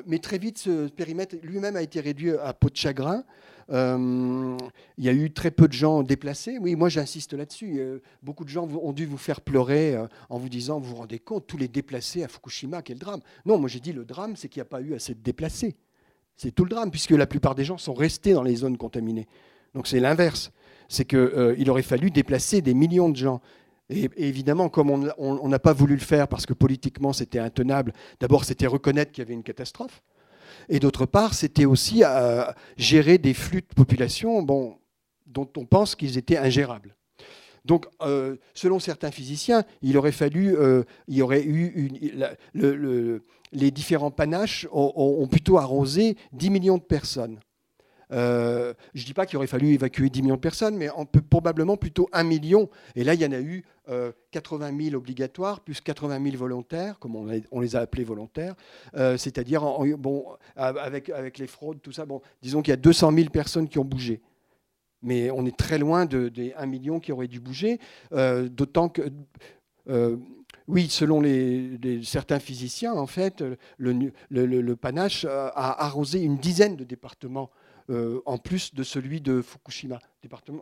mais 0.07 0.19
très 0.19 0.39
vite, 0.39 0.59
ce 0.59 0.89
périmètre 0.89 1.37
lui-même 1.43 1.77
a 1.77 1.83
été 1.83 2.01
réduit 2.01 2.33
à 2.33 2.53
peau 2.53 2.69
de 2.69 2.77
chagrin. 2.77 3.25
il 3.71 5.05
y 5.05 5.09
a 5.09 5.13
eu 5.13 5.33
très 5.33 5.51
peu 5.51 5.69
de 5.69 5.73
gens 5.73 6.03
déplacés. 6.03 6.59
Oui, 6.59 6.77
moi 6.77 6.89
j'insiste 6.89 7.33
là-dessus. 7.33 7.81
beaucoup 8.23 8.45
de 8.45 8.51
gens 8.51 8.69
ont 8.69 8.93
dû 8.93 9.07
vous 9.07 9.17
faire 9.17 9.41
pleurer 9.41 9.97
en 10.29 10.39
vous 10.39 10.49
disant, 10.49 10.81
vous 10.81 10.91
vous 10.91 10.97
rendez 10.97 11.19
compte, 11.19 11.47
tous 11.47 11.57
les 11.57 11.69
déplacés 11.69 12.23
à 12.23 12.29
Fukushima, 12.29 12.83
quel 12.83 12.99
drame. 12.99 13.21
Non, 13.47 13.59
moi 13.59 13.69
j'ai 13.69 13.81
dit, 13.81 13.93
le 13.93 14.05
drame, 14.05 14.37
c'est 14.37 14.49
qu'il 14.49 14.61
n'y 14.61 14.67
a 14.67 14.71
pas 14.71 14.83
eu 14.83 14.95
assez 14.95 15.15
de 15.15 15.21
déplacés. 15.21 15.77
C'est 16.37 16.51
tout 16.55 16.65
le 16.65 16.71
drame, 16.71 16.91
puisque 16.91 17.13
la 17.13 17.27
plupart 17.27 17.55
des 17.55 17.65
gens 17.65 17.79
sont 17.79 17.95
restés 17.95 18.35
dans 18.35 18.43
les 18.43 18.57
zones 18.57 18.77
contaminées. 18.77 19.27
Donc 19.75 19.87
c'est 19.87 20.01
l'inverse. 20.01 20.53
C'est 20.89 21.05
qu'il 21.05 21.19
euh, 21.19 21.65
aurait 21.69 21.83
fallu 21.83 22.11
déplacer 22.11 22.61
des 22.61 22.75
millions 22.75 23.09
de 23.09 23.17
gens. 23.17 23.41
Et, 23.89 24.11
évidemment, 24.17 24.69
comme 24.69 24.91
on 24.91 25.49
n'a 25.49 25.59
pas 25.59 25.73
voulu 25.73 25.95
le 25.95 26.01
faire 26.01 26.29
parce 26.29 26.47
que 26.47 26.55
politiquement 26.55 27.13
c'était 27.13 27.39
intenable, 27.39 27.93
d'abord 28.21 28.45
c'était 28.45 28.67
reconnaître 28.67 29.13
qu'il 29.13 29.23
y 29.23 29.27
avait 29.27 29.35
une 29.35 29.43
catastrophe. 29.43 30.03
Et 30.69 30.81
d'autre 30.81 31.07
part, 31.07 31.35
c'était 31.35 31.65
aussi 31.65 32.03
à 32.03 32.55
gérer 32.77 33.19
des 33.19 33.35
flux 33.35 33.61
de 33.61 33.75
population 33.75 34.43
dont 34.43 34.79
on 35.57 35.65
pense 35.67 35.95
qu'ils 35.95 36.19
étaient 36.19 36.39
ingérables. 36.39 36.97
Donc, 37.67 37.87
euh, 38.03 38.37
selon 38.55 38.79
certains 38.79 39.11
physiciens, 39.11 39.65
il 39.83 39.99
aurait 39.99 40.13
fallu, 40.13 40.57
euh, 40.57 40.85
il 41.09 41.17
y 41.17 41.23
aurait 41.23 41.43
eu 41.45 41.91
les 43.53 43.71
différents 43.71 44.13
panaches 44.13 44.69
ont, 44.71 45.27
plutôt 45.29 45.59
arrosé 45.59 46.17
10 46.33 46.51
millions 46.51 46.79
de 46.79 46.83
personnes. 46.83 47.41
Euh, 48.13 48.73
je 48.95 49.03
ne 49.03 49.07
dis 49.07 49.15
pas 49.15 49.27
qu'il 49.27 49.37
aurait 49.37 49.49
fallu 49.49 49.73
évacuer 49.73 50.11
10 50.11 50.23
millions 50.23 50.37
de 50.37 50.41
personnes, 50.41 50.77
mais 50.77 50.89
probablement 51.29 51.77
plutôt 51.77 52.09
1 52.13 52.23
million. 52.23 52.71
Et 52.95 53.03
là, 53.03 53.15
il 53.15 53.21
y 53.21 53.27
en 53.27 53.33
a 53.33 53.41
eu 53.41 53.65
80 54.31 54.79
000 54.81 54.97
obligatoires, 54.97 55.61
plus 55.61 55.81
80 55.81 56.23
000 56.23 56.37
volontaires, 56.37 56.99
comme 56.99 57.17
on, 57.17 57.61
les 57.61 57.77
a 57.77 57.81
appelés 57.81 58.05
volontaires. 58.05 58.55
C'est-à-dire, 58.95 59.63
bon, 59.99 60.27
avec, 60.57 61.39
les 61.39 61.47
fraudes, 61.47 61.81
tout 61.83 61.93
ça, 61.93 62.05
disons 62.43 62.63
qu'il 62.63 62.73
y 62.73 62.75
a 62.75 62.77
200 62.77 63.13
000 63.13 63.31
personnes 63.31 63.69
qui 63.69 63.79
ont 63.79 63.85
bougé 63.85 64.21
mais 65.07 65.31
on 65.31 65.47
est 65.47 65.57
très 65.57 65.79
loin 65.79 66.05
des 66.05 66.53
1 66.57 66.67
million 66.67 67.01
qui 67.01 67.13
auraient 67.13 67.29
dû 67.29 67.41
bouger, 67.41 67.79
euh, 68.13 68.49
d'autant 68.49 68.89
que, 68.89 69.03
euh, 69.89 70.17
oui, 70.69 70.89
selon 70.89 71.23
certains 72.03 72.41
physiciens, 72.41 72.93
en 72.93 73.07
fait, 73.07 73.45
le, 73.79 74.75
panache 74.75 75.25
a 75.25 75.85
arrosé 75.85 76.21
une 76.23 76.39
dizaine 76.39 76.75
de 76.75 76.83
départements. 76.83 77.51
Euh, 77.91 78.21
en 78.27 78.39
plus 78.39 78.75
de 78.75 78.83
celui 78.83 79.21
de 79.21 79.43
Fukushima. 79.43 79.99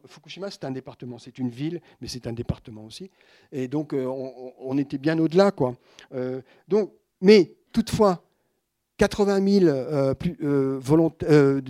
Fukushima, 0.06 0.50
c'est 0.50 0.64
un 0.64 0.70
département, 0.70 1.18
c'est 1.18 1.38
une 1.38 1.48
ville, 1.48 1.80
mais 2.00 2.08
c'est 2.08 2.26
un 2.26 2.32
département 2.32 2.84
aussi. 2.84 3.10
Et 3.50 3.68
donc, 3.68 3.94
on, 3.94 4.76
était 4.78 4.98
bien 4.98 5.18
au-delà. 5.18 5.50
quoi. 5.50 5.74
donc, 6.68 6.92
mais 7.22 7.54
toutefois, 7.72 8.22
80 8.98 9.60
000 9.60 10.14
plus, 10.14 10.36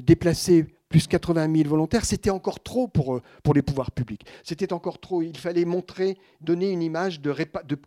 déplacés 0.03 0.67
plus 0.95 1.09
80 1.09 1.53
000 1.53 1.69
volontaires, 1.69 2.05
c'était 2.05 2.31
encore 2.31 2.63
trop 2.63 2.87
pour, 2.87 3.17
euh, 3.17 3.23
les 3.53 3.63
pouvoirs 3.63 3.91
publics. 3.91 4.25
C'était 4.45 4.73
encore 4.73 5.01
trop. 5.01 5.23
Il 5.23 5.37
fallait 5.37 5.65
montrer, 5.65 6.17
donner 6.41 6.71
une 6.71 6.83
image 6.83 7.21
de 7.21 7.35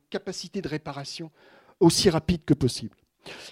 capacité 0.10 0.62
de 0.62 0.68
réparation 0.68 1.32
aussi 1.80 2.10
rapide 2.10 2.44
que 2.44 2.54
possible. 2.54 2.98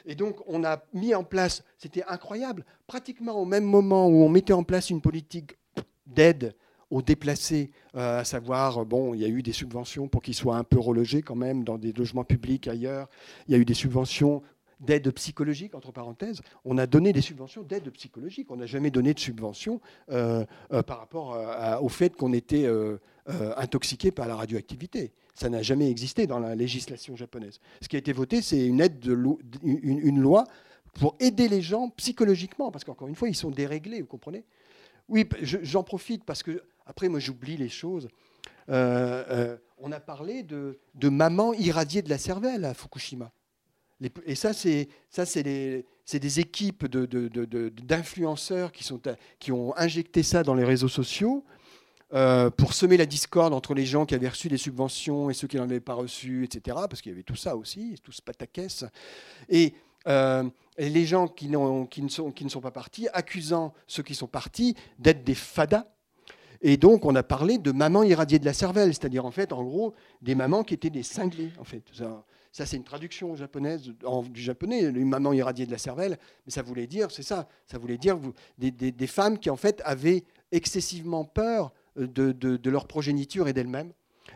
Et 0.06 0.16
donc, 0.16 0.38
on 0.48 0.64
a 0.64 0.84
mis 0.94 1.14
en 1.16 1.24
place, 1.24 1.64
c'était 1.78 2.04
incroyable, 2.08 2.66
pratiquement 2.88 3.34
au 3.34 3.46
même 3.46 3.66
moment 3.66 4.08
où 4.08 4.24
on 4.24 4.30
mettait 4.30 4.54
en 4.54 4.64
place 4.64 4.90
une 4.90 5.02
politique 5.02 5.58
d'aide 6.06 6.56
aux 6.92 7.02
déplacés, 7.02 7.72
euh, 7.96 8.20
à 8.20 8.24
savoir, 8.24 8.86
bon, 8.86 9.14
il 9.14 9.22
y 9.22 9.26
a 9.26 9.28
eu 9.28 9.42
des 9.42 9.54
subventions 9.54 10.08
pour 10.08 10.22
qu'ils 10.22 10.36
soient 10.36 10.56
un 10.56 10.64
peu 10.64 10.80
relogés 10.80 11.24
quand 11.24 11.36
même 11.36 11.64
dans 11.64 11.78
des 11.78 11.92
logements 11.92 12.24
publics 12.24 12.68
ailleurs. 12.68 13.10
Il 13.48 13.54
y 13.54 13.56
a 13.56 13.58
eu 13.58 13.66
des 13.66 13.74
subventions 13.74 14.44
d'aide 14.80 15.12
psychologique, 15.12 15.76
entre 15.76 15.92
parenthèses. 15.92 16.42
On 16.64 16.78
a 16.78 16.88
donné 16.88 17.14
des 17.14 17.22
subventions 17.22 17.64
d'aide 17.64 17.90
psychologique. 17.92 18.52
On 18.52 18.58
n'a 18.58 18.66
jamais 18.66 18.92
donné 18.92 19.14
de 19.14 19.20
subventions 19.20 19.82
euh, 20.12 20.46
euh, 20.72 20.84
par 20.84 21.00
rapport 21.00 21.38
au 21.82 21.90
fait 21.90 22.16
qu'on 22.16 22.34
était 22.34 22.66
euh, 22.66 23.00
intoxiqué 23.58 24.12
par 24.12 24.28
la 24.28 24.36
radioactivité. 24.36 25.12
Ça 25.36 25.50
n'a 25.50 25.62
jamais 25.62 25.92
existé 25.92 26.28
dans 26.28 26.40
la 26.40 26.56
législation 26.56 27.16
japonaise. 27.16 27.60
Ce 27.82 27.90
qui 27.90 27.98
a 27.98 28.00
été 28.00 28.14
voté, 28.14 28.42
c'est 28.42 28.66
une, 28.66 28.80
aide 28.80 29.00
de 29.00 29.18
une, 29.64 30.20
loi 30.20 30.46
pour 30.94 31.16
aider 31.20 31.50
les 31.50 31.62
gens 31.62 31.90
psychologiquement, 31.90 32.72
parce 32.72 32.86
qu'encore 32.86 33.10
une 33.10 33.16
fois, 33.16 33.28
ils 33.28 33.36
sont 33.36 33.52
déréglés, 33.52 34.02
vous 34.02 34.08
comprenez? 34.08 34.46
Oui, 35.10 35.28
j'en 35.42 35.84
profite 35.84 36.24
parce 36.24 36.42
que, 36.42 36.64
après, 36.86 37.10
moi, 37.10 37.20
j'oublie 37.20 37.58
les 37.58 37.70
choses. 37.70 38.08
on 38.70 39.92
a 39.92 40.00
parlé 40.00 40.42
de, 40.42 40.80
de 40.96 41.10
maman 41.10 41.54
irradiée 41.54 42.02
de 42.02 42.10
la 42.10 42.18
cervelle 42.18 42.64
à 42.64 42.74
Fukushima. 42.74 43.32
Et 44.26 44.36
ça, 44.36 44.54
c'est 44.54 44.90
des 46.20 46.40
équipes 46.40 46.86
d'influenceurs 46.86 48.72
qui, 48.72 48.88
qui 49.40 49.52
ont 49.52 49.76
injecté 49.78 50.24
ça 50.24 50.44
dans 50.44 50.54
les 50.54 50.66
réseaux 50.66 50.88
sociaux 50.88 51.44
euh, 52.16 52.50
pour 52.50 52.74
semer 52.74 52.98
la 52.98 53.06
discorde 53.06 53.54
entre 53.54 53.74
les 53.74 53.86
gens 53.86 54.06
qui 54.06 54.16
avaient 54.16 54.30
reçu 54.30 54.48
des 54.48 54.58
subventions 54.58 55.30
et 55.30 55.34
ceux 55.34 55.48
qui 55.48 55.58
n'en 55.58 55.64
avaient 55.64 55.80
pas 55.80 55.96
reçu, 55.96 56.46
etc. 56.46 56.78
Parce 56.90 57.02
qu'il 57.02 57.12
y 57.12 57.16
avait 57.16 57.24
tout 57.24 57.36
ça 57.36 57.56
aussi, 57.56 58.00
tout 58.04 58.12
ce 58.12 58.22
pataquès. 58.22 58.86
Et, 59.50 59.74
euh, 60.08 60.44
les 60.78 61.06
gens 61.06 61.28
qui, 61.28 61.50
ne 61.50 62.08
sont, 62.10 62.62
pas 62.62 62.72
partis, 62.72 63.08
accusant 63.14 63.74
ceux 63.88 64.04
qui 64.04 64.14
sont 64.14 64.28
partis 64.28 64.76
d'être 65.00 65.24
des 65.24 65.36
fadas. 65.36 65.86
Et 66.62 66.78
donc, 66.78 67.06
on 67.06 67.16
a 67.16 67.24
parlé 67.24 67.58
de 67.58 67.72
mamans 67.72 68.04
irradiées 68.04 68.40
de 68.40 68.46
la 68.46 68.54
cervelle, 68.54 68.94
c'est-à-dire, 68.94 69.26
en 69.26 69.32
fait, 69.32 69.52
en 69.52 69.64
gros, 69.64 69.94
des 70.22 70.36
mamans 70.36 70.64
qui 70.64 70.74
étaient 70.74 70.90
des 70.90 71.04
cinglés, 71.04 71.52
en 71.60 71.64
fait. 71.64 71.84
Ça, 72.52 72.66
c'est 72.66 72.78
une 72.78 72.86
traduction 72.86 73.36
japonaise 73.36 73.92
du 74.30 74.42
japonais, 74.42 74.84
une 74.84 75.10
maman 75.10 75.34
irradiée 75.34 75.66
de 75.66 75.72
la 75.72 75.78
cervelle, 75.78 76.18
mais 76.46 76.52
ça 76.52 76.62
voulait 76.62 76.88
dire, 76.88 77.12
c'est 77.12 77.24
ça, 77.24 77.50
ça 77.66 77.78
voulait 77.78 77.98
dire 77.98 78.18
des, 78.58 79.08
femmes 79.08 79.40
qui 79.40 79.50
en 79.50 79.58
fait 79.58 79.82
avaient 79.84 80.24
excessivement 80.54 81.26
peur 81.26 81.74
de, 81.96 82.70
leur 82.70 82.88
progéniture 82.88 83.48
et 83.48 83.54
d'elles-mêmes, 83.54 83.94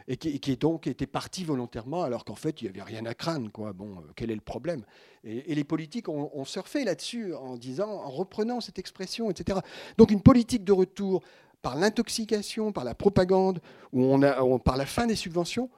et 0.07 0.17
qui, 0.17 0.57
donc 0.57 0.87
étaient 0.87 1.07
parties 1.07 1.43
volontairement, 1.43 2.03
alors 2.03 2.25
qu'en 2.25 2.35
fait, 2.35 2.61
il 2.61 2.65
n'y 2.65 2.69
avait 2.69 2.83
rien 2.83 3.05
à 3.05 3.13
craindre. 3.13 3.51
Quoi. 3.51 3.73
Bon, 3.73 3.97
euh, 3.97 4.01
quel 4.15 4.31
est 4.31 4.35
le 4.35 4.41
problème? 4.41 4.83
Et, 5.23 5.55
les 5.55 5.63
politiques 5.63 6.09
ont, 6.09 6.45
surfé 6.45 6.83
là-dessus 6.83 7.33
en 7.33 7.57
disant, 7.57 7.89
en 7.89 8.09
reprenant 8.09 8.61
cette 8.61 8.79
expression, 8.79 9.29
etc. 9.29 9.59
Donc 9.97 10.11
une 10.11 10.21
politique 10.21 10.63
de 10.63 10.71
retour 10.71 11.23
par 11.61 11.75
l'intoxication, 11.75 12.71
par 12.71 12.83
la 12.83 12.95
propagande, 12.95 13.59
ou 13.91 14.03
on 14.03 14.21
a, 14.21 14.59
par 14.59 14.77
la 14.77 14.85
fin 14.85 15.07
des 15.07 15.15
subventions. 15.15 15.69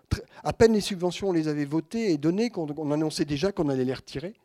À 0.44 0.54
peine 0.54 0.74
les 0.74 0.82
subventions, 0.82 1.30
on 1.30 1.34
les 1.34 1.48
avait 1.48 1.66
votées 1.66 2.12
et 2.12 2.18
données, 2.18 2.50
qu'on 2.50 2.68
on 2.78 2.92
annonçait 2.92 3.26
déjà 3.26 3.52
qu'on 3.52 3.70
allait 3.70 3.86
les 3.86 3.94
retirer. 3.94 4.36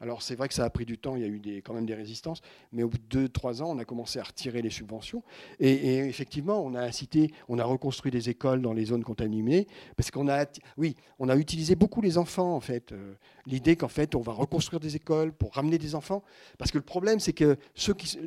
Alors 0.00 0.22
c'est 0.22 0.34
vrai 0.34 0.48
que 0.48 0.54
ça 0.54 0.64
a 0.64 0.70
pris 0.70 0.86
du 0.86 0.96
temps, 0.96 1.16
il 1.16 1.22
y 1.22 1.24
a 1.24 1.28
eu 1.28 1.38
des, 1.38 1.60
quand 1.60 1.74
même 1.74 1.84
des 1.84 1.94
résistances, 1.94 2.40
mais 2.72 2.82
au 2.82 2.88
bout 2.88 2.98
de 2.98 3.04
deux, 3.08 3.28
trois 3.28 3.62
ans, 3.62 3.70
on 3.70 3.78
a 3.78 3.84
commencé 3.84 4.18
à 4.18 4.22
retirer 4.22 4.62
les 4.62 4.70
subventions. 4.70 5.22
Et, 5.58 5.98
effectivement, 5.98 6.64
on 6.64 6.74
a 6.74 6.80
incité, 6.80 7.32
on 7.48 7.58
a 7.58 7.64
reconstruit 7.64 8.10
des 8.10 8.30
écoles 8.30 8.62
dans 8.62 8.72
les 8.72 8.86
zones 8.86 9.04
contaminées, 9.04 9.66
parce 9.96 10.10
qu'on 10.10 10.28
a, 10.28 10.46
oui, 10.78 10.96
on 11.18 11.28
a 11.28 11.36
utilisé 11.36 11.74
beaucoup 11.74 12.00
les 12.00 12.16
enfants 12.16 12.54
en 12.54 12.60
fait. 12.60 12.92
Euh, 12.92 13.14
l'idée 13.46 13.76
qu'en 13.76 13.88
fait, 13.88 14.14
on 14.14 14.20
va 14.20 14.32
reconstruire 14.32 14.80
des 14.80 14.96
écoles 14.96 15.32
pour 15.32 15.54
ramener 15.54 15.76
des 15.76 15.94
enfants, 15.94 16.22
parce 16.56 16.70
que 16.70 16.78
le 16.78 16.84
problème, 16.84 17.20
c'est 17.20 17.34
que 17.34 17.58
ceux 17.74 17.94
qui, 17.94 18.18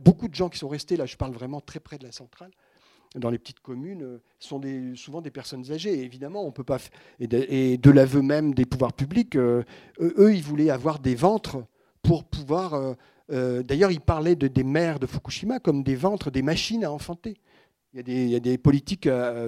beaucoup 0.00 0.28
de 0.28 0.34
gens 0.34 0.50
qui 0.50 0.58
sont 0.58 0.68
restés 0.68 0.96
là, 0.96 1.06
je 1.06 1.16
parle 1.16 1.32
vraiment 1.32 1.60
très 1.60 1.80
près 1.80 1.98
de 1.98 2.04
la 2.04 2.12
centrale, 2.12 2.50
dans 3.16 3.30
les 3.30 3.38
petites 3.38 3.60
communes 3.60 4.02
euh, 4.02 4.18
sont 4.38 4.60
souvent 4.94 5.20
des 5.20 5.30
personnes 5.30 5.70
âgées. 5.70 6.02
évidemment, 6.02 6.44
on 6.44 6.52
peut 6.52 6.64
pas. 6.64 6.78
Et 7.20 7.26
de, 7.26 7.90
l'aveu 7.90 8.22
même 8.22 8.54
des 8.54 8.64
pouvoirs 8.64 8.92
publics, 8.92 9.36
euh, 9.36 9.62
eux, 10.00 10.34
ils 10.34 10.42
voulaient 10.42 10.70
avoir 10.70 10.98
des 10.98 11.14
ventres 11.14 11.58
pour 12.02 12.24
pouvoir. 12.24 12.96
Euh, 13.30 13.62
d'ailleurs, 13.62 13.90
ils 13.90 14.00
parlaient 14.00 14.36
de, 14.36 14.48
des 14.48 14.64
mères 14.64 14.98
de 14.98 15.06
Fukushima 15.06 15.58
comme 15.58 15.82
des 15.82 15.94
ventres, 15.94 16.30
des 16.30 16.42
machines 16.42 16.84
à 16.84 16.90
enfanter. 16.90 17.36
Il 17.94 18.28
y 18.30 18.34
a 18.34 18.40
des, 18.40 18.56
politiques 18.56 19.06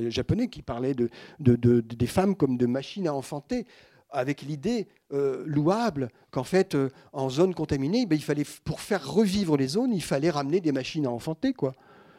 japonais 0.09 0.49
qui 0.49 0.61
parlaient 0.61 0.95
de, 0.95 1.09
des 1.41 2.07
femmes 2.07 2.37
comme 2.37 2.59
de 2.59 2.67
machines 2.67 3.09
à 3.09 3.15
enfanter 3.15 3.65
avec 4.11 4.43
l'idée 4.43 4.87
louable 5.11 6.11
qu'en 6.31 6.45
fait, 6.45 6.77
en 7.15 7.31
zone 7.31 7.55
contaminée, 7.55 8.05
ben, 8.05 8.17
il 8.17 8.23
fallait, 8.23 8.45
pour 8.65 8.81
faire 8.81 9.11
revivre 9.11 9.57
les 9.57 9.69
zones, 9.69 9.95
il 9.95 10.03
fallait 10.03 10.29
ramener 10.29 10.61
des 10.61 10.73
machines 10.73 11.07
à 11.07 11.11
enfanter. 11.11 11.55
Quoi. 11.55 11.73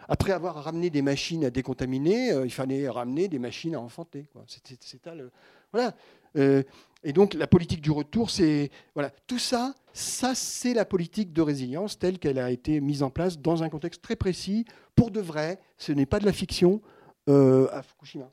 Après 0.07 0.31
avoir 0.31 0.63
ramené 0.63 0.89
des 0.89 1.01
machines 1.01 1.45
à 1.45 1.49
décontaminer, 1.49 2.31
euh, 2.31 2.45
il 2.45 2.51
fallait 2.51 2.87
ramener 2.89 3.27
des 3.27 3.39
machines 3.39 3.75
à 3.75 3.79
enfanter. 3.79 4.27
C'était 4.47 5.15
le... 5.15 5.31
Voilà. 5.71 5.93
Euh, 6.37 6.63
et 7.03 7.13
donc 7.13 7.33
la 7.33 7.47
politique 7.47 7.81
du 7.81 7.91
retour, 7.91 8.29
c'est 8.29 8.71
voilà 8.93 9.11
tout 9.27 9.39
ça, 9.39 9.73
ça 9.93 10.35
c'est 10.35 10.73
la 10.73 10.85
politique 10.85 11.31
de 11.31 11.41
résilience 11.41 11.99
telle 11.99 12.19
qu'elle 12.19 12.39
a 12.39 12.51
été 12.51 12.81
mise 12.81 13.03
en 13.03 13.09
place 13.09 13.39
dans 13.39 13.63
un 13.63 13.69
contexte 13.69 14.01
très 14.01 14.15
précis, 14.15 14.65
pour 14.95 15.11
de 15.11 15.21
vrai. 15.21 15.59
Ce 15.77 15.91
n'est 15.91 16.05
pas 16.05 16.19
de 16.19 16.25
la 16.25 16.33
fiction 16.33 16.81
euh, 17.29 17.67
à 17.71 17.83
Fukushima. 17.83 18.31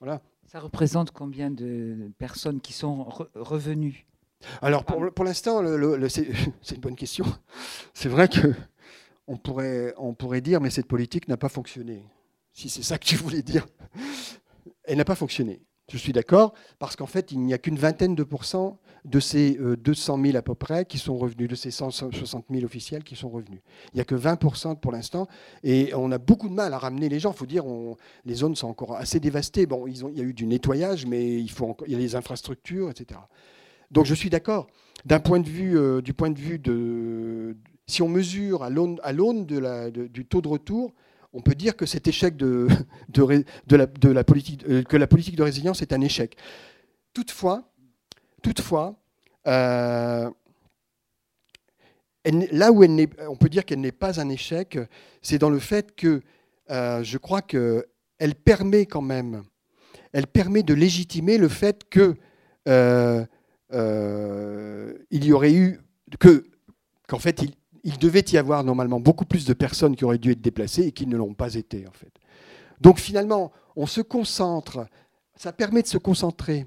Voilà. 0.00 0.22
Ça 0.46 0.60
représente 0.60 1.10
combien 1.10 1.50
de 1.50 2.10
personnes 2.18 2.60
qui 2.60 2.72
sont 2.72 3.06
revenues? 3.34 4.06
Alors 4.62 4.84
pour, 4.84 5.12
pour 5.12 5.24
l'instant, 5.24 5.62
c'est 6.08 6.74
une 6.74 6.80
bonne 6.80 6.96
question. 6.96 7.26
C'est 7.92 8.08
vrai 8.08 8.28
que 8.28 8.54
on 9.28 9.36
pourrait, 9.36 9.94
on 9.98 10.14
pourrait 10.14 10.40
dire, 10.40 10.60
mais 10.60 10.70
cette 10.70 10.86
politique 10.86 11.28
n'a 11.28 11.36
pas 11.36 11.50
fonctionné. 11.50 12.02
Si 12.52 12.68
c'est 12.68 12.82
ça 12.82 12.98
que 12.98 13.04
tu 13.04 13.14
voulais 13.16 13.42
dire. 13.42 13.66
Elle 14.84 14.96
n'a 14.96 15.04
pas 15.04 15.14
fonctionné. 15.14 15.60
Je 15.90 15.96
suis 15.96 16.12
d'accord, 16.12 16.52
parce 16.78 16.96
qu'en 16.96 17.06
fait, 17.06 17.32
il 17.32 17.40
n'y 17.40 17.54
a 17.54 17.58
qu'une 17.58 17.78
vingtaine 17.78 18.14
de 18.14 18.22
pourcents 18.22 18.78
de 19.04 19.20
ces 19.20 19.58
200 19.58 20.18
euh, 20.18 20.22
000 20.22 20.36
à 20.36 20.42
peu 20.42 20.54
près 20.54 20.84
qui 20.84 20.98
sont 20.98 21.16
revenus, 21.16 21.48
de 21.48 21.54
ces 21.54 21.70
160 21.70 22.46
000 22.50 22.64
officiels 22.64 23.04
qui 23.04 23.16
sont 23.16 23.30
revenus. 23.30 23.60
Il 23.92 23.96
n'y 23.96 24.00
a 24.00 24.04
que 24.04 24.14
20% 24.14 24.80
pour 24.80 24.92
l'instant, 24.92 25.28
et 25.62 25.94
on 25.94 26.10
a 26.12 26.18
beaucoup 26.18 26.48
de 26.48 26.54
mal 26.54 26.74
à 26.74 26.78
ramener 26.78 27.08
les 27.08 27.20
gens. 27.20 27.32
Il 27.32 27.38
faut 27.38 27.46
dire, 27.46 27.64
les 28.26 28.34
zones 28.34 28.54
sont 28.54 28.68
encore 28.68 28.96
assez 28.96 29.20
dévastées. 29.20 29.66
Bon, 29.66 29.86
ils 29.86 30.04
ont, 30.04 30.10
il 30.10 30.18
y 30.18 30.20
a 30.20 30.24
eu 30.24 30.34
du 30.34 30.46
nettoyage, 30.46 31.06
mais 31.06 31.40
il, 31.40 31.50
faut 31.50 31.74
il 31.86 31.92
y 31.92 31.96
a 31.96 31.98
les 31.98 32.16
infrastructures, 32.16 32.90
etc. 32.90 33.20
Donc 33.90 34.04
je 34.04 34.14
suis 34.14 34.30
d'accord. 34.30 34.66
D'un 35.06 35.20
point 35.20 35.40
de 35.40 35.48
vue, 35.48 35.78
euh, 35.78 36.02
du 36.02 36.12
point 36.12 36.30
de 36.30 36.38
vue 36.38 36.58
de, 36.58 37.56
si 37.88 38.02
on 38.02 38.08
mesure 38.08 38.62
à 38.62 38.70
l'aune 38.70 39.46
du 39.46 40.26
taux 40.26 40.42
de 40.42 40.48
retour, 40.48 40.94
on 41.32 41.40
peut 41.40 41.54
dire 41.54 41.74
que 41.76 41.86
cet 41.86 42.06
échec 42.06 42.36
de, 42.36 42.68
la, 43.70 44.24
politique, 44.24 44.64
euh, 44.68 44.82
que 44.82 44.96
la 44.96 45.06
politique 45.06 45.36
de 45.36 45.42
résilience 45.42 45.82
est 45.82 45.92
un 45.92 46.00
échec. 46.00 46.36
Toutefois, 47.12 47.72
toutefois 48.42 49.00
euh, 49.46 50.30
là 52.24 52.72
où 52.72 52.84
on 52.84 53.36
peut 53.36 53.48
dire 53.48 53.64
qu'elle 53.64 53.80
n'est 53.80 53.90
pas 53.90 54.20
un 54.20 54.28
échec, 54.28 54.78
c'est 55.22 55.38
dans 55.38 55.50
le 55.50 55.58
fait 55.58 55.96
que 55.96 56.20
euh, 56.70 57.02
je 57.02 57.16
crois 57.16 57.40
qu'elle 57.40 58.34
permet 58.44 58.84
quand 58.84 59.00
même, 59.00 59.44
elle 60.12 60.26
permet 60.26 60.62
de 60.62 60.74
légitimer 60.74 61.38
le 61.38 61.48
fait 61.48 61.88
que 61.88 62.16
il 65.10 65.24
y 65.24 65.32
aurait 65.32 65.54
eu 65.54 65.80
que 66.20 66.44
qu'en 67.06 67.18
fait 67.18 67.40
il, 67.42 67.54
il 67.88 67.96
devait 67.96 68.24
y 68.32 68.36
avoir 68.36 68.64
normalement 68.64 69.00
beaucoup 69.00 69.24
plus 69.24 69.46
de 69.46 69.54
personnes 69.54 69.96
qui 69.96 70.04
auraient 70.04 70.18
dû 70.18 70.32
être 70.32 70.42
déplacées 70.42 70.82
et 70.82 70.92
qui 70.92 71.06
ne 71.06 71.16
l'ont 71.16 71.32
pas 71.32 71.54
été 71.54 71.86
en 71.88 71.92
fait. 71.92 72.12
Donc 72.82 72.98
finalement, 72.98 73.50
on 73.76 73.86
se 73.86 74.02
concentre, 74.02 74.86
ça 75.34 75.52
permet 75.52 75.80
de 75.80 75.86
se 75.86 75.96
concentrer 75.96 76.66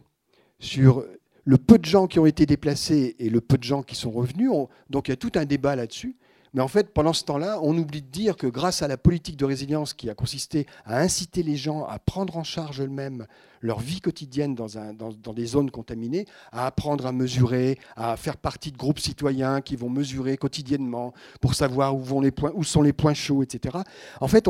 sur 0.58 1.06
le 1.44 1.58
peu 1.60 1.78
de 1.78 1.86
gens 1.86 2.08
qui 2.08 2.18
ont 2.18 2.26
été 2.26 2.48
déplacés 2.48 3.16
et 3.20 3.30
le 3.30 3.40
peu 3.40 3.60
de 3.60 3.64
gens 3.64 3.84
qui 3.84 3.96
sont 3.96 4.10
revenus. 4.10 4.50
donc 4.90 5.08
il 5.08 5.12
y 5.12 5.14
a 5.14 5.18
tout 5.18 5.32
un 5.36 5.46
débat 5.46 5.76
là-dessus. 5.76 6.16
Mais 6.54 6.62
en 6.62 6.68
fait, 6.68 6.94
pendant 6.94 7.14
ce 7.14 7.24
temps-là, 7.24 7.60
on 7.62 7.78
oublie 7.78 8.02
de 8.02 8.08
dire 8.08 8.36
que 8.36 8.48
grâce 8.48 8.82
à 8.82 8.88
la 8.90 8.98
politique 8.98 9.38
de 9.38 9.46
résilience 9.46 9.94
qui 9.94 10.10
a 10.10 10.16
consisté 10.16 10.68
à 10.84 11.00
inciter 11.00 11.44
les 11.44 11.56
gens 11.56 11.86
à 11.86 11.98
prendre 11.98 12.36
en 12.36 12.44
charge 12.44 12.82
eux-mêmes 12.82 13.26
leur 13.62 13.80
vie 13.80 14.02
quotidienne 14.02 14.54
dans, 14.54 15.34
des 15.34 15.46
zones 15.46 15.72
contaminées, 15.72 16.26
à 16.52 16.66
apprendre 16.66 17.06
à 17.06 17.14
mesurer, 17.14 17.80
à 17.96 18.18
faire 18.18 18.36
partie 18.36 18.72
de 18.72 18.78
groupes 18.78 19.00
citoyens 19.00 19.62
qui 19.62 19.78
vont 19.78 19.90
mesurer 19.90 20.36
quotidiennement 20.36 21.14
pour 21.40 21.54
savoir 21.54 21.96
où, 21.96 22.64
sont 22.64 22.82
les 22.82 22.94
points 22.94 23.14
chauds, 23.14 23.44
etc. 23.44 23.78
En 24.20 24.28
fait, 24.28 24.48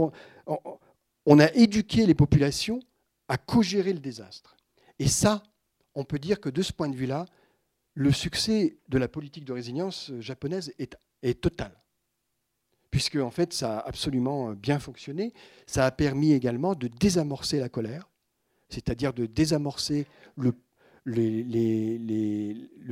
on, 1.25 1.39
a 1.39 1.53
éduqué 1.53 2.07
les 2.07 2.15
populations 2.15 2.79
à 3.27 3.37
co-gérer 3.37 3.93
le 3.93 3.99
désastre. 3.99 4.55
Et 4.97 5.07
ça, 5.07 5.43
on 5.93 6.03
peut 6.03 6.19
dire 6.19 6.39
que 6.39 6.49
de 6.49 6.63
ce 6.63 6.73
point 6.73 6.89
de 6.89 6.95
vue-là, 6.95 7.25
le 7.93 8.11
succès 8.11 8.77
de 8.87 8.97
la 8.97 9.07
politique 9.07 9.45
de 9.45 9.53
résilience 9.53 10.11
japonaise 10.19 10.73
est 10.79 11.41
total 11.41 11.80
puisque 12.91 13.15
en 13.15 13.31
fait 13.31 13.53
ça 13.53 13.79
a 13.79 13.87
absolument 13.87 14.51
bien 14.51 14.79
fonctionné. 14.79 15.33
Ça 15.65 15.85
a 15.85 15.91
permis 15.91 16.33
également 16.33 16.75
de 16.75 16.87
désamorcer 16.87 17.59
la 17.59 17.69
colère, 17.69 18.09
c'est-à-dire 18.69 19.13
de 19.13 19.25
désamorcer 19.25 20.05
le, 20.37 20.53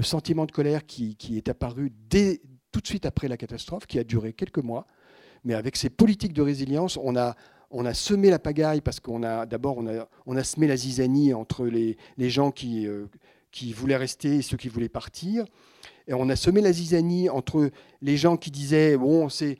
sentiment 0.01 0.45
de 0.45 0.51
colère 0.51 0.85
qui, 0.85 1.17
est 1.35 1.49
apparu 1.49 1.91
tout 2.71 2.81
de 2.81 2.87
suite 2.87 3.05
après 3.05 3.27
la 3.27 3.37
catastrophe, 3.37 3.85
qui 3.85 3.99
a 3.99 4.03
duré 4.03 4.33
quelques 4.33 4.63
mois. 4.63 4.87
Mais 5.43 5.53
avec 5.53 5.75
ces 5.75 5.89
politiques 5.89 6.33
de 6.33 6.41
résilience, 6.41 6.97
on 6.97 7.15
a, 7.15 7.35
semé 7.93 8.29
la 8.29 8.39
pagaille 8.39 8.81
parce 8.81 8.99
qu'on 8.99 9.23
a 9.23 9.45
d'abord 9.45 9.77
on 10.25 10.37
a, 10.37 10.43
semé 10.43 10.67
la 10.67 10.75
zizanie 10.75 11.33
entre 11.33 11.65
les, 11.65 11.97
les 12.17 12.29
gens 12.29 12.51
qui, 12.51 12.87
euh, 12.87 13.05
qui 13.51 13.73
voulaient 13.73 13.97
rester 13.97 14.37
et 14.37 14.41
ceux 14.41 14.57
qui 14.57 14.69
voulaient 14.69 14.89
partir. 14.89 15.45
Et 16.07 16.13
on 16.13 16.27
a 16.29 16.35
semé 16.35 16.61
la 16.61 16.71
zizanie 16.71 17.29
entre 17.29 17.69
les 18.01 18.17
gens 18.17 18.35
qui 18.35 18.49
disaient 18.49 18.97
bon, 18.97 19.29
c'est 19.29 19.57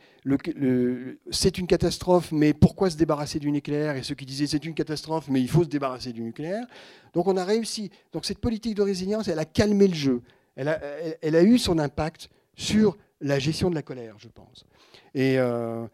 une 1.58 1.68
catastrophe, 1.68 2.32
mais 2.32 2.54
pourquoi 2.54 2.90
se 2.90 2.98
débarrasser 2.98 3.38
du 3.40 3.52
nucléaire? 3.52 3.96
Et 3.96 4.04
ceux 4.04 4.16
qui 4.16 4.26
disaient 4.26 4.48
c'est 4.48 4.66
une 4.66 4.74
catastrophe, 4.74 5.28
mais 5.30 5.42
il 5.42 5.50
faut 5.50 5.64
se 5.64 5.70
débarrasser 5.70 6.12
du 6.12 6.22
nucléaire. 6.22 6.66
Donc 7.14 7.28
on 7.28 7.38
a 7.38 7.46
réussi. 7.46 7.92
Donc 8.14 8.26
cette 8.26 8.40
politique 8.40 8.76
de 8.76 8.82
résilience, 8.82 9.28
elle 9.28 9.40
a 9.40 9.46
calmé 9.46 9.88
le 9.88 9.94
jeu. 9.94 10.22
Elle 10.56 10.70
a, 10.70 10.82
elle, 11.22 11.36
a 11.36 11.44
eu 11.44 11.58
son 11.60 11.78
impact 11.78 12.30
sur 12.56 12.98
la 13.22 13.38
gestion 13.40 13.70
de 13.70 13.76
la 13.76 13.82
colère, 13.84 14.16
je 14.18 14.28
pense. 14.28 14.66
Et 15.14 15.38
euh, 15.38 15.86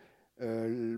euh, 0.42 0.98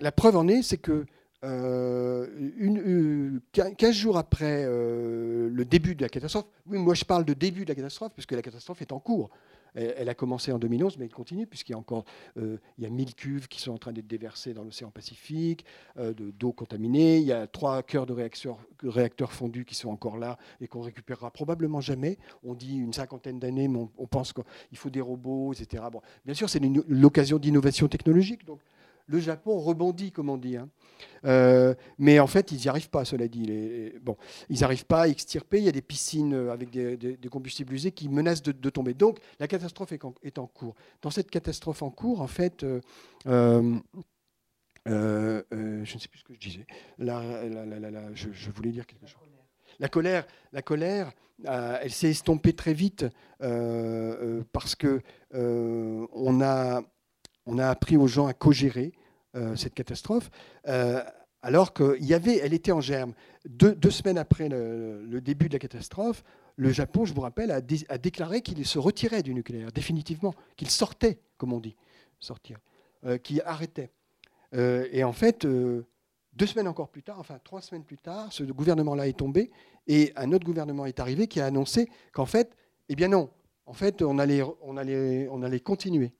la 0.00 0.12
preuve 0.12 0.36
en 0.36 0.48
est, 0.48 0.62
c'est 0.62 0.78
que 0.78 1.06
euh, 1.44 2.26
une, 2.56 3.40
15 3.52 3.94
jours 3.94 4.16
après 4.16 4.64
euh, 4.64 5.50
le 5.50 5.64
début 5.64 5.94
de 5.94 6.02
la 6.02 6.08
catastrophe, 6.08 6.46
oui, 6.66 6.78
moi 6.78 6.94
je 6.94 7.04
parle 7.04 7.24
de 7.24 7.34
début 7.34 7.64
de 7.64 7.68
la 7.68 7.74
catastrophe, 7.74 8.12
puisque 8.14 8.32
la 8.32 8.42
catastrophe 8.42 8.80
est 8.82 8.92
en 8.92 9.00
cours. 9.00 9.30
Elle, 9.74 10.08
a 10.08 10.14
commencé 10.14 10.52
en 10.52 10.58
2011, 10.58 10.96
mais 10.96 11.04
elle 11.04 11.12
continue, 11.12 11.46
puisqu'il 11.46 11.72
y 11.72 11.74
a 11.74 11.78
encore 11.78 12.06
euh, 12.38 12.56
il 12.78 12.84
y 12.84 12.86
a 12.86 12.90
1000 12.90 13.14
cuves 13.14 13.46
qui 13.46 13.60
sont 13.60 13.72
en 13.72 13.76
train 13.76 13.92
d'être 13.92 14.06
déversées 14.06 14.54
dans 14.54 14.64
l'océan 14.64 14.90
Pacifique, 14.90 15.66
d'eau 15.98 16.52
contaminée. 16.52 17.18
Il 17.18 17.24
y 17.24 17.32
a 17.32 17.46
trois 17.46 17.82
cœurs 17.82 18.06
de 18.06 18.14
réacteurs, 18.14 18.56
réacteurs, 18.82 19.34
fondus 19.34 19.66
qui 19.66 19.74
sont 19.74 19.90
encore 19.90 20.16
là 20.16 20.38
et 20.62 20.66
qu'on 20.66 20.80
récupérera 20.80 21.30
probablement 21.30 21.82
jamais. 21.82 22.16
On 22.42 22.54
dit 22.54 22.78
une 22.78 22.94
cinquantaine 22.94 23.38
d'années, 23.38 23.68
mais 23.68 23.86
on, 23.98 24.06
pense 24.06 24.32
qu'il 24.32 24.78
faut 24.78 24.88
des 24.88 25.02
robots, 25.02 25.52
etc. 25.52 25.82
Bien 26.24 26.34
sûr, 26.34 26.48
c'est 26.48 26.62
l'occasion 26.88 27.38
d'innovation 27.38 27.86
technologique. 27.86 28.46
Le 29.06 29.20
Japon 29.20 29.58
rebondit, 29.58 30.12
comme 30.12 30.28
on 30.30 30.36
dit. 30.36 30.56
Hein. 30.56 30.68
Euh, 31.24 31.74
mais 31.98 32.18
en 32.20 32.26
fait, 32.26 32.52
ils 32.52 32.60
n'y 32.60 32.68
arrivent 32.68 32.90
pas, 32.90 33.04
cela 33.04 33.28
dit. 33.28 33.92
bon, 34.02 34.16
ils 34.48 34.60
n'arrivent 34.60 34.86
pas 34.86 35.02
à 35.02 35.08
extirper. 35.08 35.58
Il 35.58 35.64
y 35.64 35.68
a 35.68 35.72
des 35.72 35.82
piscines 35.82 36.34
euh, 36.34 36.52
avec 36.52 36.70
des, 36.70 37.18
combustibles 37.30 37.72
usés 37.74 37.92
qui 37.92 38.08
menacent 38.08 38.42
de, 38.42 38.70
tomber. 38.70 38.94
Donc, 38.94 39.18
la 39.38 39.48
catastrophe 39.48 39.92
est 39.92 40.38
en, 40.38 40.46
cours. 40.46 40.74
Dans 41.02 41.10
cette 41.10 41.30
catastrophe 41.30 41.82
en 41.82 41.90
cours, 41.90 42.20
en 42.20 42.26
fait, 42.26 42.64
euh, 42.64 42.80
je 44.86 44.92
ne 44.92 45.84
sais 46.00 46.08
plus 46.08 46.18
ce 46.18 46.24
que 46.24 46.34
je 46.34 46.40
disais. 46.40 46.66
je, 46.98 48.50
voulais 48.50 48.70
dire 48.70 48.86
quelque 48.86 49.06
chose. 49.06 49.20
La 49.78 49.88
colère, 49.88 50.26
la 50.52 50.62
colère 50.62 51.12
elle 51.44 51.90
s'est 51.90 52.08
estompée 52.08 52.54
très 52.54 52.72
vite 52.72 53.04
parce 53.38 54.74
que 54.74 55.02
on 55.32 56.40
a 56.40 56.82
on 57.46 57.58
a 57.58 57.68
appris 57.68 57.96
aux 57.96 58.06
gens 58.06 58.26
à 58.26 58.34
co-gérer 58.34 58.92
euh, 59.36 59.56
cette 59.56 59.74
catastrophe, 59.74 60.30
euh, 60.68 61.02
alors 61.42 61.72
qu'il 61.72 62.04
y 62.04 62.14
avait, 62.14 62.38
elle 62.38 62.54
était 62.54 62.72
en 62.72 62.80
germe. 62.80 63.12
Deux, 63.44 63.90
semaines 63.90 64.18
après 64.18 64.48
le, 64.48 65.20
début 65.20 65.48
de 65.48 65.52
la 65.52 65.58
catastrophe, 65.58 66.24
le 66.56 66.70
Japon, 66.70 67.04
je 67.04 67.14
vous 67.14 67.20
rappelle, 67.20 67.50
a, 67.50 67.60
déclaré 67.98 68.40
qu'il 68.40 68.64
se 68.66 68.78
retirait 68.78 69.22
du 69.22 69.34
nucléaire, 69.34 69.70
définitivement, 69.72 70.34
qu'il 70.56 70.70
sortait, 70.70 71.18
comme 71.38 71.52
on 71.52 71.60
dit, 71.60 71.76
sortir, 72.18 72.58
euh, 73.04 73.18
qu'il 73.18 73.42
arrêtait. 73.42 73.90
et 74.52 75.04
en 75.04 75.12
fait, 75.12 75.46
deux 75.46 76.46
semaines 76.46 76.68
encore 76.68 76.88
plus 76.88 77.02
tard, 77.02 77.20
enfin 77.20 77.38
trois 77.44 77.60
semaines 77.60 77.84
plus 77.84 77.98
tard, 77.98 78.32
ce 78.32 78.42
gouvernement-là 78.42 79.06
est 79.06 79.18
tombé 79.18 79.50
et 79.86 80.12
un 80.16 80.32
autre 80.32 80.46
gouvernement 80.46 80.86
est 80.86 80.98
arrivé 80.98 81.26
qui 81.26 81.40
a 81.40 81.46
annoncé 81.46 81.88
qu'en 82.12 82.26
fait, 82.26 82.56
eh 82.88 82.96
bien 82.96 83.08
non, 83.08 83.28
en 83.66 83.72
fait, 83.74 84.02
on 84.02 84.18
allait, 84.18 84.42
on 84.62 84.76
allait, 84.76 85.28
on 85.30 85.42
allait 85.42 85.60
continuer. 85.60 86.12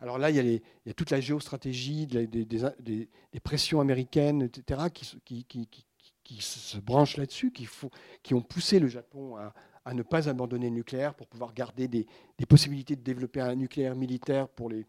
Alors 0.00 0.18
là, 0.18 0.30
il 0.30 0.36
y 0.36 0.90
a, 0.90 0.94
toute 0.94 1.10
la 1.10 1.20
géostratégie, 1.20 2.06
des, 2.06 3.08
pressions 3.42 3.80
américaines, 3.80 4.42
etc., 4.42 4.80
qui, 4.90 6.40
se 6.40 6.78
branchent 6.78 7.16
là-dessus, 7.16 7.52
qui, 7.52 8.34
ont 8.34 8.42
poussé 8.42 8.78
le 8.78 8.88
Japon 8.88 9.36
à, 9.84 9.94
ne 9.94 10.02
pas 10.02 10.28
abandonner 10.28 10.68
le 10.68 10.74
nucléaire 10.74 11.14
pour 11.14 11.26
pouvoir 11.26 11.54
garder 11.54 11.88
des, 11.88 12.06
possibilités 12.48 12.96
de 12.96 13.02
développer 13.02 13.40
un 13.40 13.54
nucléaire 13.54 13.94
militaire 13.94 14.48
pour 14.48 14.68
les, 14.70 14.86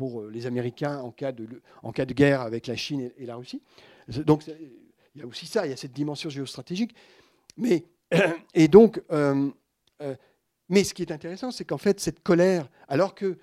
euh, 0.00 0.46
Américains 0.46 0.98
en 1.00 1.10
cas, 1.10 1.32
de, 1.32 2.14
guerre 2.14 2.40
avec 2.42 2.66
la 2.66 2.76
Chine 2.76 3.10
et, 3.18 3.26
la 3.26 3.36
Russie. 3.36 3.62
Donc 4.08 4.44
il 5.14 5.22
y 5.22 5.24
a 5.24 5.26
aussi 5.26 5.46
ça, 5.46 5.66
il 5.66 5.70
y 5.70 5.72
a 5.72 5.76
cette 5.76 5.92
dimension 5.92 6.30
géostratégique. 6.30 6.94
Mais, 7.56 7.84
et 8.54 8.68
donc, 8.68 9.02
euh, 9.10 9.50
euh, 10.00 10.14
mais 10.68 10.84
ce 10.84 10.94
qui 10.94 11.02
est 11.02 11.12
intéressant, 11.12 11.50
c'est 11.50 11.64
qu'en 11.64 11.78
fait, 11.78 12.00
cette 12.00 12.22
colère, 12.22 12.68
alors 12.88 13.14
que 13.14 13.38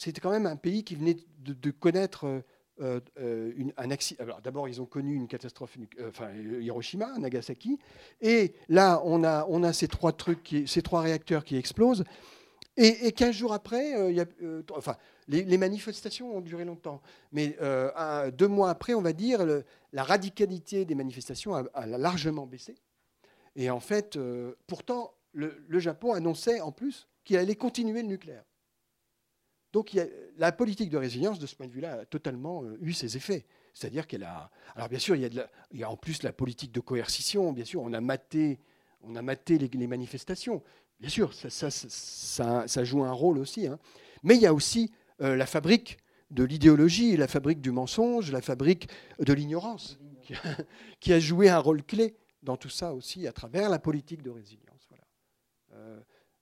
c'était 0.00 0.20
quand 0.20 0.30
même 0.30 0.46
un 0.46 0.56
pays 0.56 0.82
qui 0.82 0.94
venait 0.94 1.16
de, 1.40 1.70
connaître 1.70 2.42
euh, 2.80 3.00
euh, 3.18 3.52
un 3.76 3.90
accident. 3.90 4.24
D'abord, 4.42 4.66
ils 4.66 4.80
ont 4.80 4.86
connu 4.86 5.14
une 5.14 5.28
catastrophe, 5.28 5.76
euh, 5.98 6.08
enfin 6.08 6.30
Hiroshima, 6.32 7.18
Nagasaki, 7.18 7.78
et 8.22 8.54
là, 8.70 9.02
on 9.04 9.22
a, 9.24 9.72
ces 9.74 9.88
trois 9.88 10.12
trucs, 10.12 10.56
ces 10.66 10.80
trois 10.80 11.02
réacteurs 11.02 11.44
qui 11.44 11.56
explosent. 11.56 12.04
Et, 12.78 13.12
15 13.12 13.34
jours 13.34 13.52
après, 13.52 13.94
les, 15.28 15.58
manifestations 15.58 16.34
ont 16.34 16.40
duré 16.40 16.64
longtemps, 16.64 17.02
mais 17.32 17.58
deux 18.32 18.48
mois 18.48 18.70
après, 18.70 18.94
on 18.94 19.02
va 19.02 19.12
dire, 19.12 19.44
la 19.92 20.02
radicalité 20.02 20.86
des 20.86 20.94
manifestations 20.94 21.54
a, 21.54 21.86
largement 21.86 22.46
baissé. 22.46 22.74
Et 23.54 23.68
en 23.68 23.80
fait, 23.80 24.18
pourtant, 24.66 25.12
le 25.34 25.78
Japon 25.78 26.14
annonçait 26.14 26.62
en 26.62 26.72
plus 26.72 27.06
qu'il 27.24 27.36
allait 27.36 27.56
continuer 27.56 28.00
le 28.00 28.08
nucléaire. 28.08 28.44
Donc 29.72 29.96
la 30.36 30.52
politique 30.52 30.90
de 30.90 30.96
résilience, 30.96 31.38
de 31.38 31.46
ce 31.46 31.54
point 31.54 31.66
de 31.66 31.72
vue-là, 31.72 32.00
a 32.00 32.04
totalement 32.04 32.64
eu 32.80 32.92
ses 32.92 33.16
effets. 33.16 33.46
C'est-à-dire 33.72 34.06
qu'elle 34.06 34.24
a. 34.24 34.50
Alors, 34.74 34.88
bien 34.88 34.98
sûr, 34.98 35.14
il 35.14 35.22
y, 35.22 35.24
a 35.24 35.28
de 35.28 35.44
il 35.70 35.78
y, 35.78 35.84
a 35.84 35.90
en 35.90 35.96
plus 35.96 36.22
la 36.24 36.32
politique 36.32 36.72
de 36.72 36.80
coercition. 36.80 37.52
Bien 37.52 37.64
sûr, 37.64 37.80
on 37.82 37.92
a 37.92 38.00
maté, 38.00 38.58
on 39.02 39.14
a 39.14 39.22
maté 39.22 39.58
les, 39.58 39.86
manifestations. 39.86 40.62
Bien 40.98 41.08
sûr, 41.08 41.32
ça, 41.32 41.70
ça, 41.70 42.66
ça, 42.66 42.84
joue 42.84 43.04
un 43.04 43.12
rôle 43.12 43.38
aussi. 43.38 43.68
Hein. 43.68 43.78
Mais 44.24 44.34
il 44.34 44.42
y 44.42 44.46
a 44.46 44.52
aussi 44.52 44.92
la 45.20 45.46
fabrique 45.46 45.98
de 46.30 46.44
l'idéologie, 46.44 47.16
la 47.16 47.28
fabrique 47.28 47.60
du 47.60 47.70
mensonge, 47.70 48.30
la 48.30 48.40
fabrique 48.40 48.88
de 49.18 49.32
l'ignorance, 49.32 49.98
qui, 51.00 51.12
a 51.12 51.18
joué 51.20 51.48
un 51.48 51.58
rôle 51.58 51.82
clé 51.82 52.16
dans 52.42 52.56
tout 52.56 52.68
ça 52.68 52.94
aussi 52.94 53.26
à 53.26 53.32
travers 53.32 53.68
la 53.68 53.78
politique 53.78 54.22
de 54.22 54.30
résilience. 54.30 54.86
Voilà. 54.88 55.04
Euh, 55.72 56.00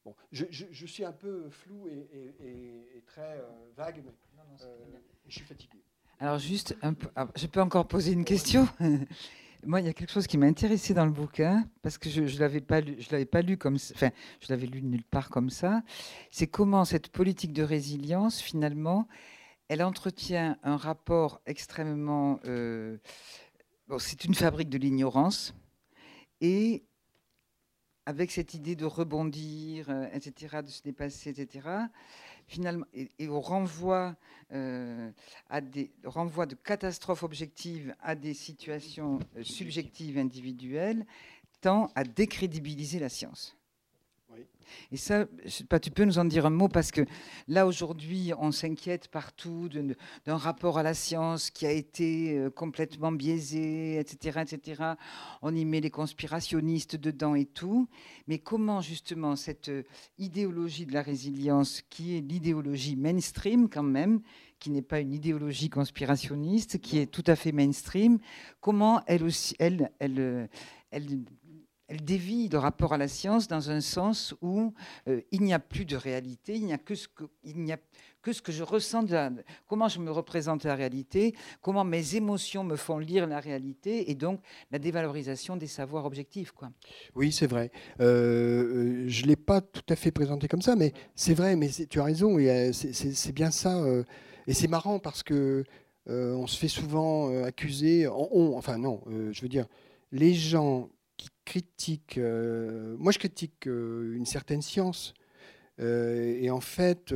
bon, 0.08 0.14
je, 0.32 0.86
suis 0.86 1.04
un 1.04 1.12
peu 1.12 1.48
flou 1.50 1.88
et, 1.88 3.02
très 3.06 3.40
euh, 3.40 3.48
vague, 3.76 4.02
mais 4.04 4.12
euh, 4.62 4.76
je 5.26 5.34
suis 5.34 5.44
fatigué. 5.44 5.78
Alors 6.20 6.38
juste, 6.38 6.76
un 6.82 6.94
peu, 6.94 7.08
ah, 7.14 7.28
je 7.36 7.46
peux 7.46 7.60
encore 7.60 7.86
poser 7.86 8.12
une 8.12 8.24
question? 8.24 8.68
Moi, 9.66 9.80
il 9.80 9.86
y 9.86 9.88
a 9.88 9.92
quelque 9.92 10.12
chose 10.12 10.26
qui 10.26 10.38
m'a 10.38 10.46
intéressé 10.46 10.94
dans 10.94 11.04
le 11.04 11.10
bouquin, 11.10 11.68
parce 11.82 11.98
que 11.98 12.08
je 12.08 12.22
ne 12.22 12.38
l'avais 12.38 12.60
pas 12.60 12.80
lu, 12.80 12.96
je 13.00 13.10
l'avais 13.10 13.26
pas 13.26 13.42
lu 13.42 13.56
comme, 13.56 13.74
enfin, 13.74 14.10
je 14.40 14.46
l'avais 14.50 14.66
lu 14.66 14.82
nulle 14.82 15.04
part 15.04 15.30
comme 15.30 15.50
ça. 15.50 15.82
C'est 16.30 16.46
comment 16.46 16.84
cette 16.84 17.08
politique 17.08 17.52
de 17.52 17.62
résilience, 17.62 18.40
finalement, 18.40 19.08
elle 19.68 19.82
entretient 19.82 20.56
un 20.62 20.76
rapport 20.76 21.40
extrêmement... 21.46 22.40
Euh, 22.46 22.98
c'est 23.98 24.24
une 24.24 24.34
fabrique 24.34 24.68
de 24.68 24.78
l'ignorance. 24.78 25.54
Et 26.40 26.84
avec 28.08 28.30
cette 28.30 28.54
idée 28.54 28.74
de 28.74 28.86
rebondir, 28.86 29.90
euh, 29.90 30.08
etc., 30.14 30.62
de 30.62 30.70
se 30.70 30.82
dépasser, 30.82 31.28
etc., 31.28 31.68
finalement, 32.46 32.86
et, 32.94 33.28
au 33.28 33.38
renvoi, 33.38 34.16
euh, 34.50 35.10
à 35.50 35.60
des, 35.60 35.90
renvoi 36.04 36.46
de 36.46 36.54
catastrophes 36.54 37.22
objectives 37.22 37.94
à 38.00 38.14
des 38.14 38.32
situations 38.32 39.18
subjectives 39.42 40.16
individuelles, 40.16 41.04
tend 41.60 41.92
à 41.94 42.02
décrédibiliser 42.02 42.98
la 42.98 43.10
science. 43.10 43.57
Et 44.92 44.96
ça, 44.96 45.26
pas, 45.68 45.80
tu 45.80 45.90
peux 45.90 46.04
nous 46.04 46.18
en 46.18 46.24
dire 46.24 46.46
un 46.46 46.50
mot 46.50 46.68
parce 46.68 46.90
que 46.90 47.02
là 47.46 47.66
aujourd'hui, 47.66 48.32
on 48.38 48.52
s'inquiète 48.52 49.08
partout 49.08 49.68
d'un 50.26 50.36
rapport 50.36 50.78
à 50.78 50.82
la 50.82 50.94
science 50.94 51.50
qui 51.50 51.66
a 51.66 51.72
été 51.72 52.36
euh, 52.36 52.50
complètement 52.50 53.12
biaisé, 53.12 53.98
etc., 53.98 54.42
etc. 54.42 54.82
On 55.42 55.54
y 55.54 55.64
met 55.64 55.80
les 55.80 55.90
conspirationnistes 55.90 56.96
dedans 56.96 57.34
et 57.34 57.46
tout. 57.46 57.88
Mais 58.26 58.38
comment 58.38 58.80
justement 58.80 59.36
cette 59.36 59.68
euh, 59.68 59.82
idéologie 60.18 60.86
de 60.86 60.92
la 60.92 61.02
résilience, 61.02 61.82
qui 61.88 62.16
est 62.16 62.20
l'idéologie 62.20 62.96
mainstream 62.96 63.68
quand 63.68 63.82
même, 63.82 64.20
qui 64.58 64.70
n'est 64.70 64.82
pas 64.82 65.00
une 65.00 65.12
idéologie 65.12 65.70
conspirationniste, 65.70 66.80
qui 66.80 66.98
est 66.98 67.06
tout 67.06 67.24
à 67.26 67.36
fait 67.36 67.52
mainstream, 67.52 68.18
comment 68.60 69.02
elle 69.06 69.22
aussi, 69.24 69.54
elle, 69.58 69.92
elle, 70.00 70.18
euh, 70.18 70.46
elle 70.90 71.24
elle 71.88 72.04
dévie 72.04 72.48
le 72.48 72.58
rapport 72.58 72.92
à 72.92 72.98
la 72.98 73.08
science 73.08 73.48
dans 73.48 73.70
un 73.70 73.80
sens 73.80 74.34
où 74.42 74.74
euh, 75.08 75.22
il 75.32 75.42
n'y 75.42 75.54
a 75.54 75.58
plus 75.58 75.86
de 75.86 75.96
réalité, 75.96 76.54
il 76.54 76.66
n'y 76.66 76.72
a 76.74 76.78
que 76.78 76.94
ce 76.94 77.08
que, 77.08 78.52
je 78.52 78.62
ressens, 78.62 79.06
comment 79.66 79.88
je 79.88 79.98
me 79.98 80.10
représente 80.10 80.64
la 80.64 80.74
réalité, 80.74 81.34
comment 81.62 81.84
mes 81.84 82.14
émotions 82.14 82.62
me 82.62 82.76
font 82.76 82.98
lire 82.98 83.26
la 83.26 83.40
réalité, 83.40 84.10
et 84.10 84.14
donc 84.14 84.40
la 84.70 84.78
dévalorisation 84.78 85.56
des 85.56 85.66
savoirs 85.66 86.04
objectifs. 86.04 86.52
Quoi. 86.52 86.70
Oui, 87.14 87.32
c'est 87.32 87.46
vrai. 87.46 87.70
Euh, 88.00 88.08
euh, 88.08 89.04
je 89.08 89.22
ne 89.22 89.28
l'ai 89.28 89.36
pas 89.36 89.62
tout 89.62 89.82
à 89.88 89.96
fait 89.96 90.10
présenté 90.10 90.46
comme 90.46 90.62
ça, 90.62 90.76
mais 90.76 90.92
c'est 91.14 91.34
vrai, 91.34 91.56
mais 91.56 91.70
tu 91.88 92.00
as 92.00 92.04
raison, 92.04 92.36
c'est 92.72 93.32
bien 93.32 93.50
ça. 93.50 93.82
et 94.46 94.52
c'est 94.52 94.68
marrant 94.68 94.98
parce 94.98 95.22
que 95.22 95.64
on 96.06 96.46
se 96.46 96.58
fait 96.58 96.68
souvent 96.68 97.44
accuser, 97.44 98.08
on, 98.08 98.56
enfin 98.58 98.76
non, 98.76 99.02
je 99.30 99.40
veux 99.40 99.48
dire, 99.48 99.66
les 100.12 100.34
gens 100.34 100.90
euh, 102.16 102.96
moi 102.98 103.12
je 103.12 103.18
critique 103.18 103.66
euh, 103.66 104.14
une 104.16 104.26
certaine 104.26 104.62
science. 104.62 105.14
Euh, 105.80 106.38
et 106.40 106.50
en 106.50 106.60
fait, 106.60 107.14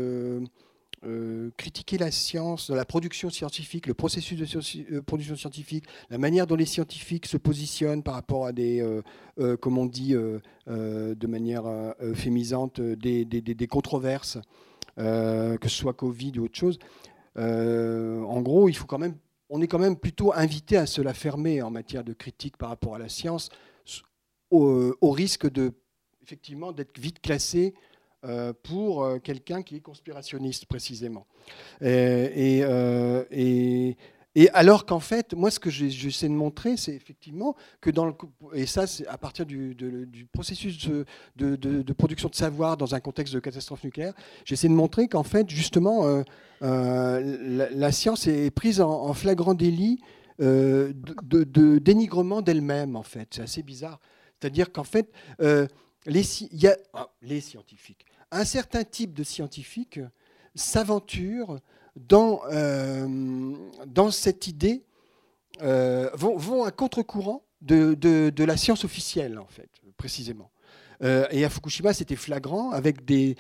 critiquer 1.56 1.98
la 1.98 2.12
science, 2.12 2.70
la 2.70 2.84
production 2.84 3.28
scientifique, 3.28 3.88
le 3.88 3.94
processus 3.94 4.38
de 4.38 5.00
production 5.00 5.34
scientifique, 5.34 5.84
la 6.10 6.18
manière 6.18 6.46
dont 6.46 6.54
les 6.54 6.66
scientifiques 6.66 7.26
se 7.26 7.36
positionnent 7.36 8.04
par 8.04 8.14
rapport 8.14 8.46
à 8.46 8.52
des, 8.52 8.86
comme 9.60 9.78
on 9.78 9.86
dit 9.86 10.14
de 10.14 11.26
manière 11.26 11.64
fémisante, 12.14 12.80
des, 12.80 13.24
des, 13.24 13.40
des 13.40 13.66
controverses, 13.66 14.38
que 14.96 15.58
ce 15.60 15.68
soit 15.68 15.94
Covid 15.94 16.38
ou 16.38 16.44
autre 16.44 16.56
chose. 16.56 16.78
en 17.36 18.40
gros, 18.40 18.68
il 18.68 18.74
faut 18.74 18.86
quand 18.86 19.00
même, 19.00 19.16
on 19.50 19.60
est 19.60 19.66
quand 19.66 19.80
même 19.80 19.96
plutôt 19.96 20.32
invité 20.32 20.76
à 20.76 20.86
se 20.86 21.02
la 21.02 21.14
fermer 21.14 21.62
en 21.62 21.70
matière 21.70 22.04
de 22.04 22.12
critique 22.12 22.56
par 22.56 22.68
rapport 22.68 22.94
à 22.94 23.00
la 23.00 23.08
science, 23.08 23.48
au, 24.52 25.10
risque 25.10 25.50
de, 25.50 25.72
effectivement 26.22 26.72
d'être 26.72 26.98
vite 26.98 27.20
classé 27.20 27.74
euh, 28.24 28.52
pour 28.62 29.02
euh, 29.02 29.18
quelqu'un 29.18 29.62
qui 29.62 29.76
est 29.76 29.80
conspirationniste 29.80 30.66
précisément. 30.66 31.26
Et, 31.80 32.60
euh, 32.62 33.24
et, 33.30 33.96
alors 34.54 34.86
qu'en 34.86 35.00
fait, 35.00 35.34
moi 35.34 35.50
ce 35.50 35.58
que 35.58 35.70
j'essaie 35.70 36.28
de 36.28 36.32
montrer, 36.32 36.76
c'est 36.76 36.94
effectivement 36.94 37.54
que 37.80 37.90
dans 37.90 38.06
le 38.06 38.14
et 38.54 38.64
ça 38.64 38.86
c'est 38.86 39.06
à 39.08 39.18
partir 39.18 39.44
du, 39.44 39.76
processus 40.32 40.88
de, 41.36 41.92
production 41.92 42.30
de 42.30 42.34
savoir 42.34 42.78
dans 42.78 42.94
un 42.94 43.00
contexte 43.00 43.34
de 43.34 43.40
catastrophe 43.40 43.84
nucléaire, 43.84 44.14
j'essaie 44.46 44.68
de 44.68 44.72
montrer 44.72 45.08
qu'en 45.08 45.22
fait 45.22 45.50
justement 45.50 46.22
la, 46.62 47.92
science 47.92 48.26
est 48.26 48.50
prise 48.50 48.80
en, 48.80 48.90
en 48.90 49.12
flagrant 49.12 49.52
délit 49.52 49.98
de, 50.38 51.78
dénigrement 51.78 52.40
d'elle-même 52.40 52.96
en 52.96 53.02
fait. 53.02 53.28
C'est 53.32 53.42
assez 53.42 53.62
bizarre. 53.62 54.00
C'est-à-dire 54.42 54.72
qu'en 54.72 54.82
fait, 54.82 55.12
euh, 55.40 55.68
les, 56.04 56.42
y 56.52 56.66
a, 56.66 56.76
ah, 56.94 57.08
les 57.22 57.40
scientifiques, 57.40 58.04
un 58.32 58.44
certain 58.44 58.82
type 58.82 59.14
de 59.14 59.22
scientifiques 59.22 60.00
s'aventurent 60.56 61.60
dans, 61.94 62.40
euh, 62.50 63.06
dans 63.86 64.10
cette 64.10 64.48
idée, 64.48 64.82
euh, 65.62 66.10
vont, 66.14 66.36
vont, 66.36 66.64
à 66.64 66.72
contre-courant 66.72 67.44
de, 67.60 67.94
de, 67.94 68.44
la 68.44 68.56
science 68.56 68.84
officielle, 68.84 69.38
en 69.38 69.46
fait, 69.46 69.70
précisément. 69.96 70.50
et 71.02 71.44
à 71.44 71.48
Fukushima, 71.48 71.92
c'était 71.92 72.16
flagrant, 72.16 72.72
avec 72.72 73.04
des, 73.04 73.36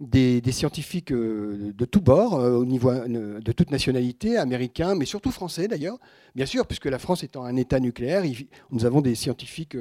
des, 0.00 0.40
scientifiques 0.52 1.12
de 1.12 1.84
tous 1.84 2.00
bords, 2.00 2.34
au 2.34 2.64
niveau 2.64 2.92
de 2.92 3.52
toute 3.52 3.70
nationalité, 3.70 4.36
américains, 4.36 4.94
mais 4.94 5.04
surtout 5.04 5.30
français 5.30 5.68
d'ailleurs, 5.68 5.98
bien 6.34 6.46
sûr, 6.46 6.66
puisque 6.66 6.86
la 6.86 6.98
France 6.98 7.24
étant 7.24 7.44
un 7.44 7.56
État 7.56 7.80
nucléaire, 7.80 8.22
nous 8.70 8.84
avons 8.84 9.00
des 9.00 9.14
scientifiques 9.14 9.76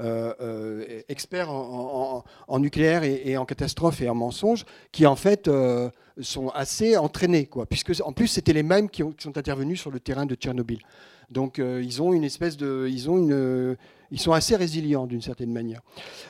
euh, 0.00 0.32
euh, 0.40 1.02
experts 1.10 1.50
en, 1.50 2.24
nucléaire 2.58 3.02
et, 3.04 3.36
en 3.36 3.44
catastrophe 3.44 4.00
et 4.00 4.08
en 4.08 4.14
mensonges, 4.14 4.64
qui 4.92 5.04
en 5.04 5.16
fait 5.16 5.46
euh, 5.46 5.90
sont 6.22 6.48
assez 6.48 6.96
entraînés, 6.96 7.44
quoi, 7.44 7.66
puisque 7.66 7.92
en 8.02 8.12
plus 8.12 8.28
c'était 8.28 8.54
les 8.54 8.62
mêmes 8.62 8.88
qui, 8.88 9.02
sont 9.18 9.36
intervenus 9.36 9.78
sur 9.78 9.90
le 9.90 10.00
terrain 10.00 10.24
de 10.24 10.34
Tchernobyl. 10.36 10.78
Donc 11.30 11.58
ils 11.58 12.00
ont 12.00 12.14
une 12.14 12.24
espèce 12.24 12.56
de, 12.56 12.88
ils 12.90 13.10
ont 13.10 13.18
une, 13.18 13.76
ils 14.10 14.18
sont 14.18 14.32
assez 14.32 14.56
résilients 14.56 15.06
d'une 15.06 15.22
certaine 15.22 15.52
manière. 15.52 15.82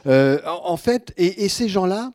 en, 0.04 0.76
fait, 0.76 1.14
et 1.16 1.48
ces 1.48 1.68
gens-là, 1.68 2.12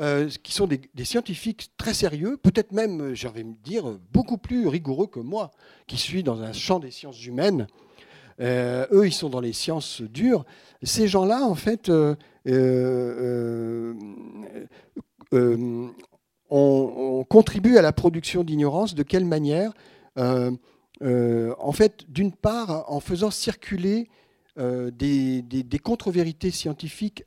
euh, 0.00 0.30
qui 0.42 0.52
sont 0.54 0.66
des, 0.66 1.04
scientifiques 1.04 1.70
très 1.76 1.92
sérieux, 1.92 2.38
peut-être 2.42 2.72
même, 2.72 3.02
euh, 3.02 3.14
j'avais 3.14 3.44
me 3.44 3.52
dire, 3.62 3.98
beaucoup 4.10 4.38
plus 4.38 4.66
rigoureux 4.66 5.06
que 5.06 5.20
moi, 5.20 5.50
qui 5.86 5.98
suis 5.98 6.22
dans 6.22 6.40
un 6.40 6.54
champ 6.54 6.78
des 6.78 6.90
sciences 6.90 7.26
humaines. 7.26 7.66
Euh, 8.40 8.86
eux, 8.90 9.06
ils 9.06 9.12
sont 9.12 9.28
dans 9.28 9.40
les 9.40 9.52
sciences 9.52 10.00
dures. 10.00 10.46
Ces 10.82 11.08
gens-là, 11.08 11.42
en 11.42 11.54
fait, 11.54 11.92
on, 16.50 17.24
contribue 17.28 17.76
à 17.76 17.82
la 17.82 17.92
production 17.92 18.44
d'ignorance. 18.44 18.94
De 18.94 19.02
quelle 19.02 19.26
manière 19.26 19.74
En 20.16 21.72
fait, 21.72 22.10
d'une 22.10 22.32
part, 22.32 22.90
en 22.90 23.00
faisant 23.00 23.30
circuler 23.30 24.08
des 24.56 25.80
contre-vérités 25.82 26.50
scientifiques 26.50 27.24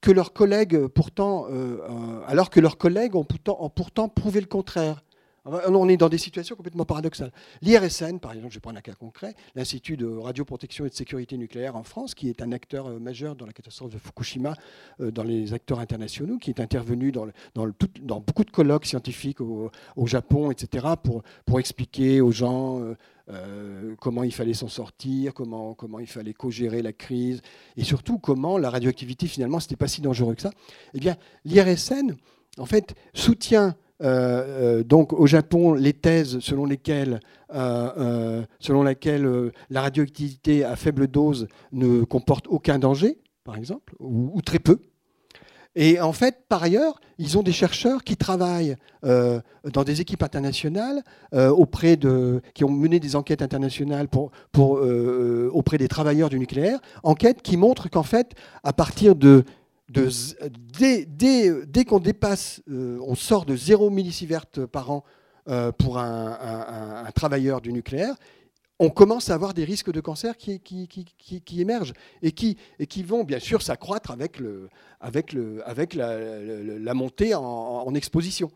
que 0.00 0.10
leurs 0.10 0.32
collègues, 0.32 0.86
pourtant, 0.86 1.46
euh, 1.46 1.78
euh, 1.82 2.20
alors 2.26 2.50
que 2.50 2.60
leurs 2.60 2.78
collègues 2.78 3.14
ont 3.16 3.24
pourtant, 3.24 4.08
prouvé 4.08 4.40
le 4.40 4.46
contraire. 4.46 5.02
On 5.44 5.88
est 5.88 5.96
dans 5.96 6.10
des 6.10 6.18
situations 6.18 6.56
complètement 6.56 6.84
paradoxales. 6.84 7.32
L'IRSN, 7.62 8.18
par 8.18 8.32
exemple, 8.32 8.50
je 8.52 8.58
vais 8.58 8.60
prendre 8.60 8.76
un 8.76 8.82
cas 8.82 8.92
concret, 8.92 9.34
l'Institut 9.54 9.96
de 9.96 10.04
radioprotection 10.04 10.84
et 10.84 10.90
de 10.90 10.94
sécurité 10.94 11.38
nucléaire 11.38 11.74
en 11.74 11.84
France, 11.84 12.14
qui 12.14 12.28
est 12.28 12.42
un 12.42 12.52
acteur 12.52 12.86
euh, 12.86 12.98
majeur 12.98 13.34
dans 13.34 13.46
la 13.46 13.54
catastrophe 13.54 13.90
de 13.90 13.96
Fukushima, 13.98 14.54
dans 14.98 15.22
les 15.22 15.54
acteurs 15.54 15.80
internationaux, 15.80 16.36
qui 16.36 16.50
est 16.50 16.60
intervenu 16.60 17.12
dans, 17.12 17.26
beaucoup 17.54 18.44
de 18.44 18.50
colloques 18.50 18.84
scientifiques 18.84 19.40
au, 19.40 19.70
Japon, 20.04 20.50
etc., 20.50 20.86
pour 21.46 21.60
expliquer 21.60 22.20
aux 22.20 22.32
gens 22.32 22.82
euh, 23.30 23.94
comment 24.00 24.22
il 24.22 24.32
fallait 24.32 24.54
s'en 24.54 24.68
sortir, 24.68 25.34
comment, 25.34 25.76
il 26.00 26.06
fallait 26.06 26.32
co-gérer 26.32 26.82
la 26.82 26.92
crise, 26.92 27.42
et 27.76 27.84
surtout 27.84 28.18
comment 28.18 28.58
la 28.58 28.70
radioactivité, 28.70 29.26
finalement, 29.26 29.60
ce 29.60 29.66
n'était 29.66 29.76
pas 29.76 29.88
si 29.88 30.00
dangereux 30.00 30.34
que 30.34 30.42
ça. 30.42 30.50
Eh 30.94 31.00
bien, 31.00 31.16
l'IRSN, 31.44 32.14
en 32.58 32.66
fait, 32.66 32.94
soutient 33.14 33.76
donc 34.00 35.12
au 35.12 35.26
Japon, 35.26 35.74
les 35.74 35.92
thèses 35.92 36.38
selon 36.38 36.64
lesquelles, 36.66 37.18
selon 37.50 38.82
laquelle 38.84 39.52
la 39.70 39.82
radioactivité 39.82 40.62
à 40.62 40.76
faible 40.76 41.08
dose 41.08 41.48
ne 41.72 42.04
comporte 42.04 42.46
aucun 42.46 42.78
danger, 42.78 43.18
par 43.42 43.56
exemple, 43.56 43.96
ou 43.98 44.40
très 44.40 44.60
peu, 44.60 44.78
et 45.74 46.00
en 46.00 46.12
fait, 46.12 46.44
par 46.48 46.62
ailleurs, 46.62 47.00
ils 47.18 47.38
ont 47.38 47.42
des 47.42 47.52
chercheurs 47.52 48.02
qui 48.02 48.16
travaillent 48.16 48.76
euh, 49.04 49.40
dans 49.72 49.84
des 49.84 50.00
équipes 50.00 50.22
internationales 50.22 51.02
euh, 51.34 51.50
auprès 51.50 51.96
de, 51.96 52.40
qui 52.54 52.64
ont 52.64 52.70
mené 52.70 53.00
des 53.00 53.16
enquêtes 53.16 53.42
internationales 53.42 54.08
euh, 54.56 55.50
auprès 55.52 55.78
des 55.78 55.88
travailleurs 55.88 56.30
du 56.30 56.38
nucléaire, 56.38 56.80
enquêtes 57.02 57.42
qui 57.42 57.56
montrent 57.56 57.88
qu'en 57.90 58.02
fait, 58.02 58.32
à 58.64 58.72
partir 58.72 59.14
de, 59.14 59.44
dès, 59.88 61.84
qu'on 61.86 62.00
dépasse, 62.00 62.62
on 62.68 63.14
sort 63.14 63.44
de 63.44 63.54
0 63.54 63.90
millisievert 63.90 64.46
par 64.46 64.90
an 64.90 65.04
pour 65.78 65.98
un, 65.98 67.06
travailleur 67.14 67.60
du 67.60 67.72
nucléaire, 67.72 68.14
on 68.78 68.90
commence 68.90 69.30
à 69.30 69.34
avoir 69.34 69.54
des 69.54 69.64
risques 69.64 69.90
de 69.90 70.00
cancer 70.00 70.36
qui, 70.36 70.60
émergent 71.58 71.94
et 72.22 72.32
qui, 72.32 72.56
vont 73.02 73.24
bien 73.24 73.40
sûr 73.40 73.62
s'accroître 73.62 74.10
avec, 74.10 75.32
la, 75.94 76.94
montée 76.94 77.34
en, 77.34 77.94
exposition. 77.94 78.50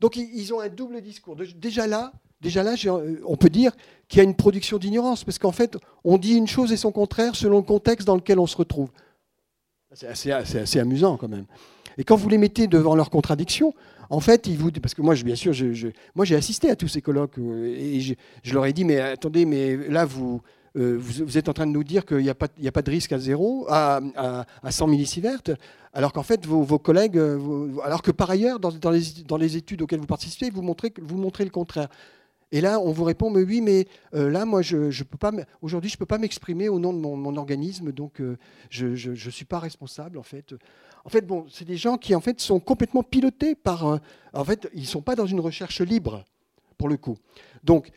Donc 0.00 0.16
ils 0.16 0.54
ont 0.54 0.60
un 0.60 0.68
double 0.68 1.00
discours. 1.00 1.36
Déjà 1.56 1.86
là, 1.86 2.12
là 2.42 2.74
on 3.24 3.36
peut 3.36 3.50
dire 3.50 3.72
qu'il 4.08 4.18
y 4.18 4.20
a 4.20 4.24
une 4.24 4.36
production 4.36 4.78
d'ignorance, 4.78 5.24
parce 5.24 5.38
qu'en 5.38 5.52
fait, 5.52 5.76
on 6.04 6.18
dit 6.18 6.34
une 6.34 6.46
chose 6.46 6.72
et 6.72 6.76
son 6.76 6.92
contraire 6.92 7.34
selon 7.34 7.58
le 7.58 7.64
contexte 7.64 8.06
dans 8.06 8.16
lequel 8.16 8.38
on 8.38 8.46
se 8.46 8.56
retrouve. 8.56 8.90
C'est 9.92 10.08
assez, 10.08 10.32
assez, 10.32 10.78
amusant 10.80 11.16
quand 11.16 11.28
même. 11.28 11.46
Et 11.98 12.04
quand 12.04 12.16
vous 12.16 12.28
les 12.28 12.38
mettez 12.38 12.66
devant 12.66 12.96
leurs 12.96 13.10
contradictions, 13.10 13.74
en 14.10 14.20
fait, 14.20 14.46
ils 14.46 14.56
vous, 14.56 14.70
parce 14.70 14.94
que 14.94 15.02
moi, 15.02 15.14
bien 15.14 15.34
sûr, 15.34 15.52
moi, 16.14 16.24
j'ai 16.24 16.36
assisté 16.36 16.70
à 16.70 16.76
tous 16.76 16.88
ces 16.88 17.02
colloques 17.02 17.38
euh, 17.38 17.66
et 17.66 18.00
je, 18.00 18.54
leur 18.54 18.66
ai 18.66 18.72
dit, 18.72 18.84
mais 18.84 19.00
attendez, 19.00 19.44
mais 19.46 19.76
là, 19.88 20.04
vous, 20.04 20.40
euh, 20.76 20.96
vous, 20.98 21.38
êtes 21.38 21.48
en 21.48 21.52
train 21.52 21.66
de 21.66 21.72
nous 21.72 21.84
dire 21.84 22.04
qu'il 22.04 22.18
n'y 22.18 22.28
a, 22.28 22.34
pas, 22.34 22.48
de 22.48 22.90
risque 22.90 23.12
à 23.12 23.18
zéro, 23.18 23.66
à, 23.68 24.00
à, 24.62 24.70
100 24.70 24.86
millisieverts, 24.88 25.40
alors 25.92 26.12
qu'en 26.12 26.22
fait, 26.22 26.44
vos, 26.46 26.78
collègues, 26.78 27.18
euh, 27.18 27.68
alors 27.84 28.02
que 28.02 28.10
par 28.10 28.30
ailleurs, 28.30 28.60
dans, 28.60 28.70
les, 28.90 29.02
dans, 29.26 29.36
les, 29.36 29.56
études 29.56 29.82
auxquelles 29.82 30.00
vous 30.00 30.06
participez, 30.06 30.50
vous 30.50 30.62
montrez, 30.62 30.92
vous 31.00 31.16
montrez 31.16 31.44
le 31.44 31.50
contraire. 31.50 31.88
Et 32.52 32.60
là, 32.60 32.78
on 32.78 32.92
vous 32.92 33.04
répond, 33.04 33.30
mais 33.30 33.42
oui, 33.42 33.60
mais 33.60 33.88
là, 34.12 34.44
moi, 34.44 34.62
je, 34.62 34.90
je 34.90 35.02
peux 35.02 35.18
pas, 35.18 35.32
aujourd'hui, 35.60 35.90
je 35.90 35.96
ne 35.96 35.98
peux 35.98 36.06
pas 36.06 36.18
m'exprimer 36.18 36.68
au 36.68 36.78
nom 36.78 36.92
de 36.92 36.98
mon, 36.98 37.36
organisme, 37.36 37.90
donc 37.90 38.22
je 38.70 39.10
ne 39.10 39.30
suis 39.30 39.44
pas 39.44 39.58
responsable, 39.58 40.18
en 40.18 40.22
fait. 40.22 40.54
En 41.04 41.10
fait, 41.10 41.26
bon, 41.26 41.46
c'est 41.50 41.66
des 41.66 41.76
gens 41.76 41.98
qui 41.98 42.14
en 42.14 42.20
fait 42.20 42.40
sont 42.40 42.60
complètement 42.60 43.02
pilotés 43.02 43.54
par. 43.54 43.86
Euh, 43.86 43.98
en 44.32 44.44
fait, 44.44 44.68
ils 44.74 44.82
ne 44.82 44.86
sont 44.86 45.02
pas 45.02 45.14
dans 45.14 45.26
une 45.26 45.40
recherche 45.40 45.80
libre, 45.80 46.24
pour 46.78 46.88
le 46.88 46.96
coup. 46.96 47.18
Donc, 47.62 47.90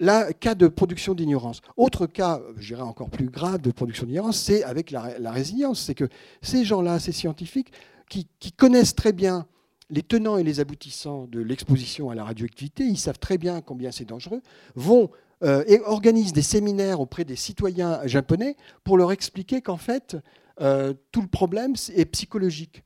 là, 0.00 0.32
cas 0.32 0.54
de 0.54 0.68
production 0.68 1.14
d'ignorance. 1.14 1.60
Autre 1.76 2.06
cas, 2.06 2.40
je 2.56 2.74
dirais 2.74 2.86
encore 2.86 3.10
plus 3.10 3.28
grave 3.28 3.60
de 3.60 3.70
production 3.70 4.06
d'ignorance, 4.06 4.38
c'est 4.38 4.62
avec 4.62 4.90
la, 4.90 5.30
résilience. 5.30 5.80
C'est 5.80 5.94
que 5.94 6.08
ces 6.40 6.64
gens-là, 6.64 6.98
ces 6.98 7.12
scientifiques, 7.12 7.72
qui, 8.08 8.26
connaissent 8.56 8.94
très 8.94 9.12
bien 9.12 9.46
les 9.90 10.02
tenants 10.02 10.38
et 10.38 10.42
les 10.42 10.60
aboutissants 10.60 11.26
de 11.26 11.40
l'exposition 11.40 12.10
à 12.10 12.14
la 12.14 12.24
radioactivité, 12.24 12.84
ils 12.84 12.98
savent 12.98 13.18
très 13.18 13.38
bien 13.38 13.60
combien 13.60 13.90
c'est 13.90 14.04
dangereux, 14.04 14.42
vont 14.74 15.10
euh, 15.44 15.62
et 15.66 15.80
organisent 15.80 16.32
des 16.32 16.42
séminaires 16.42 17.00
auprès 17.00 17.24
des 17.24 17.36
citoyens 17.36 18.00
japonais 18.06 18.56
pour 18.82 18.96
leur 18.98 19.12
expliquer 19.12 19.62
qu'en 19.62 19.76
fait, 19.76 20.16
euh, 20.60 20.94
tout 21.12 21.22
le 21.22 21.28
problème 21.28 21.74
est 21.94 22.06
psychologique. 22.06 22.82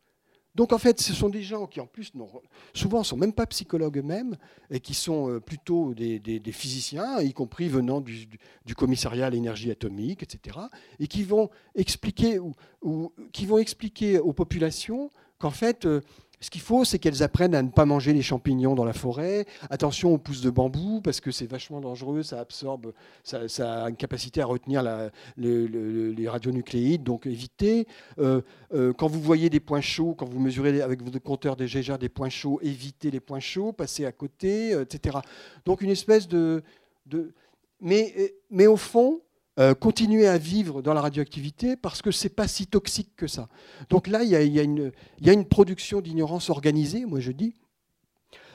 Donc 0.54 0.74
en 0.74 0.78
fait, 0.78 1.00
ce 1.00 1.14
sont 1.14 1.30
des 1.30 1.42
gens 1.42 1.66
qui 1.66 1.80
en 1.80 1.86
plus 1.86 2.12
souvent 2.74 2.98
ne 2.98 3.04
sont 3.04 3.16
même 3.16 3.32
pas 3.32 3.46
psychologues 3.46 3.98
eux-mêmes 3.98 4.36
et 4.70 4.80
qui 4.80 4.92
sont 4.92 5.30
euh, 5.30 5.40
plutôt 5.40 5.94
des, 5.94 6.40
physiciens, 6.52 7.20
y 7.20 7.32
compris 7.32 7.68
venant 7.68 8.02
du, 8.02 8.28
commissariat 8.76 9.26
à 9.26 9.30
l'énergie 9.30 9.70
atomique, 9.70 10.22
etc., 10.22 10.58
et 10.98 11.06
qui 11.06 11.22
vont 11.22 11.48
expliquer, 11.74 12.38
ou, 12.38 13.12
qui 13.32 13.46
vont 13.46 13.58
expliquer 13.58 14.18
aux 14.18 14.34
populations 14.34 15.10
qu'en 15.38 15.50
fait, 15.50 15.86
euh, 15.86 16.02
ce 16.42 16.50
qu'il 16.50 16.60
faut, 16.60 16.84
c'est 16.84 16.98
qu'elles 16.98 17.22
apprennent 17.22 17.54
à 17.54 17.62
ne 17.62 17.70
pas 17.70 17.86
manger 17.86 18.12
les 18.12 18.20
champignons 18.20 18.74
dans 18.74 18.84
la 18.84 18.92
forêt. 18.92 19.46
Attention 19.70 20.12
aux 20.12 20.18
pousses 20.18 20.40
de 20.40 20.50
bambou, 20.50 21.00
parce 21.00 21.20
que 21.20 21.30
c'est 21.30 21.46
vachement 21.46 21.80
dangereux, 21.80 22.24
ça 22.24 22.40
absorbe, 22.40 22.92
ça, 23.22 23.38
a 23.84 23.88
une 23.88 23.96
capacité 23.96 24.42
à 24.42 24.46
retenir 24.46 24.82
les 25.36 26.28
radionucléides, 26.28 27.04
donc 27.04 27.26
évitez. 27.26 27.86
Euh, 28.18 28.42
euh, 28.74 28.92
quand 28.92 29.06
vous 29.06 29.20
voyez 29.20 29.50
des 29.50 29.60
points 29.60 29.80
chauds, 29.80 30.14
quand 30.14 30.28
vous 30.28 30.40
mesurez 30.40 30.82
avec 30.82 31.00
votre 31.02 31.20
compteur 31.20 31.54
des 31.54 31.68
GGR 31.68 31.96
des 31.96 32.08
points 32.08 32.28
chauds, 32.28 32.58
évitez 32.60 33.12
les 33.12 33.20
points 33.20 33.40
chauds, 33.40 33.72
passez 33.72 34.04
à 34.04 34.10
côté, 34.10 34.74
euh, 34.74 34.82
etc. 34.82 35.18
Donc 35.64 35.80
une 35.80 35.90
espèce 35.90 36.26
de... 36.26 36.64
de 37.06 37.32
mais, 37.80 38.34
mais 38.50 38.66
au 38.66 38.76
fond, 38.76 39.20
euh, 39.62 39.74
continuer 39.74 40.26
à 40.26 40.38
vivre 40.38 40.82
dans 40.82 40.92
la 40.92 41.00
radioactivité 41.00 41.76
parce 41.76 42.02
que 42.02 42.10
ce 42.10 42.24
n'est 42.24 42.34
pas 42.34 42.48
si 42.48 42.66
toxique 42.66 43.14
que 43.16 43.28
ça. 43.28 43.48
Donc 43.90 44.08
là, 44.08 44.24
il 44.24 44.30
y 44.30 44.58
a, 44.58 44.62
une, 44.62 45.44
production 45.44 46.00
d'ignorance 46.00 46.50
organisée, 46.50 47.04
moi 47.06 47.20
je 47.20 47.30
dis, 47.30 47.54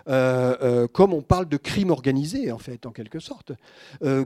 euh, 0.09 0.57
euh, 0.61 0.87
comme 0.87 1.13
on 1.13 1.21
parle 1.21 1.47
de 1.47 1.55
crime 1.55 1.91
organisé, 1.91 2.51
en 2.51 2.57
fait, 2.57 2.85
en 2.85 2.91
quelque 2.91 3.19
sorte, 3.19 3.53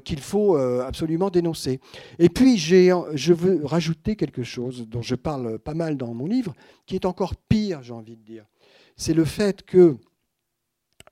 qu'il 0.03 0.21
faut 0.21 0.55
absolument 0.55 1.29
dénoncer. 1.29 1.79
Et 2.17 2.29
puis, 2.29 2.57
je 2.57 3.33
veux 3.33 3.63
rajouter 3.63 4.15
quelque 4.15 4.43
chose 4.43 4.87
dont 4.87 5.03
je 5.03 5.13
parle 5.13 5.59
pas 5.59 5.75
mal 5.75 5.97
dans 5.97 6.15
mon 6.15 6.25
livre, 6.25 6.55
qui 6.87 6.95
est 6.95 7.05
encore 7.05 7.35
pire, 7.35 7.83
j'ai 7.83 7.93
envie 7.93 8.17
de 8.17 8.23
dire. 8.23 8.45
C'est 8.95 9.13
le 9.13 9.25
fait 9.25 9.63
que, 9.63 9.97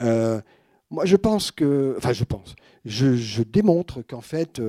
moi 0.01 1.05
je 1.05 1.15
pense 1.15 1.51
que, 1.51 1.93
enfin 1.97 2.13
je 2.13 2.24
pense, 2.24 2.55
je 2.86 3.43
démontre 3.43 4.01
qu'en 4.01 4.22
fait, 4.22 4.59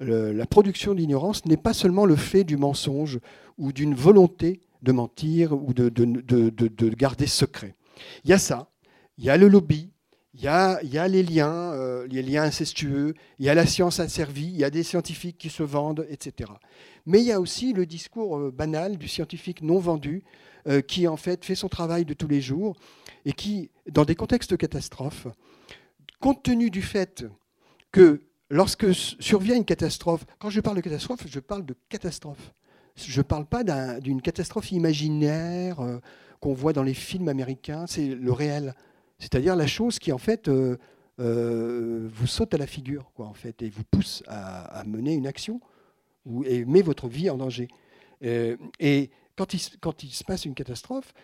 la 0.00 0.46
production 0.46 0.94
d'ignorance 0.94 1.44
n'est 1.44 1.56
pas 1.56 1.74
seulement 1.74 2.06
le 2.06 2.16
fait 2.16 2.44
du 2.44 2.56
mensonge 2.56 3.20
ou 3.58 3.72
d'une 3.72 3.94
volonté 3.94 4.60
de 4.82 4.92
mentir 4.92 5.52
ou 5.52 5.72
de, 5.74 5.88
de, 5.88 6.88
garder 6.88 7.26
secret. 7.26 7.74
Il 8.24 8.30
y 8.30 8.32
a 8.32 8.38
ça, 8.38 8.70
il 9.18 9.24
y 9.24 9.30
a 9.30 9.36
le 9.36 9.48
lobby, 9.48 9.90
il 10.34 10.40
y 10.42 10.48
a, 10.48 10.80
il 10.82 10.90
y 10.90 10.98
a 10.98 11.06
les 11.08 11.22
liens, 11.22 11.72
euh, 11.72 12.06
incestueux, 12.38 13.14
il 13.38 13.46
y 13.46 13.48
a 13.48 13.54
la 13.54 13.66
science 13.66 14.00
asservie, 14.00 14.46
il 14.46 14.56
y 14.56 14.64
a 14.64 14.70
des 14.70 14.82
scientifiques 14.82 15.38
qui 15.38 15.50
se 15.50 15.62
vendent, 15.62 16.06
etc. 16.08 16.50
Mais 17.04 17.20
il 17.20 17.26
y 17.26 17.32
a 17.32 17.40
aussi 17.40 17.72
le 17.72 17.84
discours 17.84 18.38
euh, 18.38 18.50
banal 18.50 18.96
du 18.96 19.08
scientifique 19.08 19.62
non 19.62 19.78
vendu, 19.78 20.22
euh, 20.68 20.80
qui 20.80 21.08
en 21.08 21.16
fait 21.16 21.44
fait 21.44 21.54
son 21.54 21.68
travail 21.68 22.04
de 22.04 22.14
tous 22.14 22.28
les 22.28 22.40
jours 22.40 22.76
et 23.24 23.32
qui, 23.32 23.70
dans 23.90 24.04
des 24.04 24.14
contextes 24.14 24.50
de 24.50 24.56
catastrophe, 24.56 25.26
compte 26.20 26.42
tenu 26.42 26.70
du 26.70 26.82
fait 26.82 27.24
que 27.92 28.22
lorsque 28.50 28.92
survient 28.94 29.56
une 29.56 29.64
catastrophe, 29.64 30.26
quand 30.38 30.50
je 30.50 30.60
parle 30.60 30.76
de 30.76 30.82
catastrophe, 30.82 31.20
je 31.26 31.40
parle 31.40 31.64
de 31.64 31.74
catastrophe. 31.88 32.52
Je 32.96 33.18
ne 33.18 33.22
parle 33.22 33.46
pas 33.46 33.62
d'une 34.00 34.20
catastrophe 34.20 34.72
imaginaire 34.72 35.80
euh, 35.80 35.98
qu'on 36.40 36.52
voit 36.52 36.72
dans 36.72 36.82
les 36.82 36.94
films 36.94 37.28
américains, 37.28 37.86
c'est 37.86 38.08
le 38.08 38.32
réel. 38.32 38.74
C'est-à-dire 39.18 39.56
la 39.56 39.66
chose 39.66 39.98
qui, 39.98 40.12
en 40.12 40.18
fait, 40.18 40.48
euh, 40.48 40.76
euh, 41.20 42.08
vous 42.12 42.26
saute 42.26 42.52
à 42.52 42.58
la 42.58 42.66
figure, 42.66 43.10
quoi, 43.14 43.26
en 43.26 43.34
fait, 43.34 43.62
et 43.62 43.70
vous 43.70 43.84
pousse 43.84 44.22
à, 44.26 44.82
mener 44.86 45.14
une 45.14 45.26
action 45.26 45.60
ou, 46.26 46.44
et 46.44 46.64
met 46.64 46.82
votre 46.82 47.08
vie 47.08 47.30
en 47.30 47.36
danger. 47.36 47.68
et 48.22 49.10
quand 49.36 49.54
il, 49.54 49.60
quand 49.80 50.02
il 50.02 50.10
se 50.10 50.24
passe 50.24 50.44
une 50.44 50.54
catastrophe, 50.54 51.14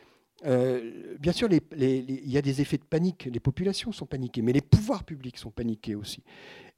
euh, 0.44 1.16
bien 1.18 1.32
sûr, 1.32 1.48
il 1.50 2.30
y 2.30 2.36
a 2.36 2.42
des 2.42 2.60
effets 2.60 2.76
de 2.76 2.84
panique. 2.84 3.28
Les 3.32 3.40
populations 3.40 3.92
sont 3.92 4.06
paniquées, 4.06 4.42
mais 4.42 4.52
les 4.52 4.60
pouvoirs 4.60 5.04
publics 5.04 5.38
sont 5.38 5.50
paniqués 5.50 5.94
aussi. 5.94 6.22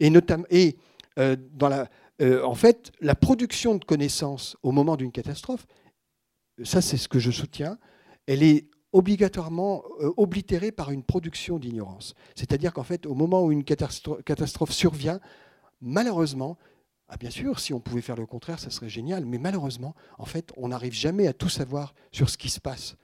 Et, 0.01 0.11
notamment, 0.11 0.45
et 0.51 0.77
euh, 1.19 1.37
dans 1.55 1.69
la, 1.69 1.89
euh, 2.23 2.43
en 2.45 2.55
fait, 2.55 2.93
la 3.01 3.15
production 3.15 3.75
de 3.75 3.85
connaissances 3.85 4.57
au 4.63 4.71
moment 4.71 4.97
d'une 4.97 5.13
catastrophe, 5.13 5.67
ça 6.63 6.81
c'est 6.81 6.97
ce 6.97 7.09
que 7.09 7.19
je 7.19 7.31
soutiens, 7.31 7.79
elle 8.27 8.43
est 8.43 8.69
obligatoirement 8.93 9.85
oblitérée 10.17 10.73
par 10.73 10.91
une 10.91 11.03
production 11.03 11.59
d'ignorance. 11.59 12.15
C'est-à-dire 12.35 12.73
qu'en 12.73 12.85
fait, 12.85 13.05
au 13.05 13.15
moment 13.15 13.45
où 13.45 13.53
une 13.53 13.63
catastrophe, 13.63 14.23
catastrophe 14.25 14.73
survient, 14.73 15.21
malheureusement, 15.83 16.57
ah 17.09 17.17
bien 17.19 17.29
sûr, 17.29 17.61
si 17.61 17.75
on 17.75 17.81
pouvait 17.81 18.01
faire 18.01 18.17
le 18.17 18.25
contraire, 18.25 18.59
ça 18.59 18.71
serait 18.71 18.89
génial, 18.89 19.27
mais 19.27 19.39
malheureusement, 19.39 19.95
en 20.17 20.25
fait, 20.25 20.53
on 20.57 20.69
n'arrive 20.69 20.95
jamais 20.95 21.27
à 21.27 21.35
tout 21.35 21.51
savoir 21.51 21.95
sur 22.13 22.31
ce 22.31 22.39
qui 22.39 22.49
se 22.49 22.61
passe 22.61 22.97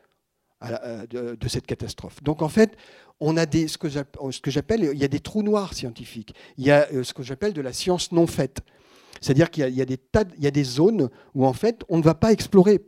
euh, 0.62 1.06
de, 1.06 1.48
cette 1.48 1.66
catastrophe. 1.66 2.22
Donc 2.22 2.40
en 2.40 2.48
fait, 2.48 2.76
on 3.20 3.36
a 3.36 3.44
des, 3.44 3.68
ce 3.68 3.76
que 3.76 3.88
j'appelle, 4.50 4.90
il 4.92 4.98
y 4.98 5.04
a 5.04 5.08
des 5.08 5.20
trous 5.20 5.42
noirs 5.42 5.74
scientifiques. 5.74 6.34
Il 6.56 6.64
y 6.64 6.70
a 6.70 6.88
euh, 6.92 7.02
ce 7.02 7.12
que 7.12 7.22
j'appelle 7.22 7.52
de 7.52 7.60
la 7.60 7.72
science 7.72 8.12
non 8.12 8.26
faite. 8.26 8.60
C'est-à-dire 9.20 9.50
qu'il 9.50 9.68
y, 9.68 9.82
a 9.82 9.84
des 9.84 9.98
tas, 9.98 10.24
il 10.36 10.44
y 10.44 10.46
a 10.46 10.50
des 10.50 10.64
zones 10.64 11.10
où 11.34 11.46
en 11.46 11.52
fait 11.52 11.82
on 11.88 11.98
ne 11.98 12.02
va 12.02 12.14
pas 12.14 12.32
explorer. 12.32 12.80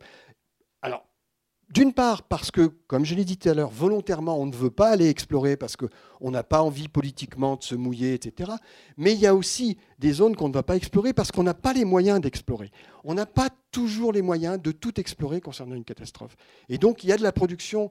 D'une 1.69 1.93
part, 1.93 2.23
parce 2.23 2.53
que, 2.53 2.69
comme 2.87 3.05
je 3.05 3.15
l'ai 3.17 3.25
dit 3.25 3.37
tout 3.37 3.49
à 3.49 3.55
l'heure, 3.55 3.71
volontairement, 3.71 4.39
on 4.39 4.47
ne 4.47 4.55
veut 4.55 4.71
pas 4.71 4.89
aller 4.89 5.09
explorer 5.09 5.57
parce 5.57 5.77
qu'on 5.77 5.89
n'a 6.21 6.43
pas 6.43 6.63
envie 6.63 6.89
politiquement 6.89 7.57
de 7.57 7.63
se 7.63 7.75
mouiller, 7.75 8.15
etc. 8.15 8.53
Mais 8.97 9.13
il 9.13 9.21
y 9.21 9.27
a 9.27 9.35
aussi 9.35 9.79
des 9.99 10.13
zones 10.13 10.37
qu'on 10.37 10.49
ne 10.49 10.55
va 10.55 10.63
pas 10.63 10.77
explorer 10.77 11.13
parce 11.13 11.33
qu'on 11.33 11.43
n'a 11.43 11.55
pas 11.55 11.73
les 11.73 11.85
moyens 11.85 12.21
d'explorer. 12.21 12.71
On 13.05 13.15
n'a 13.15 13.27
pas 13.27 13.51
toujours 13.71 14.13
les 14.13 14.23
moyens 14.23 14.61
de 14.61 14.73
tout 14.73 14.99
explorer 15.01 15.41
concernant 15.41 15.75
une 15.75 15.85
catastrophe. 15.85 16.37
Et 16.69 16.79
donc, 16.79 17.05
il 17.05 17.09
y 17.09 17.13
a 17.13 17.17
de 17.17 17.23
la 17.23 17.33
production 17.33 17.91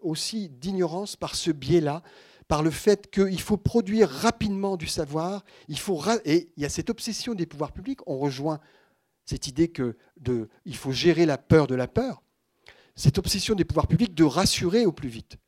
aussi 0.00 0.48
d'ignorance 0.48 1.14
par 1.14 1.34
ce 1.36 1.50
biais-là, 1.50 2.02
par 2.48 2.62
le 2.62 2.70
fait 2.70 3.10
qu'il 3.10 3.40
faut 3.40 3.56
produire 3.56 4.10
rapidement 4.10 4.76
du 4.76 4.86
savoir, 4.86 5.44
il 5.68 5.78
faut 5.78 6.02
et 6.24 6.50
il 6.56 6.62
y 6.62 6.66
a 6.66 6.68
cette 6.68 6.90
obsession 6.90 7.34
des 7.34 7.46
pouvoirs 7.46 7.72
publics, 7.72 8.00
on 8.06 8.18
rejoint 8.18 8.60
cette 9.24 9.46
idée 9.46 9.68
que 9.68 9.96
faut 10.74 10.92
gérer 10.92 11.24
la 11.24 11.38
peur 11.38 11.66
de 11.66 11.74
la 11.74 11.86
peur, 11.86 12.22
cette 12.96 13.18
obsession 13.18 13.54
des 13.54 13.64
pouvoirs 13.64 13.86
publics 13.86 14.14
de 14.14 14.24
rassurer 14.24 14.84
au 14.84 14.92
plus 14.92 15.08
vite. 15.08 15.38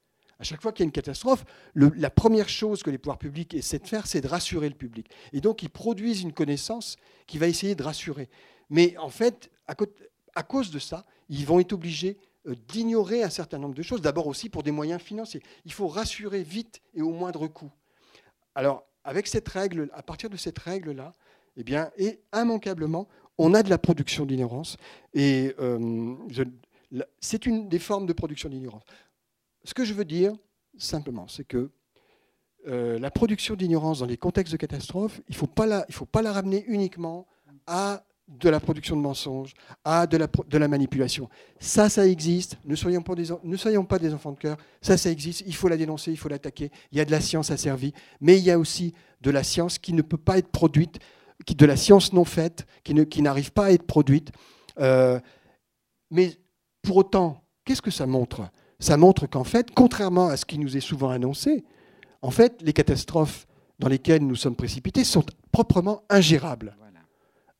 À 0.44 0.46
chaque 0.46 0.60
fois 0.60 0.72
qu'il 0.72 0.82
y 0.82 0.84
a 0.84 0.88
une 0.88 0.92
catastrophe, 0.92 1.42
la 1.74 2.10
première 2.10 2.50
chose 2.50 2.82
que 2.82 2.90
les 2.90 2.98
pouvoirs 2.98 3.16
publics 3.16 3.54
essaient 3.54 3.78
de 3.78 3.88
faire, 3.88 4.06
c'est 4.06 4.20
de 4.20 4.28
rassurer 4.28 4.68
le 4.68 4.74
public. 4.74 5.08
Et 5.32 5.40
donc, 5.40 5.62
ils 5.62 5.70
produisent 5.70 6.20
une 6.20 6.34
connaissance 6.34 6.96
qui 7.26 7.38
va 7.38 7.48
essayer 7.48 7.74
de 7.74 7.82
rassurer. 7.82 8.28
Mais 8.68 8.94
en 8.98 9.08
fait, 9.08 9.50
à, 9.66 10.42
cause 10.42 10.70
de 10.70 10.78
ça, 10.78 11.06
ils 11.30 11.46
vont 11.46 11.60
être 11.60 11.72
obligés 11.72 12.18
euh, 12.46 12.54
d'ignorer 12.68 13.22
un 13.22 13.30
certain 13.30 13.56
nombre 13.56 13.74
de 13.74 13.80
choses, 13.80 14.02
d'abord 14.02 14.26
aussi 14.26 14.50
pour 14.50 14.62
des 14.62 14.70
moyens 14.70 15.00
financiers. 15.00 15.42
Il 15.64 15.72
faut 15.72 15.88
rassurer 15.88 16.42
vite 16.42 16.82
et 16.92 17.00
au 17.00 17.12
moindre 17.12 17.46
coût. 17.46 17.72
Alors, 18.54 18.84
avec 19.02 19.28
cette 19.28 19.48
règle, 19.48 19.88
à 19.94 20.02
partir 20.02 20.28
de 20.28 20.36
cette 20.36 20.58
règle-là, 20.58 21.14
eh 21.56 21.64
bien, 21.64 21.90
et 21.96 22.20
immanquablement, 22.34 23.08
on 23.38 23.54
a 23.54 23.62
de 23.62 23.70
la 23.70 23.78
production 23.78 24.26
d'ignorance. 24.26 24.76
Et 25.14 25.54
euh, 25.58 26.16
c'est 27.20 27.46
une 27.46 27.68
des 27.68 27.78
formes 27.78 28.06
de 28.06 28.12
production 28.12 28.50
d'ignorance. 28.50 28.84
Ce 29.64 29.74
que 29.74 29.84
je 29.84 29.94
veux 29.94 30.04
dire, 30.04 30.32
simplement, 30.78 31.26
c'est 31.28 31.44
que 31.44 31.70
euh, 32.66 32.98
la 32.98 33.10
production 33.10 33.56
d'ignorance 33.56 33.98
dans 33.98 34.06
les 34.06 34.16
contextes 34.16 34.52
de 34.52 34.56
catastrophe, 34.56 35.20
il 35.28 35.32
ne 35.32 35.36
faut, 35.36 35.46
pas 35.46 35.66
la, 35.66 35.86
faut 35.90 36.06
pas 36.06 36.22
la 36.22 36.32
ramener 36.32 36.64
uniquement 36.66 37.26
à 37.66 38.04
de 38.28 38.48
la 38.48 38.58
production 38.58 38.96
de 38.96 39.02
mensonges, 39.02 39.52
à 39.84 40.06
de 40.06 40.16
la, 40.16 40.68
manipulation. 40.68 41.28
Ça, 41.60 41.90
ça 41.90 42.06
existe. 42.06 42.56
Ne 42.64 42.74
soyons, 42.74 43.02
pas 43.02 43.14
des, 43.14 44.14
enfants 44.14 44.32
de 44.32 44.38
cœur. 44.38 44.56
Ça, 44.80 44.96
ça 44.96 45.10
existe. 45.10 45.42
Il 45.46 45.54
faut 45.54 45.68
la 45.68 45.76
dénoncer, 45.76 46.10
il 46.10 46.16
faut 46.16 46.30
l'attaquer. 46.30 46.70
Il 46.90 46.98
y 46.98 47.00
a 47.02 47.04
de 47.04 47.10
la 47.10 47.20
science 47.20 47.50
asservie, 47.50 47.92
mais 48.20 48.38
il 48.38 48.44
y 48.44 48.50
a 48.50 48.58
aussi 48.58 48.94
de 49.20 49.30
la 49.30 49.42
science 49.42 49.78
qui 49.78 49.92
ne 49.92 50.00
peut 50.00 50.16
pas 50.16 50.38
être 50.38 50.48
produite, 50.48 51.00
de 51.46 51.66
la 51.66 51.76
science 51.76 52.14
non 52.14 52.24
faite, 52.24 52.66
qui 52.82 53.22
n'arrive 53.22 53.52
pas 53.52 53.66
à 53.66 53.72
être 53.72 53.86
produite. 53.86 54.32
Euh, 54.78 55.20
mais 56.10 56.32
pour 56.80 56.96
autant, 56.96 57.42
qu'est-ce 57.64 57.82
que 57.82 57.90
ça 57.90 58.06
montre? 58.06 58.48
Ça 58.84 58.98
montre 58.98 59.26
qu'en 59.26 59.44
fait, 59.44 59.70
contrairement 59.70 60.28
à 60.28 60.36
ce 60.36 60.44
qui 60.44 60.58
nous 60.58 60.76
est 60.76 60.80
souvent 60.80 61.08
annoncé, 61.08 61.64
en 62.20 62.30
fait, 62.30 62.60
les 62.60 62.74
catastrophes 62.74 63.46
dans 63.78 63.88
lesquelles 63.88 64.26
nous 64.26 64.36
sommes 64.36 64.56
précipités 64.56 65.04
sont 65.04 65.24
proprement 65.52 66.02
ingérables. 66.10 66.76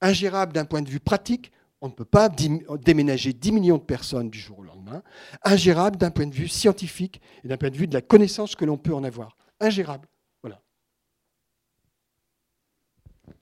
Ingérables 0.03 0.53
d'un 0.53 0.67
point 0.67 0.83
de 0.83 0.91
vue 0.91 1.01
pratique, 1.01 1.51
on 1.81 1.89
ne 1.89 1.93
peut 1.95 2.05
pas 2.05 2.29
déménager 2.29 3.33
10 3.33 3.53
millions 3.53 3.79
de 3.79 3.83
personnes 3.83 4.29
du 4.29 4.39
jour 4.39 4.59
au 4.59 4.65
lendemain. 4.65 5.03
Ingérable 5.43 5.97
d'un 5.97 6.11
point 6.11 6.27
de 6.27 6.35
vue 6.35 6.49
scientifique 6.49 7.23
et 7.43 7.49
d'un 7.49 7.57
point 7.57 7.71
de 7.71 7.77
vue 7.77 7.87
de 7.87 7.95
la 7.95 8.03
connaissance 8.03 8.55
que 8.55 8.67
l'on 8.67 8.77
peut 8.77 8.95
en 8.95 9.03
avoir. 9.03 9.37
Ingérable. 9.61 10.09
Voilà. 10.43 10.61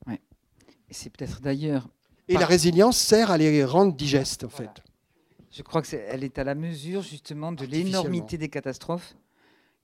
Et 0.08 0.94
c'est 0.94 1.10
peut-être 1.10 1.40
d'ailleurs. 1.40 1.88
Et 2.28 2.34
la 2.34 2.46
résilience 2.46 2.96
sert 2.96 3.32
à 3.32 3.38
les 3.38 3.64
rendre 3.64 3.92
digestes, 3.92 4.44
en 4.44 4.50
fait. 4.50 4.70
Je 5.52 5.62
crois 5.62 5.82
qu'elle 5.82 6.24
est 6.24 6.38
à 6.38 6.44
la 6.44 6.54
mesure 6.54 7.02
justement 7.02 7.52
de 7.52 7.66
l'énormité 7.66 8.38
des 8.38 8.48
catastrophes 8.48 9.14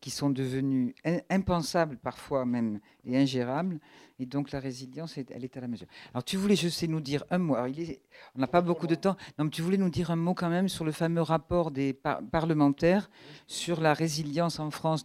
qui 0.00 0.10
sont 0.10 0.30
devenues 0.30 0.94
impensables 1.28 1.98
parfois 1.98 2.46
même 2.46 2.80
et 3.04 3.18
ingérables. 3.18 3.80
Et 4.18 4.26
donc 4.26 4.52
la 4.52 4.60
résilience, 4.60 5.18
elle 5.18 5.44
est 5.44 5.56
à 5.56 5.60
la 5.60 5.68
mesure. 5.68 5.86
Alors 6.14 6.24
tu 6.24 6.36
voulais, 6.36 6.56
je 6.56 6.68
sais, 6.68 6.86
nous 6.86 7.00
dire 7.00 7.24
un 7.30 7.38
mot. 7.38 7.54
Alors, 7.54 7.68
il 7.68 7.98
on 8.34 8.40
n'a 8.40 8.46
pas 8.46 8.62
beaucoup 8.62 8.86
de 8.86 8.94
temps. 8.94 9.16
Non, 9.38 9.44
mais 9.44 9.50
tu 9.50 9.60
voulais 9.60 9.76
nous 9.76 9.90
dire 9.90 10.10
un 10.10 10.16
mot 10.16 10.34
quand 10.34 10.48
même 10.48 10.68
sur 10.68 10.84
le 10.84 10.92
fameux 10.92 11.22
rapport 11.22 11.70
des 11.70 11.92
parlementaires 11.92 13.10
sur 13.46 13.80
la 13.80 13.92
résilience 13.92 14.60
en 14.60 14.70
France 14.70 15.04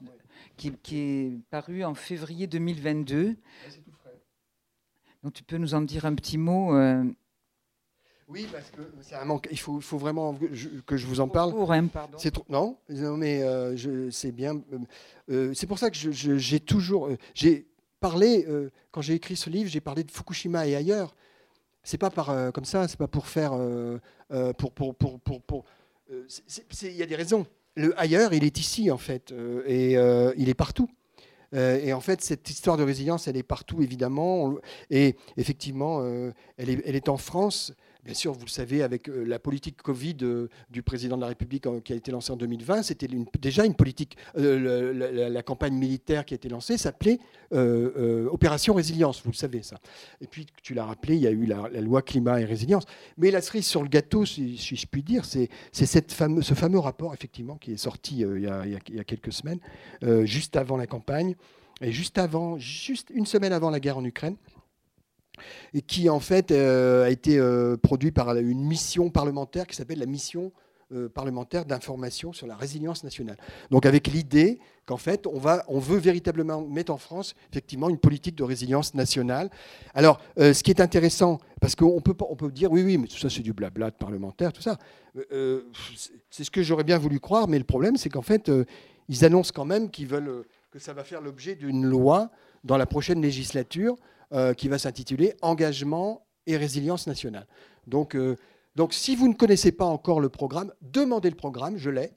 qui, 0.58 0.74
est 0.92 1.40
paru 1.50 1.84
en 1.84 1.94
février 1.94 2.48
2022. 2.48 3.36
Donc 5.24 5.34
tu 5.34 5.44
peux 5.44 5.58
nous 5.58 5.74
en 5.74 5.82
dire 5.82 6.06
un 6.06 6.16
petit 6.16 6.38
mot 6.38 6.76
euh, 6.76 7.04
oui, 8.34 8.48
parce 8.52 8.72
que 8.72 8.82
c'est 9.02 9.14
un 9.14 9.26
manque. 9.26 9.48
Il 9.52 9.60
faut, 9.60 9.80
faut 9.80 10.00
vraiment 10.00 10.36
que 10.88 10.98
je 10.98 11.06
vous 11.06 11.20
en 11.20 11.28
parle. 11.28 11.54
pardon. 11.90 12.18
C'est 12.18 12.32
trop, 12.32 12.46
non, 12.50 12.78
mais 12.90 13.44
euh, 13.44 14.10
c'est 14.10 14.32
bien. 14.32 14.56
Euh, 14.56 14.80
euh, 15.30 15.54
c'est 15.54 15.68
pour 15.68 15.78
ça 15.78 15.92
que 15.92 15.96
j'ai 15.96 16.60
toujours. 16.60 17.10
j'ai 17.36 17.68
parlé, 18.00 18.46
quand 18.92 19.02
j'ai 19.02 19.14
écrit 19.14 19.36
ce 19.36 19.50
livre, 19.50 19.70
j'ai 19.70 19.82
parlé 19.82 20.04
de 20.04 20.12
Fukushima 20.12 20.68
et 20.68 20.76
ailleurs. 20.76 21.16
C'est 21.84 21.98
pas 21.98 22.10
par, 22.10 22.52
comme 22.54 22.66
ça, 22.66 22.88
c'est 22.88 22.98
pas 22.98 23.08
pour 23.08 23.28
faire. 23.28 23.54
pour, 24.58 24.74
pour, 24.74 24.96
pour, 24.96 25.20
pour, 25.20 25.66
Il 26.10 26.92
y 26.92 27.04
a 27.04 27.06
des 27.06 27.16
raisons. 27.16 27.46
Le 27.76 28.00
ailleurs, 28.00 28.34
il 28.34 28.44
est 28.44 28.60
ici, 28.60 28.90
en 28.90 28.98
fait, 28.98 29.32
et 29.68 29.94
il 29.94 30.50
est 30.50 30.56
partout. 30.56 30.90
et 31.54 31.94
en 31.94 32.02
fait, 32.02 32.22
cette 32.22 32.50
histoire 32.50 32.78
de 32.78 32.84
résilience, 32.84 33.28
elle 33.28 33.38
est 33.38 33.44
partout, 33.44 33.84
évidemment. 33.84 34.56
Et 34.90 35.16
effectivement, 35.38 36.04
elle, 36.58 36.70
est, 36.70 36.82
elle 36.86 36.96
est 36.96 37.10
en 37.10 37.18
France. 37.18 37.74
Bien 38.06 38.14
sûr, 38.14 38.34
vous 38.34 38.44
le 38.44 38.50
savez, 38.50 38.84
avec 38.84 39.08
euh, 39.08 39.24
la 39.24 39.40
politique 39.40 39.82
Covid 39.82 40.18
euh, 40.24 40.50
du 40.70 40.84
président 40.84 41.16
de 41.16 41.22
la 41.22 41.28
République 41.28 41.66
qui 41.86 41.94
a 41.94 41.96
été 41.96 42.12
lancée 42.12 42.34
en 42.34 42.36
2020, 42.36 42.84
c'était 42.84 43.08
déjà 43.40 43.64
une 43.64 43.76
politique. 43.76 44.18
Euh, 44.38 45.30
la, 45.30 45.44
campagne 45.44 45.74
militaire 45.74 46.26
qui 46.26 46.34
a 46.34 46.36
été 46.36 46.50
lancée 46.50 46.78
s'appelait 46.78 47.20
Opération 47.52 48.74
Résilience, 48.74 49.22
vous 49.24 49.32
le 49.32 49.36
savez 49.36 49.62
ça. 49.62 49.78
Et 50.20 50.28
puis, 50.28 50.48
tu 50.62 50.74
l'as 50.74 50.86
rappelé, 50.86 51.16
il 51.16 51.22
y 51.22 51.28
a 51.28 51.32
eu 51.32 51.46
la, 51.46 51.70
loi 51.82 52.02
climat 52.02 52.42
et 52.42 52.46
résilience. 52.46 52.84
Mais 53.18 53.32
la 53.32 53.42
cerise 53.42 53.68
sur 53.68 53.84
le 53.84 53.90
gâteau, 53.90 54.26
si, 54.26 54.58
je 54.58 54.86
puis 54.86 55.04
dire, 55.04 55.24
c'est 55.26 55.50
ce 55.72 56.54
fameux 56.54 56.80
rapport, 56.80 57.14
effectivement, 57.14 57.58
qui 57.58 57.74
est 57.74 57.78
sorti 57.78 58.20
il 58.20 58.42
y, 58.42 58.48
a, 58.48 58.66
il, 58.66 58.96
y 58.96 59.00
a, 59.00 59.04
quelques 59.04 59.32
semaines, 59.34 59.60
juste 60.26 60.56
avant 60.56 60.78
la 60.78 60.88
campagne, 60.88 61.36
et 61.82 61.92
juste 61.92 62.18
avant, 62.18 62.58
juste 62.58 63.12
une 63.14 63.26
semaine 63.26 63.54
avant 63.54 63.70
la 63.70 63.80
guerre 63.80 63.98
en 63.98 64.06
Ukraine 64.06 64.36
et 65.74 65.82
qui 65.82 66.10
en 66.10 66.20
fait 66.20 66.52
euh, 66.52 67.06
a 67.06 67.10
été 67.10 67.38
euh, 67.38 67.78
produit 67.78 68.12
par 68.12 68.36
une 68.36 68.64
mission 68.64 69.10
parlementaire 69.10 69.68
qui 69.68 69.76
s'appelle 69.76 70.00
la 70.00 70.06
mission 70.06 70.52
euh, 70.92 71.10
parlementaire 71.10 71.66
d'information 71.66 72.34
sur 72.34 72.46
la 72.46 72.56
résilience 72.56 73.04
nationale. 73.04 73.38
Donc 73.72 73.86
avec 73.86 74.08
l'idée 74.08 74.60
qu'en 74.86 74.98
fait 74.98 75.26
on, 75.28 75.40
va, 75.40 75.64
on 75.68 75.80
veut 75.80 75.98
véritablement 75.98 76.62
mettre 76.62 76.92
en 76.92 76.98
France 76.98 77.36
effectivement 77.52 77.90
une 77.90 77.98
politique 77.98 78.36
de 78.36 78.44
résilience 78.44 78.94
nationale. 78.94 79.50
Alors 79.94 80.20
ce 80.38 80.62
qui 80.62 80.72
est 80.72 80.82
intéressant, 80.82 81.40
parce 81.62 81.76
qu'on 81.76 82.02
peut, 82.02 82.16
on 82.30 82.36
peut 82.36 82.52
dire 82.52 82.72
oui 82.72 82.84
oui 82.84 82.98
mais 82.98 83.08
tout 83.08 83.18
ça 83.18 83.30
c'est 83.30 83.42
du 83.42 83.54
blabla 83.54 83.92
de 83.92 83.96
parlementaire, 83.96 84.52
tout 84.52 84.62
ça. 84.62 84.78
c'est 86.30 86.44
ce 86.44 86.52
que 86.52 86.62
j'aurais 86.62 86.84
bien 86.84 86.98
voulu 86.98 87.20
croire, 87.20 87.48
mais 87.48 87.58
le 87.58 87.64
problème 87.64 87.96
c'est 87.96 88.10
qu'en 88.10 88.22
fait 88.22 88.52
ils 89.08 89.26
annoncent 89.26 89.52
quand 89.56 89.66
même 89.66 89.90
qu'ils 89.90 90.08
veulent 90.08 90.46
que 90.70 90.80
ça 90.80 90.94
va 90.94 91.04
faire 91.04 91.22
l'objet 91.22 91.56
d'une 91.56 91.86
loi 91.86 92.30
dans 92.64 92.78
la 92.78 92.86
prochaine 92.86 93.22
législature 93.22 93.96
euh, 94.34 94.56
qui 94.56 94.68
va 94.68 94.80
s'intituler 94.80 95.36
Engagement 95.44 96.26
et 96.48 96.58
résilience 96.58 97.06
nationale. 97.06 97.46
Donc, 97.86 98.16
euh, 98.16 98.36
donc, 98.76 98.92
si 98.92 99.16
vous 99.16 99.28
ne 99.28 99.36
connaissez 99.36 99.72
pas 99.72 99.86
encore 99.86 100.20
le 100.20 100.30
programme, 100.30 100.74
demandez 100.82 101.30
le 101.30 101.36
programme, 101.36 101.78
je 101.78 101.92
l'ai, 101.92 102.14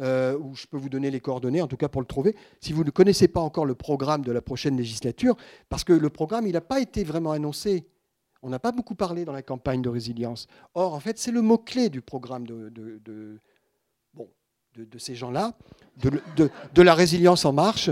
euh, 0.00 0.38
ou 0.38 0.54
je 0.54 0.66
peux 0.66 0.78
vous 0.78 0.88
donner 0.88 1.10
les 1.10 1.20
coordonnées, 1.20 1.60
en 1.60 1.66
tout 1.66 1.76
cas 1.76 1.88
pour 1.88 2.00
le 2.00 2.06
trouver. 2.06 2.34
Si 2.62 2.72
vous 2.72 2.84
ne 2.84 2.90
connaissez 2.90 3.28
pas 3.28 3.40
encore 3.40 3.66
le 3.66 3.74
programme 3.74 4.22
de 4.22 4.32
la 4.32 4.40
prochaine 4.40 4.78
législature, 4.78 5.36
parce 5.68 5.84
que 5.84 5.92
le 5.92 6.08
programme, 6.08 6.46
il 6.46 6.54
n'a 6.54 6.62
pas 6.62 6.80
été 6.80 7.04
vraiment 7.04 7.32
annoncé. 7.32 7.86
On 8.40 8.48
n'a 8.48 8.58
pas 8.58 8.72
beaucoup 8.72 8.94
parlé 8.94 9.26
dans 9.26 9.34
la 9.34 9.42
campagne 9.42 9.82
de 9.82 9.90
résilience. 9.90 10.46
Or, 10.72 10.94
en 10.94 11.00
fait, 11.00 11.18
c'est 11.18 11.32
le 11.32 11.42
mot-clé 11.42 11.90
du 11.90 12.00
programme 12.00 12.46
de, 12.46 13.40
bon, 14.14 14.30
de, 14.74 14.98
ces 14.98 15.14
gens-là, 15.14 15.52
de, 15.98 16.82
la 16.82 16.94
résilience 16.94 17.44
en 17.44 17.52
marche. 17.52 17.90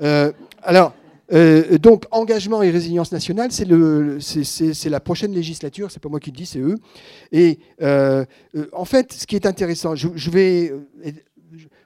alors, 0.00 0.94
euh, 1.32 1.78
donc, 1.78 2.04
engagement 2.10 2.62
et 2.62 2.70
résilience 2.70 3.12
nationale, 3.12 3.50
c'est 3.50 3.64
la 3.64 5.00
prochaine 5.00 5.32
législature, 5.32 5.90
c'est 5.90 6.02
pas 6.02 6.08
moi 6.08 6.20
qui 6.20 6.30
le 6.30 6.36
dis, 6.36 6.46
c'est 6.46 6.60
eux. 6.60 6.76
Et 7.32 7.58
euh, 7.82 8.24
euh, 8.56 8.66
en 8.72 8.84
fait, 8.84 9.12
ce 9.12 9.26
qui 9.26 9.36
est 9.36 9.46
intéressant, 9.46 9.94
je, 9.94 10.30
vais. 10.30 10.72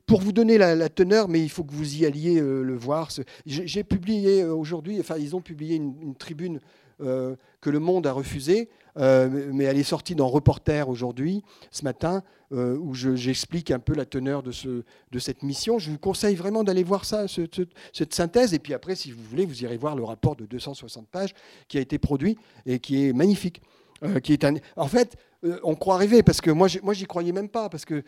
Pour 0.07 0.23
vous 0.23 0.33
donner 0.33 0.57
la, 0.57 0.89
teneur, 0.89 1.29
mais 1.29 1.41
il 1.41 1.51
faut 1.51 1.65
que 1.65 1.75
vous 1.75 1.97
y 1.97 2.07
alliez 2.07 2.41
le 2.41 2.75
voir. 2.75 3.11
J'ai 3.45 3.85
publié 3.85 4.45
aujourd'hui, 4.45 4.99
enfin, 5.01 5.17
ils 5.19 5.37
ont 5.37 5.43
publié 5.43 5.77
une, 5.77 6.15
tribune 6.15 6.61
que 6.99 7.71
Le 7.71 7.79
Monde 7.79 8.07
a 8.07 8.13
refusée, 8.13 8.69
mais 8.97 9.65
elle 9.65 9.79
est 9.79 9.83
sortie 9.83 10.15
dans 10.15 10.29
Reporter 10.29 10.89
aujourd'hui, 10.89 11.43
ce 11.71 11.85
matin, 11.85 12.23
euh, 12.51 12.79
où 12.79 12.95
j'explique 12.95 13.71
un 13.71 13.79
peu 13.79 13.93
la 13.95 14.07
teneur 14.07 14.43
de, 14.43 14.53
ce, 14.53 14.83
de, 15.11 15.19
cette 15.19 15.43
mission. 15.43 15.79
Je 15.79 15.91
vous 15.91 15.99
conseille 15.99 16.35
vraiment 16.35 16.65
d'aller 16.65 16.83
voir 16.83 17.05
ça, 17.05 17.27
cette 17.29 18.15
synthèse. 18.15 18.55
Et 18.55 18.59
puis 18.59 18.73
après, 18.73 18.95
si 18.95 19.13
vous 19.13 19.23
voulez, 19.23 19.45
vous 19.45 19.63
irez 19.65 19.77
voir 19.77 19.95
le 19.95 20.03
rapport 20.03 20.35
de 20.35 20.47
260 20.47 21.09
pages 21.09 21.35
qui 21.69 21.77
a 21.77 21.83
été 21.83 21.99
produit 21.99 22.39
et 22.65 22.79
qui 22.79 23.07
est 23.07 23.13
magnifique. 23.13 23.61
Euh, 24.03 24.19
qui 24.21 24.33
est. 24.33 24.47
En 24.77 24.87
fait, 24.89 25.17
euh, 25.45 25.61
on 25.63 25.75
croit 25.75 25.99
rêver 25.99 26.23
parce 26.23 26.41
que 26.41 26.51
moi, 26.51 26.69
moi, 26.83 26.95
j'y 26.95 27.05
croyais 27.05 27.33
même 27.33 27.51
pas 27.51 27.69
parce 27.69 27.85
que 27.85 28.03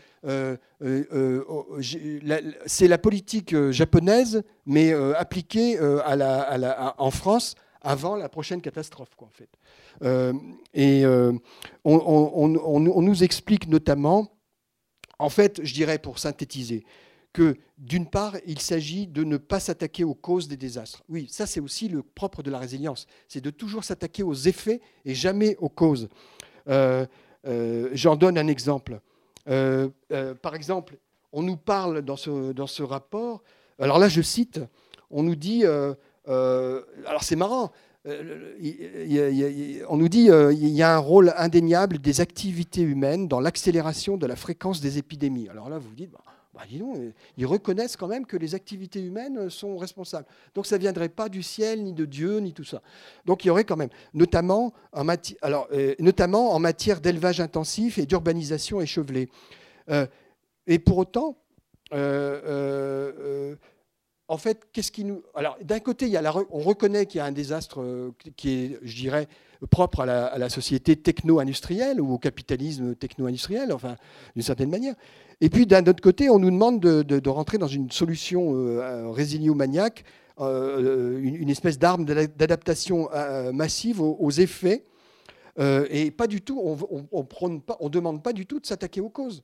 oh, 0.78 1.76
c'est 2.64 2.88
la 2.88 2.98
politique 2.98 3.54
japonaise, 3.72 4.42
mais 4.64 4.94
appliquée 4.94 5.78
en 5.80 7.10
France 7.10 7.56
avant 7.82 8.16
la 8.16 8.28
prochaine 8.28 8.60
catastrophe, 8.60 9.10
en 9.18 9.28
fait. 9.28 9.48
Euh, 10.02 10.32
et 10.74 11.04
euh, 11.04 11.32
on, 11.84 13.02
nous 13.02 13.24
explique 13.24 13.68
notamment 13.68 14.28
En 15.18 15.30
fait, 15.30 15.60
je 15.62 15.74
dirais, 15.74 15.98
pour 15.98 16.18
synthétiser, 16.18 16.84
que 17.32 17.56
d'une 17.78 18.06
part, 18.06 18.36
il 18.46 18.60
s'agit 18.60 19.06
de 19.06 19.24
ne 19.24 19.36
pas 19.36 19.60
s'attaquer 19.60 20.04
aux 20.04 20.14
causes 20.14 20.48
des 20.48 20.56
désastres. 20.56 21.02
Oui, 21.08 21.28
ça 21.30 21.46
c'est 21.46 21.60
aussi 21.60 21.88
le 21.88 22.02
propre 22.02 22.42
de 22.42 22.50
la 22.50 22.58
résilience, 22.58 23.06
c'est 23.28 23.40
de 23.40 23.50
toujours 23.50 23.84
s'attaquer 23.84 24.22
aux 24.22 24.34
effets 24.34 24.80
et 25.04 25.14
jamais 25.14 25.56
aux 25.58 25.68
causes. 25.68 26.08
Euh, 26.68 27.06
j'en 27.92 28.16
donne 28.16 28.36
un 28.36 28.48
exemple. 28.48 29.00
Par 29.46 30.54
exemple, 30.54 30.98
on 31.32 31.42
nous 31.42 31.56
parle 31.56 32.02
dans 32.02 32.16
ce, 32.16 32.52
dans 32.52 32.66
ce 32.66 32.82
rapport, 32.82 33.42
alors 33.78 33.98
là 33.98 34.08
je 34.08 34.22
cite, 34.22 34.60
on 35.10 35.22
nous 35.22 35.36
dit, 35.36 35.64
alors 36.26 37.22
c'est 37.22 37.36
marrant, 37.36 37.70
on 38.06 39.96
nous 39.96 40.08
dit 40.08 40.26
qu'il 40.26 40.68
y 40.68 40.82
a 40.82 40.94
un 40.94 40.98
rôle 40.98 41.32
indéniable 41.36 41.98
des 41.98 42.20
activités 42.20 42.82
humaines 42.82 43.28
dans 43.28 43.40
l'accélération 43.40 44.16
de 44.16 44.26
la 44.26 44.36
fréquence 44.36 44.80
des 44.80 44.98
épidémies. 44.98 45.48
Alors 45.48 45.68
là, 45.68 45.78
vous 45.78 45.88
vous 45.88 45.94
dites, 45.94 46.10
bah, 46.10 46.20
bah, 46.52 46.62
ils 47.36 47.46
reconnaissent 47.46 47.96
quand 47.96 48.08
même 48.08 48.26
que 48.26 48.36
les 48.36 48.54
activités 48.54 49.00
humaines 49.00 49.50
sont 49.50 49.76
responsables. 49.76 50.26
Donc 50.54 50.66
ça 50.66 50.76
ne 50.76 50.80
viendrait 50.80 51.08
pas 51.08 51.28
du 51.28 51.42
ciel, 51.42 51.82
ni 51.84 51.92
de 51.92 52.04
Dieu, 52.04 52.38
ni 52.38 52.52
tout 52.52 52.64
ça. 52.64 52.82
Donc 53.24 53.44
il 53.44 53.48
y 53.48 53.50
aurait 53.50 53.64
quand 53.64 53.76
même, 53.76 53.90
notamment 54.14 54.72
en, 54.92 55.06
alors, 55.42 55.68
euh, 55.72 55.94
notamment 56.00 56.52
en 56.52 56.58
matière 56.58 57.00
d'élevage 57.00 57.40
intensif 57.40 57.98
et 57.98 58.06
d'urbanisation 58.06 58.80
échevelée. 58.80 59.28
Euh, 59.90 60.06
et 60.66 60.78
pour 60.78 60.98
autant, 60.98 61.36
euh, 61.92 63.54
en 64.30 64.36
fait, 64.36 64.68
qu'est-ce 64.72 64.92
qui 64.92 65.04
nous. 65.04 65.24
Alors, 65.34 65.58
d'un 65.60 65.80
côté, 65.80 66.08
on 66.50 66.60
reconnaît 66.60 67.06
qu'il 67.06 67.18
y 67.18 67.20
a 67.20 67.24
un 67.24 67.32
désastre 67.32 68.12
qui 68.36 68.50
est, 68.50 68.78
je 68.80 68.94
dirais, 68.94 69.26
propre 69.68 70.00
à 70.00 70.38
la, 70.38 70.48
société 70.48 70.94
techno-industrielle 70.94 72.00
ou 72.00 72.12
au 72.14 72.18
capitalisme 72.18 72.94
techno-industriel, 72.94 73.72
enfin, 73.72 73.96
d'une 74.36 74.44
certaine 74.44 74.70
manière. 74.70 74.94
Et 75.40 75.50
puis 75.50 75.66
d'un 75.66 75.84
autre 75.84 76.00
côté, 76.00 76.30
on 76.30 76.38
nous 76.38 76.50
demande 76.50 76.78
de, 76.78 77.28
rentrer 77.28 77.58
dans 77.58 77.66
une 77.66 77.90
solution 77.90 78.52
euh, 78.54 79.10
résilio-maniaque, 79.10 80.04
euh, 80.38 81.18
une, 81.20 81.50
espèce 81.50 81.76
d'arme 81.78 82.04
d'adaptation 82.04 83.10
euh, 83.12 83.50
massive 83.50 84.00
aux, 84.00 84.30
effets. 84.30 84.84
et 85.58 86.12
pas 86.12 86.28
du 86.28 86.40
tout, 86.40 86.60
on 86.62 87.24
ne 87.84 87.88
demande 87.88 88.22
pas 88.22 88.32
du 88.32 88.46
tout 88.46 88.60
de 88.60 88.66
s'attaquer 88.66 89.00
aux 89.00 89.10
causes. 89.10 89.42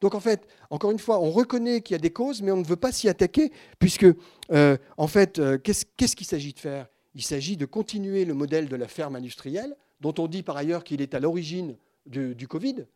Donc 0.00 0.14
en 0.14 0.20
fait, 0.20 0.46
encore 0.70 0.90
une 0.90 0.98
fois, 0.98 1.20
on 1.20 1.30
reconnaît 1.30 1.80
qu'il 1.80 1.94
y 1.94 1.98
a 1.98 2.00
des 2.00 2.12
causes, 2.12 2.42
mais 2.42 2.50
on 2.50 2.58
ne 2.58 2.64
veut 2.64 2.76
pas 2.76 2.92
s'y 2.92 3.08
attaquer, 3.08 3.52
puisque 3.78 4.06
en 4.50 5.06
fait, 5.06 5.40
qu'est-ce 5.62 6.16
qu'il 6.16 6.26
s'agit 6.26 6.52
de 6.52 6.58
faire? 6.58 6.86
Il 7.14 7.22
s'agit 7.22 7.56
de 7.56 7.64
continuer 7.64 8.24
le 8.24 8.34
modèle 8.34 8.68
de 8.68 8.76
la 8.76 8.88
ferme 8.88 9.16
industrielle, 9.16 9.74
dont 10.00 10.14
on 10.18 10.26
dit 10.26 10.42
par 10.42 10.56
ailleurs 10.56 10.84
qu'il 10.84 11.00
est 11.00 11.14
à 11.14 11.20
l'origine 11.20 11.76
du 12.06 12.46
Covid, 12.46 12.86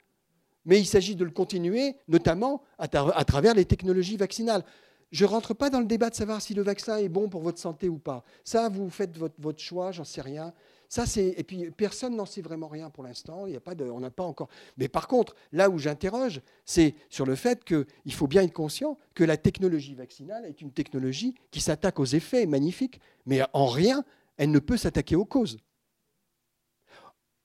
mais 0.65 0.79
il 0.79 0.87
s'agit 0.87 1.17
de 1.17 1.25
le 1.25 1.31
continuer, 1.31 1.97
notamment 2.09 2.63
à, 2.79 2.89
travers 2.89 3.55
les 3.55 3.65
technologies 3.65 4.17
vaccinales. 4.17 4.65
Je 5.11 5.25
ne 5.25 5.31
rentre 5.31 5.55
pas 5.55 5.71
dans 5.71 5.81
le 5.81 5.87
débat 5.87 6.11
de 6.11 6.15
savoir 6.15 6.41
si 6.41 6.55
le 6.55 6.63
vaccin 6.63 6.99
est 6.99 7.09
bon 7.09 7.29
pour 7.29 7.43
votre 7.43 7.59
santé 7.59 7.89
ou 7.89 7.99
pas. 7.99 8.25
Ça, 8.45 8.69
vous 8.69 8.91
faites 8.91 9.17
votre, 9.17 9.59
choix, 9.59 9.91
j'en 9.91 10.05
sais 10.05 10.21
rien. 10.21 10.53
Ça, 10.91 11.07
c'est 11.07 11.35
et 11.37 11.45
puis 11.45 11.71
personne 11.71 12.17
n'en 12.17 12.27
sait 12.27 12.43
vraiment 12.43 12.67
rien 12.67 12.91
pour 12.91 13.05
l'instant. 13.05 13.47
Il 13.47 13.53
y 13.53 13.57
a 13.57 13.61
pas 13.61 13.75
on 13.81 14.01
n'a 14.01 14.11
pas 14.11 14.25
encore. 14.25 14.49
Mais 14.77 14.89
par 14.89 15.07
contre, 15.07 15.37
là 15.53 15.71
où 15.71 15.79
j'interroge, 15.79 16.43
c'est 16.65 16.97
sur 17.09 17.25
le 17.25 17.37
fait 17.37 17.65
qu'il 17.65 18.13
faut 18.13 18.27
bien 18.27 18.43
être 18.43 18.53
conscient 18.53 18.99
que 19.15 19.23
la 19.23 19.37
technologie 19.37 19.95
vaccinale 19.95 20.45
est 20.47 20.61
une 20.61 20.73
technologie 20.73 21.37
qui 21.53 21.61
s'attaque 21.61 22.01
aux 22.01 22.07
effets 22.07 22.45
magnifiques, 22.45 23.01
mais 23.25 23.41
en 23.53 23.67
rien, 23.67 24.05
elle 24.37 24.51
ne 24.51 24.59
peut 24.59 24.77
s'attaquer 24.77 25.15
aux 25.15 25.25
causes. 25.25 25.59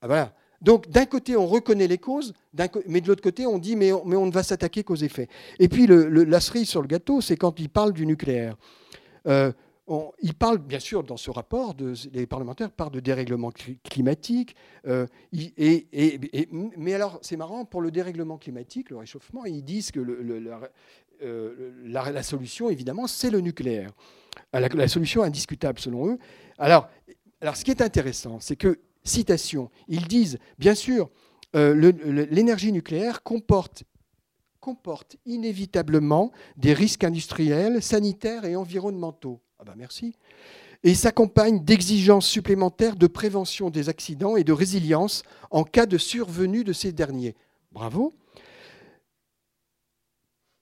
Ah, 0.02 0.08
voilà. 0.08 0.34
Donc 0.60 0.89
d'un 0.89 1.06
côté, 1.06 1.38
on 1.38 1.46
reconnaît 1.46 1.88
les 1.88 2.00
causes, 2.00 2.34
mais 2.88 3.00
de 3.00 3.08
l'autre 3.08 3.22
côté, 3.22 3.46
on 3.46 3.60
dit 3.60 3.76
mais 3.76 3.93
on, 3.93 4.26
ne 4.26 4.32
va 4.32 4.41
s'attaquer 4.41 4.84
qu'aux 4.84 4.96
effets. 4.96 5.28
Et 5.60 5.70
puis 5.70 5.86
la 5.86 6.39
cerise 6.39 6.68
sur 6.68 6.82
le 6.82 6.88
gâteau, 6.88 7.22
c'est 7.22 7.38
quand 7.38 7.60
il 7.60 7.70
parle 7.70 7.93
du 7.93 8.08
nucléaire. 8.08 8.58
Euh, 9.28 9.52
il 9.88 10.33
parle, 10.33 10.57
bien 10.57 10.79
sûr, 10.79 11.03
dans 11.03 11.17
ce 11.17 11.29
rapport, 11.29 11.75
les 12.11 12.25
parlementaires 12.25 12.71
parlent 12.71 12.91
de 12.91 12.99
dérèglement 12.99 13.51
climatique. 13.83 14.55
Euh, 14.88 15.05
mais 15.31 16.93
alors, 16.93 17.19
c'est 17.21 17.38
marrant, 17.38 17.65
pour 17.65 17.81
le 17.81 17.91
dérèglement 17.91 18.38
climatique, 18.38 18.89
le 18.89 18.97
réchauffement, 18.97 19.45
ils 19.45 19.63
disent 19.63 19.91
que 19.91 19.99
euh, 21.21 21.71
la, 21.86 22.23
solution, 22.23 22.69
évidemment, 22.69 23.07
c'est 23.07 23.29
le 23.29 23.41
nucléaire. 23.41 23.91
La, 24.53 24.67
la, 24.67 24.88
solution 24.88 25.23
indiscutable, 25.23 25.79
selon 25.79 26.09
eux. 26.09 26.17
Alors, 26.57 26.89
ce 27.53 27.63
qui 27.63 27.71
est 27.71 27.81
intéressant, 27.81 28.39
c'est 28.39 28.55
que 28.55 28.79
Citation. 29.05 29.69
Ils 29.88 30.07
disent, 30.07 30.39
bien 30.57 30.73
sûr, 30.73 31.09
euh, 31.55 31.75
l'énergie 32.31 32.71
nucléaire 32.71 33.21
comporte 33.21 33.86
inévitablement 35.25 36.31
des 36.57 36.73
risques 36.73 37.03
industriels, 37.03 37.83
sanitaires 37.83 38.45
et 38.45 38.55
environnementaux. 38.55 39.41
Ah 39.60 39.64
ben 39.64 39.76
merci. 39.76 40.16
Et 40.84 40.93
s'accompagne 40.93 41.64
d'exigences 41.64 42.28
supplémentaires 42.28 42.95
de 42.95 43.08
prévention 43.08 43.70
des 43.70 43.89
accidents 43.89 44.36
et 44.36 44.43
de 44.43 44.53
résilience 44.53 45.24
en 45.49 45.64
cas 45.64 45.86
de 45.86 45.97
survenue 45.97 46.64
de 46.64 46.74
ces 46.74 46.91
derniers. 46.91 47.36
Bravo. 47.72 48.14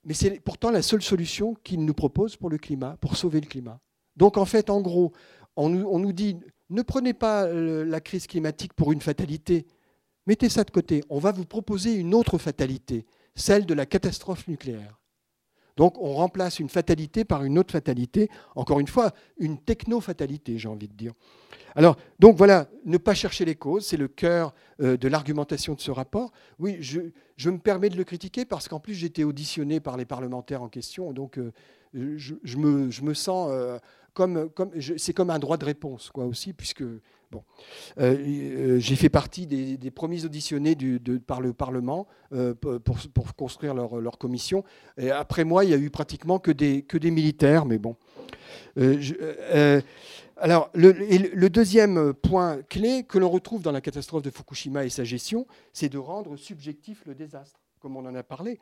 Mais 0.04 0.14
c'est 0.14 0.40
pourtant 0.40 0.70
la 0.70 0.82
seule 0.82 1.02
solution 1.02 1.54
qu'ils 1.54 1.84
nous 1.84 1.94
proposent 1.94 2.36
pour 2.36 2.50
le 2.50 2.58
climat, 2.58 2.96
pour 3.00 3.16
sauver 3.16 3.40
le 3.40 3.46
climat. 3.46 3.80
Donc 4.16 4.36
en 4.36 4.44
fait, 4.44 4.70
en 4.70 4.80
gros, 4.80 5.12
on 5.56 5.68
nous 5.70 6.12
dit 6.12 6.36
ne 6.70 6.82
prenez 6.82 7.12
pas 7.14 7.44
euh, 7.44 7.84
la 7.84 8.00
crise 8.00 8.26
climatique 8.26 8.72
pour 8.72 8.92
une 8.92 9.00
fatalité. 9.00 9.66
Mettez 10.26 10.48
ça 10.48 10.64
de 10.64 10.70
côté. 10.70 11.04
On 11.10 11.18
va 11.18 11.32
vous 11.32 11.44
proposer 11.44 11.94
une 11.94 12.14
autre 12.14 12.38
fatalité, 12.38 13.06
celle 13.34 13.66
de 13.66 13.74
la 13.74 13.86
catastrophe 13.86 14.48
nucléaire. 14.48 15.00
Donc 15.76 15.98
on 16.00 16.14
remplace 16.14 16.60
une 16.60 16.68
fatalité 16.68 17.24
par 17.24 17.44
une 17.44 17.58
autre 17.58 17.72
fatalité, 17.72 18.30
encore 18.54 18.80
une 18.80 18.86
fois, 18.86 19.12
une 19.38 19.58
techno-fatalité, 19.58 20.58
j'ai 20.58 20.68
envie 20.68 20.88
de 20.88 20.94
dire. 20.94 21.12
Alors, 21.76 21.96
donc 22.20 22.36
voilà, 22.36 22.68
ne 22.84 22.98
pas 22.98 23.14
chercher 23.14 23.44
les 23.44 23.56
causes, 23.56 23.84
c'est 23.86 23.96
le 23.96 24.06
cœur 24.06 24.54
euh, 24.80 24.96
de 24.96 25.08
l'argumentation 25.08 25.74
de 25.74 25.80
ce 25.80 25.90
rapport. 25.90 26.30
Oui, 26.60 26.76
je, 26.80 27.50
me 27.50 27.58
permets 27.58 27.88
de 27.88 27.96
le 27.96 28.04
critiquer 28.04 28.44
parce 28.44 28.68
qu'en 28.68 28.78
plus 28.78 28.94
j'étais 28.94 29.24
auditionné 29.24 29.80
par 29.80 29.96
les 29.96 30.04
parlementaires 30.04 30.62
en 30.62 30.68
question, 30.68 31.12
donc 31.12 31.38
euh, 31.38 31.52
je, 31.92 32.56
me, 32.56 33.14
sens 33.14 33.50
comme, 34.14 34.50
c'est 34.98 35.12
comme 35.12 35.30
un 35.30 35.38
droit 35.38 35.56
de 35.56 35.64
réponse, 35.64 36.10
quoi, 36.10 36.24
aussi, 36.24 36.52
puisque 36.52 36.84
euh, 37.98 38.16
euh, 38.16 38.78
j'ai 38.78 38.96
fait 38.96 39.08
partie 39.08 39.46
des, 39.46 39.90
premiers 39.90 40.24
auditionnés 40.24 40.76
par 41.26 41.40
le 41.40 41.52
Parlement 41.52 42.06
euh, 42.32 42.54
pour, 42.54 43.34
construire 43.36 43.74
leur, 43.74 44.18
commission. 44.18 44.64
Après 45.12 45.44
moi, 45.44 45.64
il 45.64 45.68
n'y 45.68 45.74
a 45.74 45.78
eu 45.78 45.90
pratiquement 45.90 46.38
que 46.38 46.50
des, 46.50 47.10
militaires, 47.10 47.66
mais 47.66 47.78
bon. 47.78 47.96
alors, 50.36 50.70
le, 50.74 51.48
deuxième 51.48 52.14
point 52.14 52.62
clé 52.68 53.04
que 53.04 53.18
l'on 53.18 53.30
retrouve 53.30 53.62
dans 53.62 53.72
la 53.72 53.80
catastrophe 53.80 54.22
de 54.22 54.30
Fukushima 54.30 54.84
et 54.84 54.90
sa 54.90 55.04
gestion, 55.04 55.46
c'est 55.72 55.88
de 55.88 55.98
rendre 55.98 56.36
subjectif 56.36 57.02
le 57.06 57.14
désastre, 57.14 57.60
comme 57.80 57.96
on 57.96 58.06
en 58.06 58.14
a 58.14 58.22
parlé. 58.22 58.58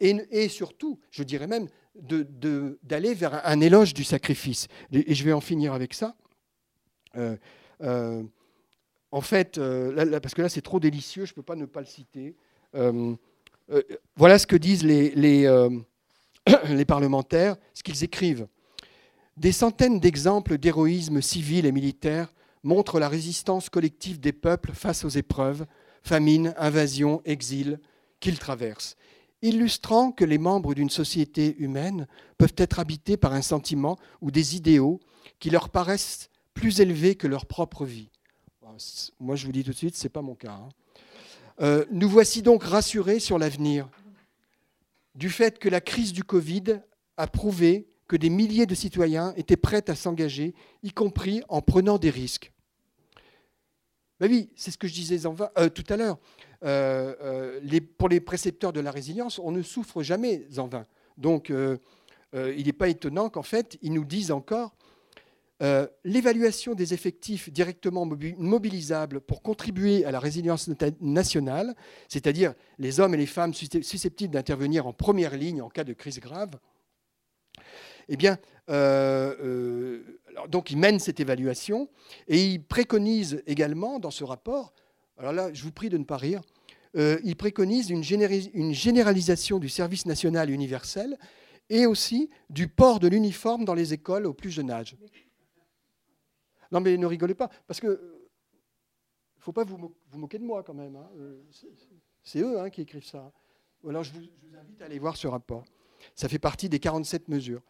Et, 0.00 0.48
surtout, 0.48 0.98
je 1.10 1.22
dirais 1.22 1.46
même, 1.46 1.68
d'aller 1.94 3.14
vers 3.14 3.46
un 3.46 3.60
éloge 3.60 3.94
du 3.94 4.04
sacrifice. 4.04 4.68
Et 4.92 5.14
je 5.14 5.24
vais 5.24 5.32
en 5.32 5.40
finir 5.40 5.72
avec 5.72 5.94
ça. 5.94 6.14
Euh, 7.82 8.22
en 9.10 9.20
fait, 9.20 9.58
euh, 9.58 10.20
parce 10.20 10.34
que 10.34 10.42
là, 10.42 10.48
c'est 10.48 10.62
trop 10.62 10.80
délicieux, 10.80 11.24
je 11.26 11.32
ne 11.32 11.34
peux 11.34 11.42
pas 11.42 11.56
ne 11.56 11.66
pas 11.66 11.80
le 11.80 11.86
citer. 11.86 12.34
voilà 14.16 14.38
ce 14.38 14.46
que 14.46 14.56
disent 14.56 14.84
les, 14.84 15.10
les 16.68 16.84
parlementaires, 16.84 17.56
ce 17.74 17.82
qu'ils 17.82 18.04
écrivent. 18.04 18.46
Des 19.36 19.52
centaines 19.52 19.98
d'exemples 19.98 20.58
d'héroïsme 20.58 21.22
civil 21.22 21.66
et 21.66 21.72
militaire 21.72 22.32
montrent 22.62 23.00
la 23.00 23.08
résistance 23.08 23.70
collective 23.70 24.20
des 24.20 24.32
peuples 24.32 24.72
face 24.72 25.04
aux 25.04 25.08
épreuves, 25.08 25.66
famine, 26.02 26.54
invasion, 26.56 27.22
exil 27.24 27.80
qu'ils 28.20 28.38
traversent 28.38 28.96
illustrant 29.42 30.12
que 30.12 30.24
les 30.24 30.38
membres 30.38 30.74
d'une 30.74 30.90
société 30.90 31.56
humaine 31.58 32.06
peuvent 32.38 32.54
être 32.56 32.78
habités 32.78 33.16
par 33.16 33.32
un 33.32 33.42
sentiment 33.42 33.98
ou 34.20 34.30
des 34.30 34.56
idéaux 34.56 35.00
qui 35.40 35.50
leur 35.50 35.68
paraissent 35.68 36.30
plus 36.54 36.80
élevés 36.80 37.14
que 37.14 37.26
leur 37.26 37.46
propre 37.46 37.84
vie. 37.84 38.10
Moi, 39.20 39.36
je 39.36 39.46
vous 39.46 39.52
dis 39.52 39.64
tout 39.64 39.72
de 39.72 39.76
suite, 39.76 39.96
ce 39.96 40.04
n'est 40.04 40.10
pas 40.10 40.22
mon 40.22 40.34
cas. 40.34 40.52
Hein. 40.52 40.68
Euh, 41.60 41.84
nous 41.90 42.08
voici 42.08 42.42
donc 42.42 42.64
rassurés 42.64 43.20
sur 43.20 43.38
l'avenir, 43.38 43.88
du 45.14 45.28
fait 45.28 45.58
que 45.58 45.68
la 45.68 45.80
crise 45.80 46.12
du 46.12 46.24
Covid 46.24 46.80
a 47.16 47.26
prouvé 47.26 47.86
que 48.08 48.16
des 48.16 48.30
milliers 48.30 48.66
de 48.66 48.74
citoyens 48.74 49.34
étaient 49.36 49.56
prêts 49.56 49.88
à 49.90 49.94
s'engager, 49.94 50.54
y 50.82 50.92
compris 50.92 51.42
en 51.48 51.60
prenant 51.60 51.98
des 51.98 52.10
risques. 52.10 52.52
Ben 54.20 54.30
oui, 54.30 54.50
c'est 54.54 54.70
ce 54.70 54.78
que 54.78 54.88
je 54.88 54.94
disais 54.94 55.20
euh, 55.26 55.68
tout 55.68 55.84
à 55.88 55.96
l'heure. 55.96 56.18
Euh, 56.64 57.60
pour 57.98 58.08
les 58.08 58.20
précepteurs 58.20 58.72
de 58.72 58.80
la 58.80 58.90
résilience, 58.90 59.38
on 59.38 59.50
ne 59.50 59.62
souffre 59.62 60.02
jamais 60.02 60.46
en 60.58 60.68
vain. 60.68 60.86
Donc, 61.18 61.50
il 61.50 62.66
n'est 62.66 62.72
pas 62.72 62.88
étonnant 62.88 63.28
qu'en 63.28 63.42
fait, 63.42 63.78
ils 63.82 63.92
nous 63.92 64.04
disent 64.04 64.30
encore 64.30 64.74
euh, 65.62 65.86
l'évaluation 66.02 66.74
des 66.74 66.92
effectifs 66.92 67.48
directement 67.48 68.04
mobilisables 68.04 69.20
pour 69.20 69.42
contribuer 69.42 70.04
à 70.04 70.10
la 70.10 70.18
résilience 70.18 70.68
nationale, 71.00 71.76
c'est-à-dire 72.08 72.54
les 72.78 72.98
hommes 72.98 73.14
et 73.14 73.18
les 73.18 73.26
femmes 73.26 73.54
susceptibles 73.54 74.34
d'intervenir 74.34 74.88
en 74.88 74.92
première 74.92 75.36
ligne 75.36 75.62
en 75.62 75.68
cas 75.68 75.84
de 75.84 75.92
crise 75.92 76.18
grave, 76.18 76.58
eh 78.08 78.16
bien, 78.16 78.38
euh, 78.70 79.36
euh, 79.40 80.20
donc 80.48 80.72
il 80.72 80.78
mène 80.78 80.98
cette 80.98 81.20
évaluation 81.20 81.88
et 82.26 82.44
il 82.44 82.64
préconise 82.64 83.40
également 83.46 84.00
dans 84.00 84.10
ce 84.10 84.24
rapport, 84.24 84.74
alors 85.16 85.32
là, 85.32 85.50
je 85.52 85.62
vous 85.62 85.70
prie 85.70 85.90
de 85.90 85.98
ne 85.98 86.04
pas 86.04 86.16
rire, 86.16 86.40
il 86.94 87.36
préconise 87.36 87.88
une, 87.88 88.02
une 88.52 88.74
généralisation 88.74 89.58
du 89.58 89.68
service 89.68 90.06
national 90.06 90.50
universel 90.50 91.16
et 91.70 91.86
aussi 91.86 92.28
du 92.50 92.68
port 92.68 92.98
de 92.98 93.08
l'uniforme 93.08 93.64
dans 93.64 93.74
les 93.74 93.94
écoles 93.94 94.26
au 94.26 94.34
plus 94.34 94.50
jeune 94.50 94.70
âge. 94.70 94.96
Non, 96.72 96.80
mais 96.80 96.96
ne 96.96 97.06
rigolez 97.06 97.34
pas, 97.34 97.50
parce 97.66 97.80
que 97.80 97.86
ne 97.86 97.92
euh, 97.92 98.30
faut 99.38 99.52
pas 99.52 99.64
vous, 99.64 99.94
moquer 100.14 100.38
de 100.38 100.44
moi 100.44 100.62
quand 100.62 100.74
même. 100.74 100.96
Hein. 100.96 101.08
Euh, 101.18 101.42
c'est 102.24 102.40
eux 102.40 102.58
hein, 102.58 102.70
qui 102.70 102.80
écrivent 102.80 103.04
ça. 103.04 103.30
Alors 103.86 104.02
je 104.02 104.12
vous, 104.12 104.20
invite 104.58 104.80
à 104.80 104.86
aller 104.86 104.98
voir 104.98 105.16
ce 105.16 105.26
rapport. 105.26 105.64
Ça 106.14 106.28
fait 106.28 106.38
partie 106.38 106.68
des 106.68 106.80
47 106.80 107.28
mesures. 107.28 107.62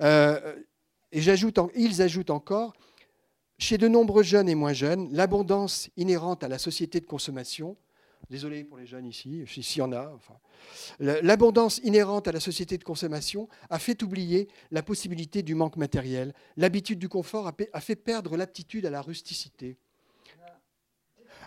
Euh, 0.00 0.56
et 1.10 1.20
j'ajoute, 1.20 1.58
ils 1.74 2.00
ajoutent 2.00 2.30
encore, 2.30 2.74
chez 3.58 3.76
de 3.76 3.88
nombreux 3.88 4.22
jeunes 4.22 4.48
et 4.48 4.54
moins 4.54 4.72
jeunes, 4.72 5.12
l'abondance 5.12 5.90
inhérente 5.96 6.44
à 6.44 6.48
la 6.48 6.58
société 6.58 7.00
de 7.00 7.06
consommation 7.06 7.76
Désolé 8.30 8.64
pour 8.64 8.78
les 8.78 8.86
jeunes 8.86 9.06
ici, 9.06 9.44
s'il 9.46 9.78
y 9.78 9.82
en 9.82 9.92
a. 9.92 10.16
L'abondance 10.98 11.78
inhérente 11.84 12.26
à 12.28 12.32
la 12.32 12.40
société 12.40 12.78
de 12.78 12.84
consommation 12.84 13.48
a 13.68 13.78
fait 13.78 14.02
oublier 14.02 14.48
la 14.70 14.82
possibilité 14.82 15.42
du 15.42 15.54
manque 15.54 15.76
matériel. 15.76 16.32
L'habitude 16.56 16.98
du 16.98 17.08
confort 17.08 17.52
a 17.72 17.80
fait 17.80 17.96
perdre 17.96 18.36
l'aptitude 18.36 18.86
à 18.86 18.90
la 18.90 19.02
rusticité, 19.02 19.76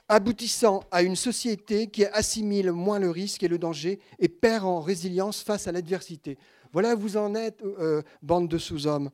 aboutissant 0.08 0.84
à 0.92 1.02
une 1.02 1.16
société 1.16 1.88
qui 1.88 2.06
assimile 2.06 2.72
moins 2.72 3.00
le 3.00 3.10
risque 3.10 3.44
et 3.44 3.48
le 3.48 3.58
danger 3.58 4.00
et 4.20 4.30
perd 4.30 4.66
en 4.66 4.80
résilience 4.80 5.42
face 5.42 5.68
à 5.68 5.72
l'adversité. 5.72 6.38
Voilà, 6.74 6.96
vous 6.96 7.18
en 7.18 7.34
êtes, 7.34 7.62
euh, 7.64 8.04
bande 8.22 8.48
de 8.50 8.58
sous-hommes. 8.58 9.10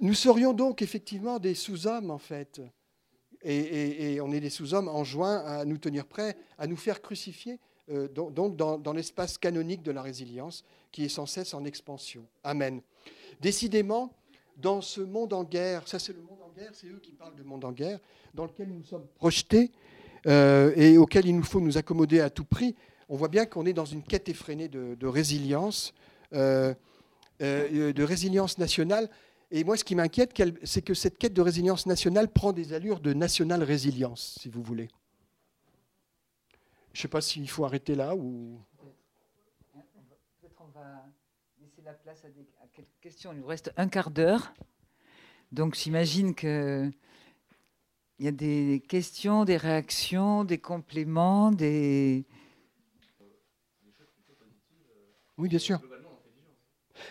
Nous 0.00 0.14
serions 0.14 0.52
donc 0.52 0.82
effectivement 0.82 1.38
des 1.38 1.54
sous-hommes, 1.54 2.10
en 2.10 2.18
fait 2.18 2.60
et, 3.44 4.20
on 4.20 4.32
est 4.32 4.40
des 4.40 4.50
sous-hommes 4.50 4.88
en 4.88 5.04
juin 5.04 5.38
à 5.38 5.64
nous 5.64 5.78
tenir 5.78 6.06
prêts, 6.06 6.36
à 6.58 6.66
nous 6.66 6.76
faire 6.76 7.02
crucifier, 7.02 7.58
euh, 7.90 8.08
donc 8.08 8.56
dans, 8.56 8.92
l'espace 8.92 9.38
canonique 9.38 9.82
de 9.82 9.90
la 9.90 10.02
résilience, 10.02 10.64
qui 10.90 11.04
est 11.04 11.08
sans 11.08 11.26
cesse 11.26 11.54
en 11.54 11.64
expansion. 11.64 12.24
Amen. 12.42 12.80
Décidément, 13.40 14.12
dans 14.56 14.80
ce 14.80 15.00
monde 15.00 15.32
en 15.32 15.44
guerre, 15.44 15.86
ça 15.86 15.98
c'est 15.98 16.12
le 16.12 16.22
monde 16.22 16.38
en 16.42 16.50
guerre, 16.58 16.70
c'est 16.72 16.86
eux 16.86 17.00
qui 17.02 17.12
parlent 17.12 17.36
de 17.36 17.42
monde 17.42 17.64
en 17.64 17.72
guerre, 17.72 17.98
dans 18.32 18.44
lequel 18.44 18.68
nous 18.68 18.84
sommes 18.84 19.06
projetés 19.16 19.70
euh, 20.26 20.72
et 20.76 20.96
auquel 20.96 21.26
il 21.26 21.36
nous 21.36 21.42
faut 21.42 21.60
nous 21.60 21.76
accommoder 21.76 22.20
à 22.20 22.30
tout 22.30 22.44
prix, 22.44 22.74
on 23.08 23.16
voit 23.16 23.28
bien 23.28 23.44
qu'on 23.44 23.66
est 23.66 23.74
dans 23.74 23.84
une 23.84 24.02
quête 24.02 24.28
effrénée 24.30 24.68
de, 24.68 25.06
résilience, 25.06 25.92
euh, 26.32 26.72
de 27.40 28.02
résilience 28.02 28.56
nationale 28.56 29.10
et 29.56 29.62
moi, 29.62 29.76
ce 29.76 29.84
qui 29.84 29.94
m'inquiète, 29.94 30.34
c'est 30.64 30.82
que 30.82 30.94
cette 30.94 31.16
quête 31.16 31.32
de 31.32 31.40
résilience 31.40 31.86
nationale 31.86 32.28
prend 32.28 32.52
des 32.52 32.72
allures 32.72 32.98
de 32.98 33.12
nationale 33.12 33.62
résilience, 33.62 34.36
si 34.40 34.48
vous 34.48 34.64
voulez. 34.64 34.88
Je 36.92 36.98
ne 36.98 37.02
sais 37.02 37.08
pas 37.08 37.20
s'il 37.20 37.48
faut 37.48 37.64
arrêter 37.64 37.94
là 37.94 38.16
ou. 38.16 38.60
Peut-être 40.40 40.60
on 40.60 40.66
va 40.76 41.06
laisser 41.60 41.82
la 41.82 41.92
place 41.92 42.24
à, 42.24 42.66
quelques 42.72 42.98
questions. 43.00 43.32
Il 43.32 43.38
nous 43.38 43.46
reste 43.46 43.72
un 43.76 43.86
quart 43.86 44.10
d'heure. 44.10 44.52
Donc 45.52 45.76
j'imagine 45.76 46.34
qu'il 46.34 46.92
y 48.18 48.26
a 48.26 48.32
des 48.32 48.82
questions, 48.88 49.44
des 49.44 49.56
réactions, 49.56 50.42
des 50.42 50.58
compléments, 50.58 51.52
des. 51.52 52.26
Oui, 55.38 55.48
bien 55.48 55.60
sûr. 55.60 55.80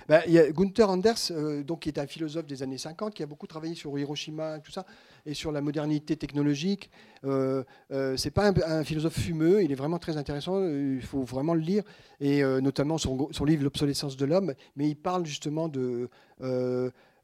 Ben, 0.08 0.22
il 0.28 0.34
y 0.34 0.40
a 0.40 0.52
Gunther 0.52 0.90
Anders, 0.90 1.32
euh, 1.32 1.64
donc, 1.64 1.82
qui 1.82 1.90
est 1.90 2.00
un 2.00 2.08
philosophe 2.08 2.46
des 2.46 2.64
années 2.64 2.78
50, 2.78 3.14
qui 3.14 3.24
a 3.24 3.26
beaucoup 3.26 3.48
travaillé 3.48 3.76
sur 3.76 3.98
Hiroshima 3.98 4.58
et 4.58 4.62
tout 4.62 4.72
ça, 4.72 4.86
et 5.26 5.34
sur 5.34 5.52
la 5.52 5.62
modernité 5.62 6.16
technologique. 6.16 6.90
Euh, 7.26 7.64
euh 7.92 8.18
c'est 8.18 8.32
pas 8.32 8.52
un, 8.66 8.84
philosophe 8.84 9.20
fumeux, 9.20 9.64
il 9.64 9.72
est 9.72 9.76
vraiment 9.76 10.00
très 10.00 10.18
intéressant, 10.18 10.64
il 10.68 11.02
faut 11.02 11.24
vraiment 11.24 11.54
le 11.54 11.62
lire, 11.62 11.84
et 12.20 12.44
euh, 12.44 12.62
notamment 12.62 12.98
son, 12.98 13.30
livre 13.46 13.64
L'obsolescence 13.64 14.18
de 14.18 14.26
l'homme, 14.26 14.54
mais 14.76 14.90
il 14.90 14.96
parle 14.96 15.26
justement 15.26 15.68
de... 15.68 16.10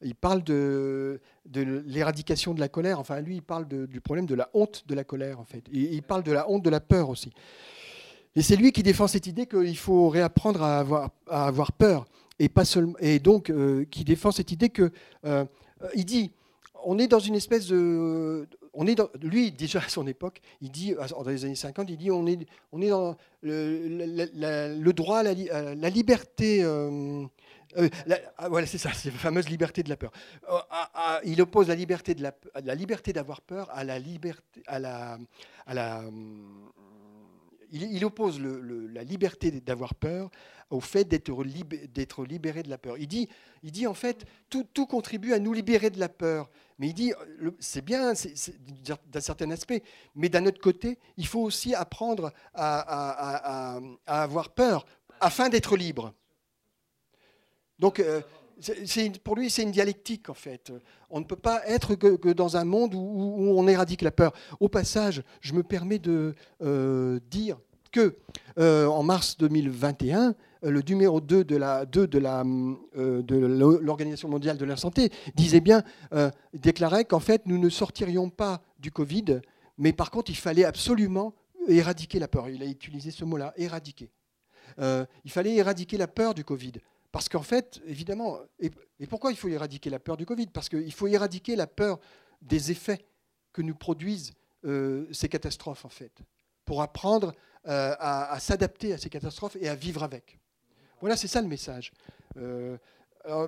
il 0.02 0.16
parle 0.16 0.44
de, 0.44 1.20
l'éradication 1.54 2.54
de 2.54 2.60
la 2.60 2.70
colère. 2.70 3.00
Enfin, 3.00 3.20
lui, 3.20 3.36
il 3.36 3.42
parle 3.42 3.68
du 3.68 4.02
problème 4.02 4.26
de 4.26 4.36
la 4.36 4.50
honte 4.54 4.86
de 4.88 4.96
la 4.96 5.04
colère, 5.04 5.40
en 5.40 5.44
fait. 5.44 5.64
Il 5.72 6.02
parle 6.04 6.24
de 6.24 6.32
la 6.32 6.50
honte 6.50 6.64
de 6.64 6.70
la 6.70 6.80
peur 6.80 7.10
aussi. 7.10 7.32
Et 8.36 8.42
c'est 8.42 8.56
lui 8.56 8.72
qui 8.72 8.84
défend 8.84 9.08
cette 9.08 9.28
idée 9.28 9.48
qu'il 9.48 9.78
faut 9.78 10.08
réapprendre 10.08 10.64
à 10.64 11.46
avoir 11.48 11.72
peur 11.74 12.06
et, 12.40 12.50
pas 12.50 12.66
seulement, 12.66 12.98
et 13.00 13.20
donc 13.20 13.50
euh, 13.50 13.86
qui 13.92 14.04
défend 14.04 14.32
cette 14.32 14.52
idée 14.52 14.70
que 14.70 14.92
euh, 15.26 15.46
il 15.96 16.06
dit 16.06 16.32
on 16.84 16.98
est 16.98 17.08
dans 17.08 17.20
une 17.20 17.36
espèce 17.36 17.68
de 17.68 18.48
on 18.74 18.88
est 18.88 19.00
lui 19.22 19.52
déjà 19.52 19.80
à 19.80 19.90
son 19.90 20.08
époque 20.08 20.42
il 20.62 20.72
dit 20.72 20.96
dans 20.96 21.24
les 21.24 21.46
années 21.46 21.56
50 21.56 21.90
il 21.90 21.98
dit 21.98 22.12
on 22.12 22.26
est 22.28 22.40
on 22.72 22.82
est 22.82 22.90
dans 22.90 23.16
le, 23.42 24.92
droit 24.92 25.20
à 25.20 25.24
la, 25.24 25.90
liberté 25.90 26.64
euh, 27.78 27.88
ah, 28.38 28.50
voilà, 28.50 28.66
c'est 28.66 28.80
ça, 28.80 28.92
c'est 28.94 29.12
la 29.12 29.18
fameuse 29.18 29.48
liberté 29.48 29.84
de 29.84 29.90
la 29.90 29.98
peur. 29.98 30.12
il 31.24 31.40
oppose 31.40 31.68
la 31.68 31.76
liberté 31.76 32.16
de 32.16 32.24
la, 32.24 32.76
liberté 32.76 33.14
d'avoir 33.14 33.42
peur 33.42 33.70
à 33.72 33.84
la 33.84 34.00
liberté, 34.00 34.64
à 34.66 34.80
la, 34.80 35.20
à 35.68 35.74
la, 35.76 36.04
il, 37.72 38.04
oppose 38.06 38.42
la 38.42 39.04
liberté 39.04 39.52
d'avoir 39.52 39.94
peur 39.94 40.30
au 40.70 40.80
fait 40.80 41.06
d'être 41.06 42.24
libéré 42.24 42.64
de 42.64 42.70
la 42.70 42.78
peur. 42.78 42.98
Il 42.98 43.08
dit, 43.08 43.28
il 43.64 43.72
dit 43.72 43.88
en 43.88 43.94
fait, 43.94 44.26
tout, 44.50 44.86
contribue 44.86 45.34
à 45.34 45.40
nous 45.40 45.54
libérer 45.54 45.90
de 45.90 46.00
la 46.00 46.10
peur. 46.10 46.50
Mais 46.78 46.88
il 46.90 46.94
dit, 46.94 47.12
c'est 47.60 47.84
bien 47.84 48.14
d'un 49.12 49.22
certain 49.22 49.52
aspect, 49.52 49.84
mais 50.16 50.30
d'un 50.30 50.46
autre 50.46 50.62
côté, 50.62 50.98
il 51.18 51.28
faut 51.28 51.42
aussi 51.42 51.74
apprendre 51.76 52.32
à, 52.54 53.80
avoir 54.06 54.50
peur 54.50 54.86
afin 55.20 55.50
d'être 55.50 55.76
libre. 55.76 56.14
Donc, 57.80 58.00
euh, 58.00 58.22
pour 59.24 59.36
lui, 59.36 59.50
c'est 59.50 59.64
une 59.64 59.72
dialectique 59.72 60.30
en 60.30 60.34
fait. 60.34 60.72
On 61.10 61.20
ne 61.20 61.26
peut 61.26 61.36
pas 61.36 61.66
être 61.66 61.96
que, 61.96 62.32
dans 62.34 62.58
un 62.58 62.66
monde 62.66 62.94
où, 62.94 63.54
on 63.58 63.68
éradique 63.68 64.02
la 64.02 64.12
peur. 64.12 64.34
Au 64.60 64.70
passage, 64.70 65.24
je 65.42 65.54
me 65.54 65.64
permets 65.64 66.00
de 66.00 66.36
euh, 66.62 67.20
dire 67.30 67.58
que 67.92 68.18
euh, 68.58 68.86
en 68.86 69.04
mars 69.04 69.38
2021, 69.38 70.30
euh, 70.30 70.34
le 70.62 70.82
numéro 70.82 71.22
2 71.22 71.44
de 71.44 71.56
la, 71.56 71.86
2 71.86 72.08
de 72.08 72.18
la, 72.20 72.44
de 72.44 73.36
l'Organisation 73.82 74.30
mondiale 74.30 74.58
de 74.58 74.66
la 74.66 74.78
santé 74.78 75.10
disait 75.36 75.62
bien, 75.62 75.84
déclarait 76.54 77.06
qu'en 77.06 77.20
fait, 77.20 77.44
nous 77.46 77.58
ne 77.58 77.70
sortirions 77.70 78.30
pas 78.30 78.62
du 78.80 78.92
Covid, 78.92 79.40
mais 79.78 79.94
par 79.94 80.12
contre, 80.12 80.30
il 80.32 80.38
fallait 80.38 80.66
absolument 80.66 81.34
éradiquer 81.68 82.20
la 82.20 82.28
peur. 82.28 82.50
Il 82.50 82.62
a 82.62 82.66
utilisé 82.66 83.12
ce 83.12 83.24
mot-là, 83.24 83.54
éradiquer. 83.56 84.12
il 84.78 85.32
fallait 85.32 85.56
éradiquer 85.56 85.98
la 85.98 86.08
peur 86.08 86.34
du 86.34 86.44
Covid. 86.44 86.74
Parce 87.12 87.28
qu'en 87.28 87.42
fait, 87.42 87.82
évidemment, 87.86 88.40
et, 88.60 88.70
pourquoi 89.08 89.32
il 89.32 89.38
faut 89.38 89.48
éradiquer 89.48 89.90
la 89.90 90.00
peur 90.00 90.18
du 90.18 90.26
Covid? 90.26 90.48
Parce 90.48 90.70
qu'il 90.70 90.94
faut 90.94 91.08
éradiquer 91.08 91.56
la 91.56 91.68
peur 91.68 92.00
des 92.42 92.72
effets 92.72 93.06
que 93.52 93.62
nous 93.62 93.76
produisent 93.76 94.34
euh, 94.66 95.08
ces 95.12 95.28
catastrophes, 95.28 95.86
en 95.86 95.90
fait, 95.90 96.20
pour 96.66 96.82
apprendre 96.82 97.34
euh, 97.68 97.96
à, 98.00 98.40
s'adapter 98.40 98.94
à 98.94 98.98
ces 98.98 99.10
catastrophes 99.10 99.58
et 99.60 99.68
à 99.68 99.76
vivre 99.76 100.04
avec. 100.04 100.40
Voilà, 101.02 101.16
c'est 101.16 101.28
ça 101.28 101.42
le 101.42 101.48
message. 101.48 101.92
Euh, 102.38 102.78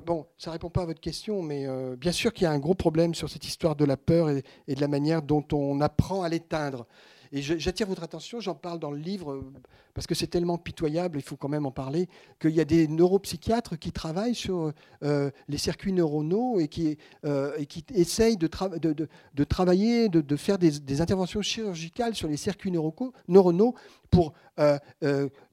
bon, 0.06 0.26
ça 0.38 0.50
ne 0.50 0.54
répond 0.54 0.70
pas 0.70 0.84
à 0.84 0.86
votre 0.86 1.02
question, 1.02 1.42
mais 1.42 1.66
bien 1.98 2.12
sûr 2.12 2.34
qu'il 2.34 2.44
y 2.44 2.48
a 2.48 2.52
un 2.52 2.60
gros 2.60 2.76
problème 2.76 3.14
sur 3.14 3.30
cette 3.30 3.46
histoire 3.46 3.76
de 3.76 3.86
la 3.86 3.98
peur 3.98 4.30
et 4.30 4.76
de 4.76 4.82
la 4.82 4.88
manière 4.88 5.22
dont 5.22 5.46
on 5.54 5.82
apprend 5.82 6.24
à 6.24 6.30
l'éteindre. 6.30 6.86
Et 7.34 7.42
j'attire 7.42 7.88
votre 7.88 8.04
attention, 8.04 8.42
j'en 8.42 8.56
parle 8.56 8.78
dans 8.80 8.92
le 8.92 8.98
livre, 8.98 9.32
euh, 9.32 9.54
parce 9.94 10.06
que 10.06 10.14
c'est 10.14 10.28
tellement 10.28 10.58
pitoyable, 10.58 11.18
il 11.18 11.22
faut 11.22 11.38
quand 11.38 11.48
même 11.48 11.66
en 11.66 11.72
parler, 11.72 12.10
qu'il 12.42 12.52
y 12.52 12.60
a 12.60 12.66
des 12.66 12.90
neuropsychiatres 12.90 13.80
qui 13.80 13.94
travaillent 13.94 14.36
sur 14.36 14.74
euh, 15.04 15.32
les 15.48 15.58
circuits 15.58 15.94
neuronaux 15.94 16.60
et 16.60 16.68
qui, 16.68 16.98
euh, 17.24 17.56
essayent 17.96 18.36
de, 18.36 18.48
travailler, 18.48 20.10
de, 20.10 20.36
faire 20.36 20.58
des, 20.58 21.02
interventions 21.02 21.42
chirurgicales 21.42 22.16
sur 22.16 22.28
les 22.28 22.36
circuits 22.36 22.72
neuronaux 22.72 23.76
pour, 24.10 24.34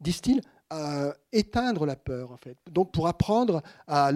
disent-ils, 0.00 0.40
éteindre 1.32 1.86
la 1.86 1.96
peur, 1.96 2.30
en 2.32 2.36
fait. 2.36 2.56
Donc, 2.70 2.92
pour 2.92 3.08
apprendre 3.08 3.62
à, 3.86 4.10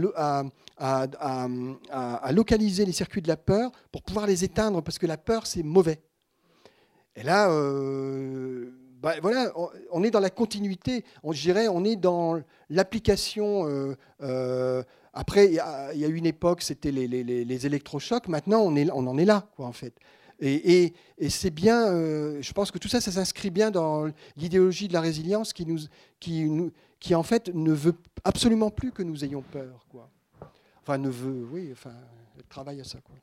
localiser 2.30 2.84
les 2.84 2.92
circuits 2.92 3.22
de 3.22 3.28
la 3.28 3.36
peur, 3.36 3.70
pour 3.90 4.02
pouvoir 4.02 4.26
les 4.26 4.44
éteindre, 4.44 4.82
parce 4.82 4.98
que 4.98 5.06
la 5.06 5.16
peur, 5.16 5.46
c'est 5.46 5.62
mauvais. 5.62 6.00
Et 7.16 7.22
là, 7.22 7.50
euh, 7.50 8.70
bah, 9.02 9.14
voilà, 9.20 9.52
on, 9.90 10.02
est 10.02 10.10
dans 10.10 10.20
la 10.20 10.30
continuité, 10.30 11.04
on 11.22 11.32
dirait, 11.32 11.68
on 11.68 11.84
est 11.84 11.96
dans 11.96 12.40
l'application 12.70 13.68
euh, 13.68 13.96
euh, 14.22 14.82
après, 15.14 15.46
il 15.46 15.54
y, 15.54 15.60
a 15.60 16.08
eu 16.08 16.14
une 16.14 16.24
époque, 16.24 16.62
c'était 16.62 16.90
les, 16.90 17.66
électrochocs. 17.66 18.28
Maintenant, 18.28 18.62
on, 18.62 18.74
on 18.74 19.06
en 19.06 19.18
est 19.18 19.26
là, 19.26 19.46
quoi, 19.56 19.66
en 19.66 19.72
fait. 19.72 19.92
Et, 20.44 20.92
c'est 21.28 21.50
bien, 21.50 21.86
euh, 21.86 22.42
je 22.42 22.52
pense 22.52 22.72
que 22.72 22.78
tout 22.78 22.88
ça, 22.88 23.00
ça 23.00 23.12
s'inscrit 23.12 23.50
bien 23.50 23.70
dans 23.70 24.10
l'idéologie 24.36 24.88
de 24.88 24.92
la 24.92 25.00
résilience 25.00 25.52
qui, 25.52 25.64
nous, 25.64 25.78
qui, 26.18 26.42
nous, 26.44 26.72
qui, 26.98 27.14
en 27.14 27.22
fait, 27.22 27.54
ne 27.54 27.72
veut 27.72 27.94
absolument 28.24 28.70
plus 28.70 28.90
que 28.90 29.04
nous 29.04 29.24
ayons 29.24 29.42
peur. 29.42 29.86
Quoi. 29.88 30.10
Enfin, 30.82 30.98
ne 30.98 31.10
veut, 31.10 31.46
oui, 31.52 31.68
enfin, 31.70 31.94
travaille 32.48 32.80
à 32.80 32.84
ça. 32.84 32.98
Quoi. 33.04 33.14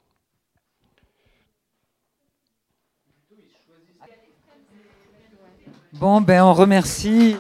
Bon, 5.92 6.22
ben 6.22 6.44
on 6.44 6.54
remercie. 6.54 7.36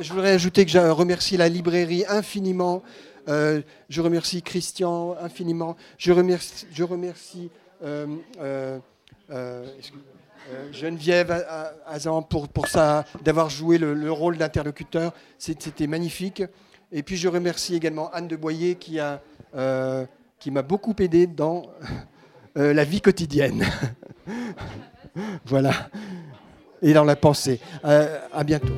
je 0.00 0.12
voudrais 0.12 0.32
ajouter 0.32 0.64
que 0.64 0.70
je 0.70 0.78
remercie 0.78 1.36
la 1.36 1.48
librairie 1.48 2.04
infiniment. 2.08 2.82
Euh, 3.28 3.62
je 3.88 4.00
remercie 4.00 4.42
Christian 4.42 5.16
infiniment. 5.20 5.76
Je 5.98 6.12
remercie, 6.12 7.50
euh, 7.82 8.06
euh, 9.30 9.64
Geneviève 10.72 11.46
Azan 11.86 12.22
pour, 12.22 12.48
pour 12.48 12.66
d'avoir 13.22 13.50
joué 13.50 13.78
le, 13.78 14.12
rôle 14.12 14.36
d'interlocuteur. 14.36 15.12
C'était 15.38 15.86
magnifique. 15.86 16.42
Et 16.92 17.02
puis 17.02 17.16
je 17.16 17.28
remercie 17.28 17.76
également 17.76 18.10
Anne 18.12 18.26
de 18.28 18.36
Boyer 18.36 18.74
qui 18.74 18.98
qui 20.38 20.50
m'a 20.50 20.62
beaucoup 20.62 20.94
aidé 20.98 21.26
dans 21.26 21.66
la 22.54 22.84
vie 22.84 23.00
quotidienne. 23.00 23.64
voilà. 25.44 25.72
Et 26.82 26.94
dans 26.94 27.04
la 27.04 27.16
pensée. 27.16 27.60
à 27.84 28.42
bientôt. 28.44 28.72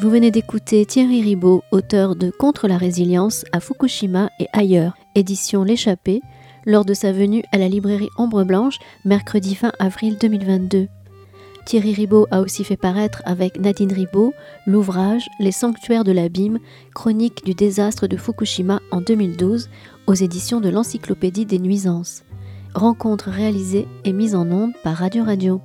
Vous 0.00 0.10
venez 0.10 0.30
d'écouter 0.30 0.86
Thierry 0.86 1.22
Ribaud, 1.22 1.64
auteur 1.72 2.14
de 2.14 2.30
Contre 2.30 2.68
la 2.68 2.78
résilience 2.78 3.44
à 3.50 3.58
Fukushima 3.58 4.30
et 4.38 4.46
ailleurs, 4.52 4.96
édition 5.16 5.64
L'échappée, 5.64 6.22
lors 6.66 6.84
de 6.84 6.94
sa 6.94 7.10
venue 7.10 7.42
à 7.50 7.58
la 7.58 7.66
librairie 7.66 8.08
Ombre 8.16 8.44
Blanche, 8.44 8.78
mercredi 9.04 9.58
20 9.60 9.72
avril 9.80 10.16
2022. 10.20 10.86
Thierry 11.66 11.94
Ribaud 11.94 12.28
a 12.30 12.42
aussi 12.42 12.62
fait 12.62 12.76
paraître 12.76 13.22
avec 13.24 13.58
Nadine 13.58 13.92
Ribaud 13.92 14.32
l'ouvrage 14.68 15.28
Les 15.40 15.50
sanctuaires 15.50 16.04
de 16.04 16.12
l'abîme, 16.12 16.60
chronique 16.94 17.44
du 17.44 17.54
désastre 17.54 18.06
de 18.06 18.16
Fukushima 18.16 18.80
en 18.92 19.00
2012 19.00 19.68
aux 20.06 20.14
éditions 20.14 20.60
de 20.60 20.68
l'Encyclopédie 20.68 21.44
des 21.44 21.58
nuisances. 21.58 22.22
Rencontre 22.72 23.30
réalisée 23.30 23.88
et 24.04 24.12
mise 24.12 24.36
en 24.36 24.48
onde 24.52 24.74
par 24.84 24.94
Radio 24.94 25.24
Radio. 25.24 25.60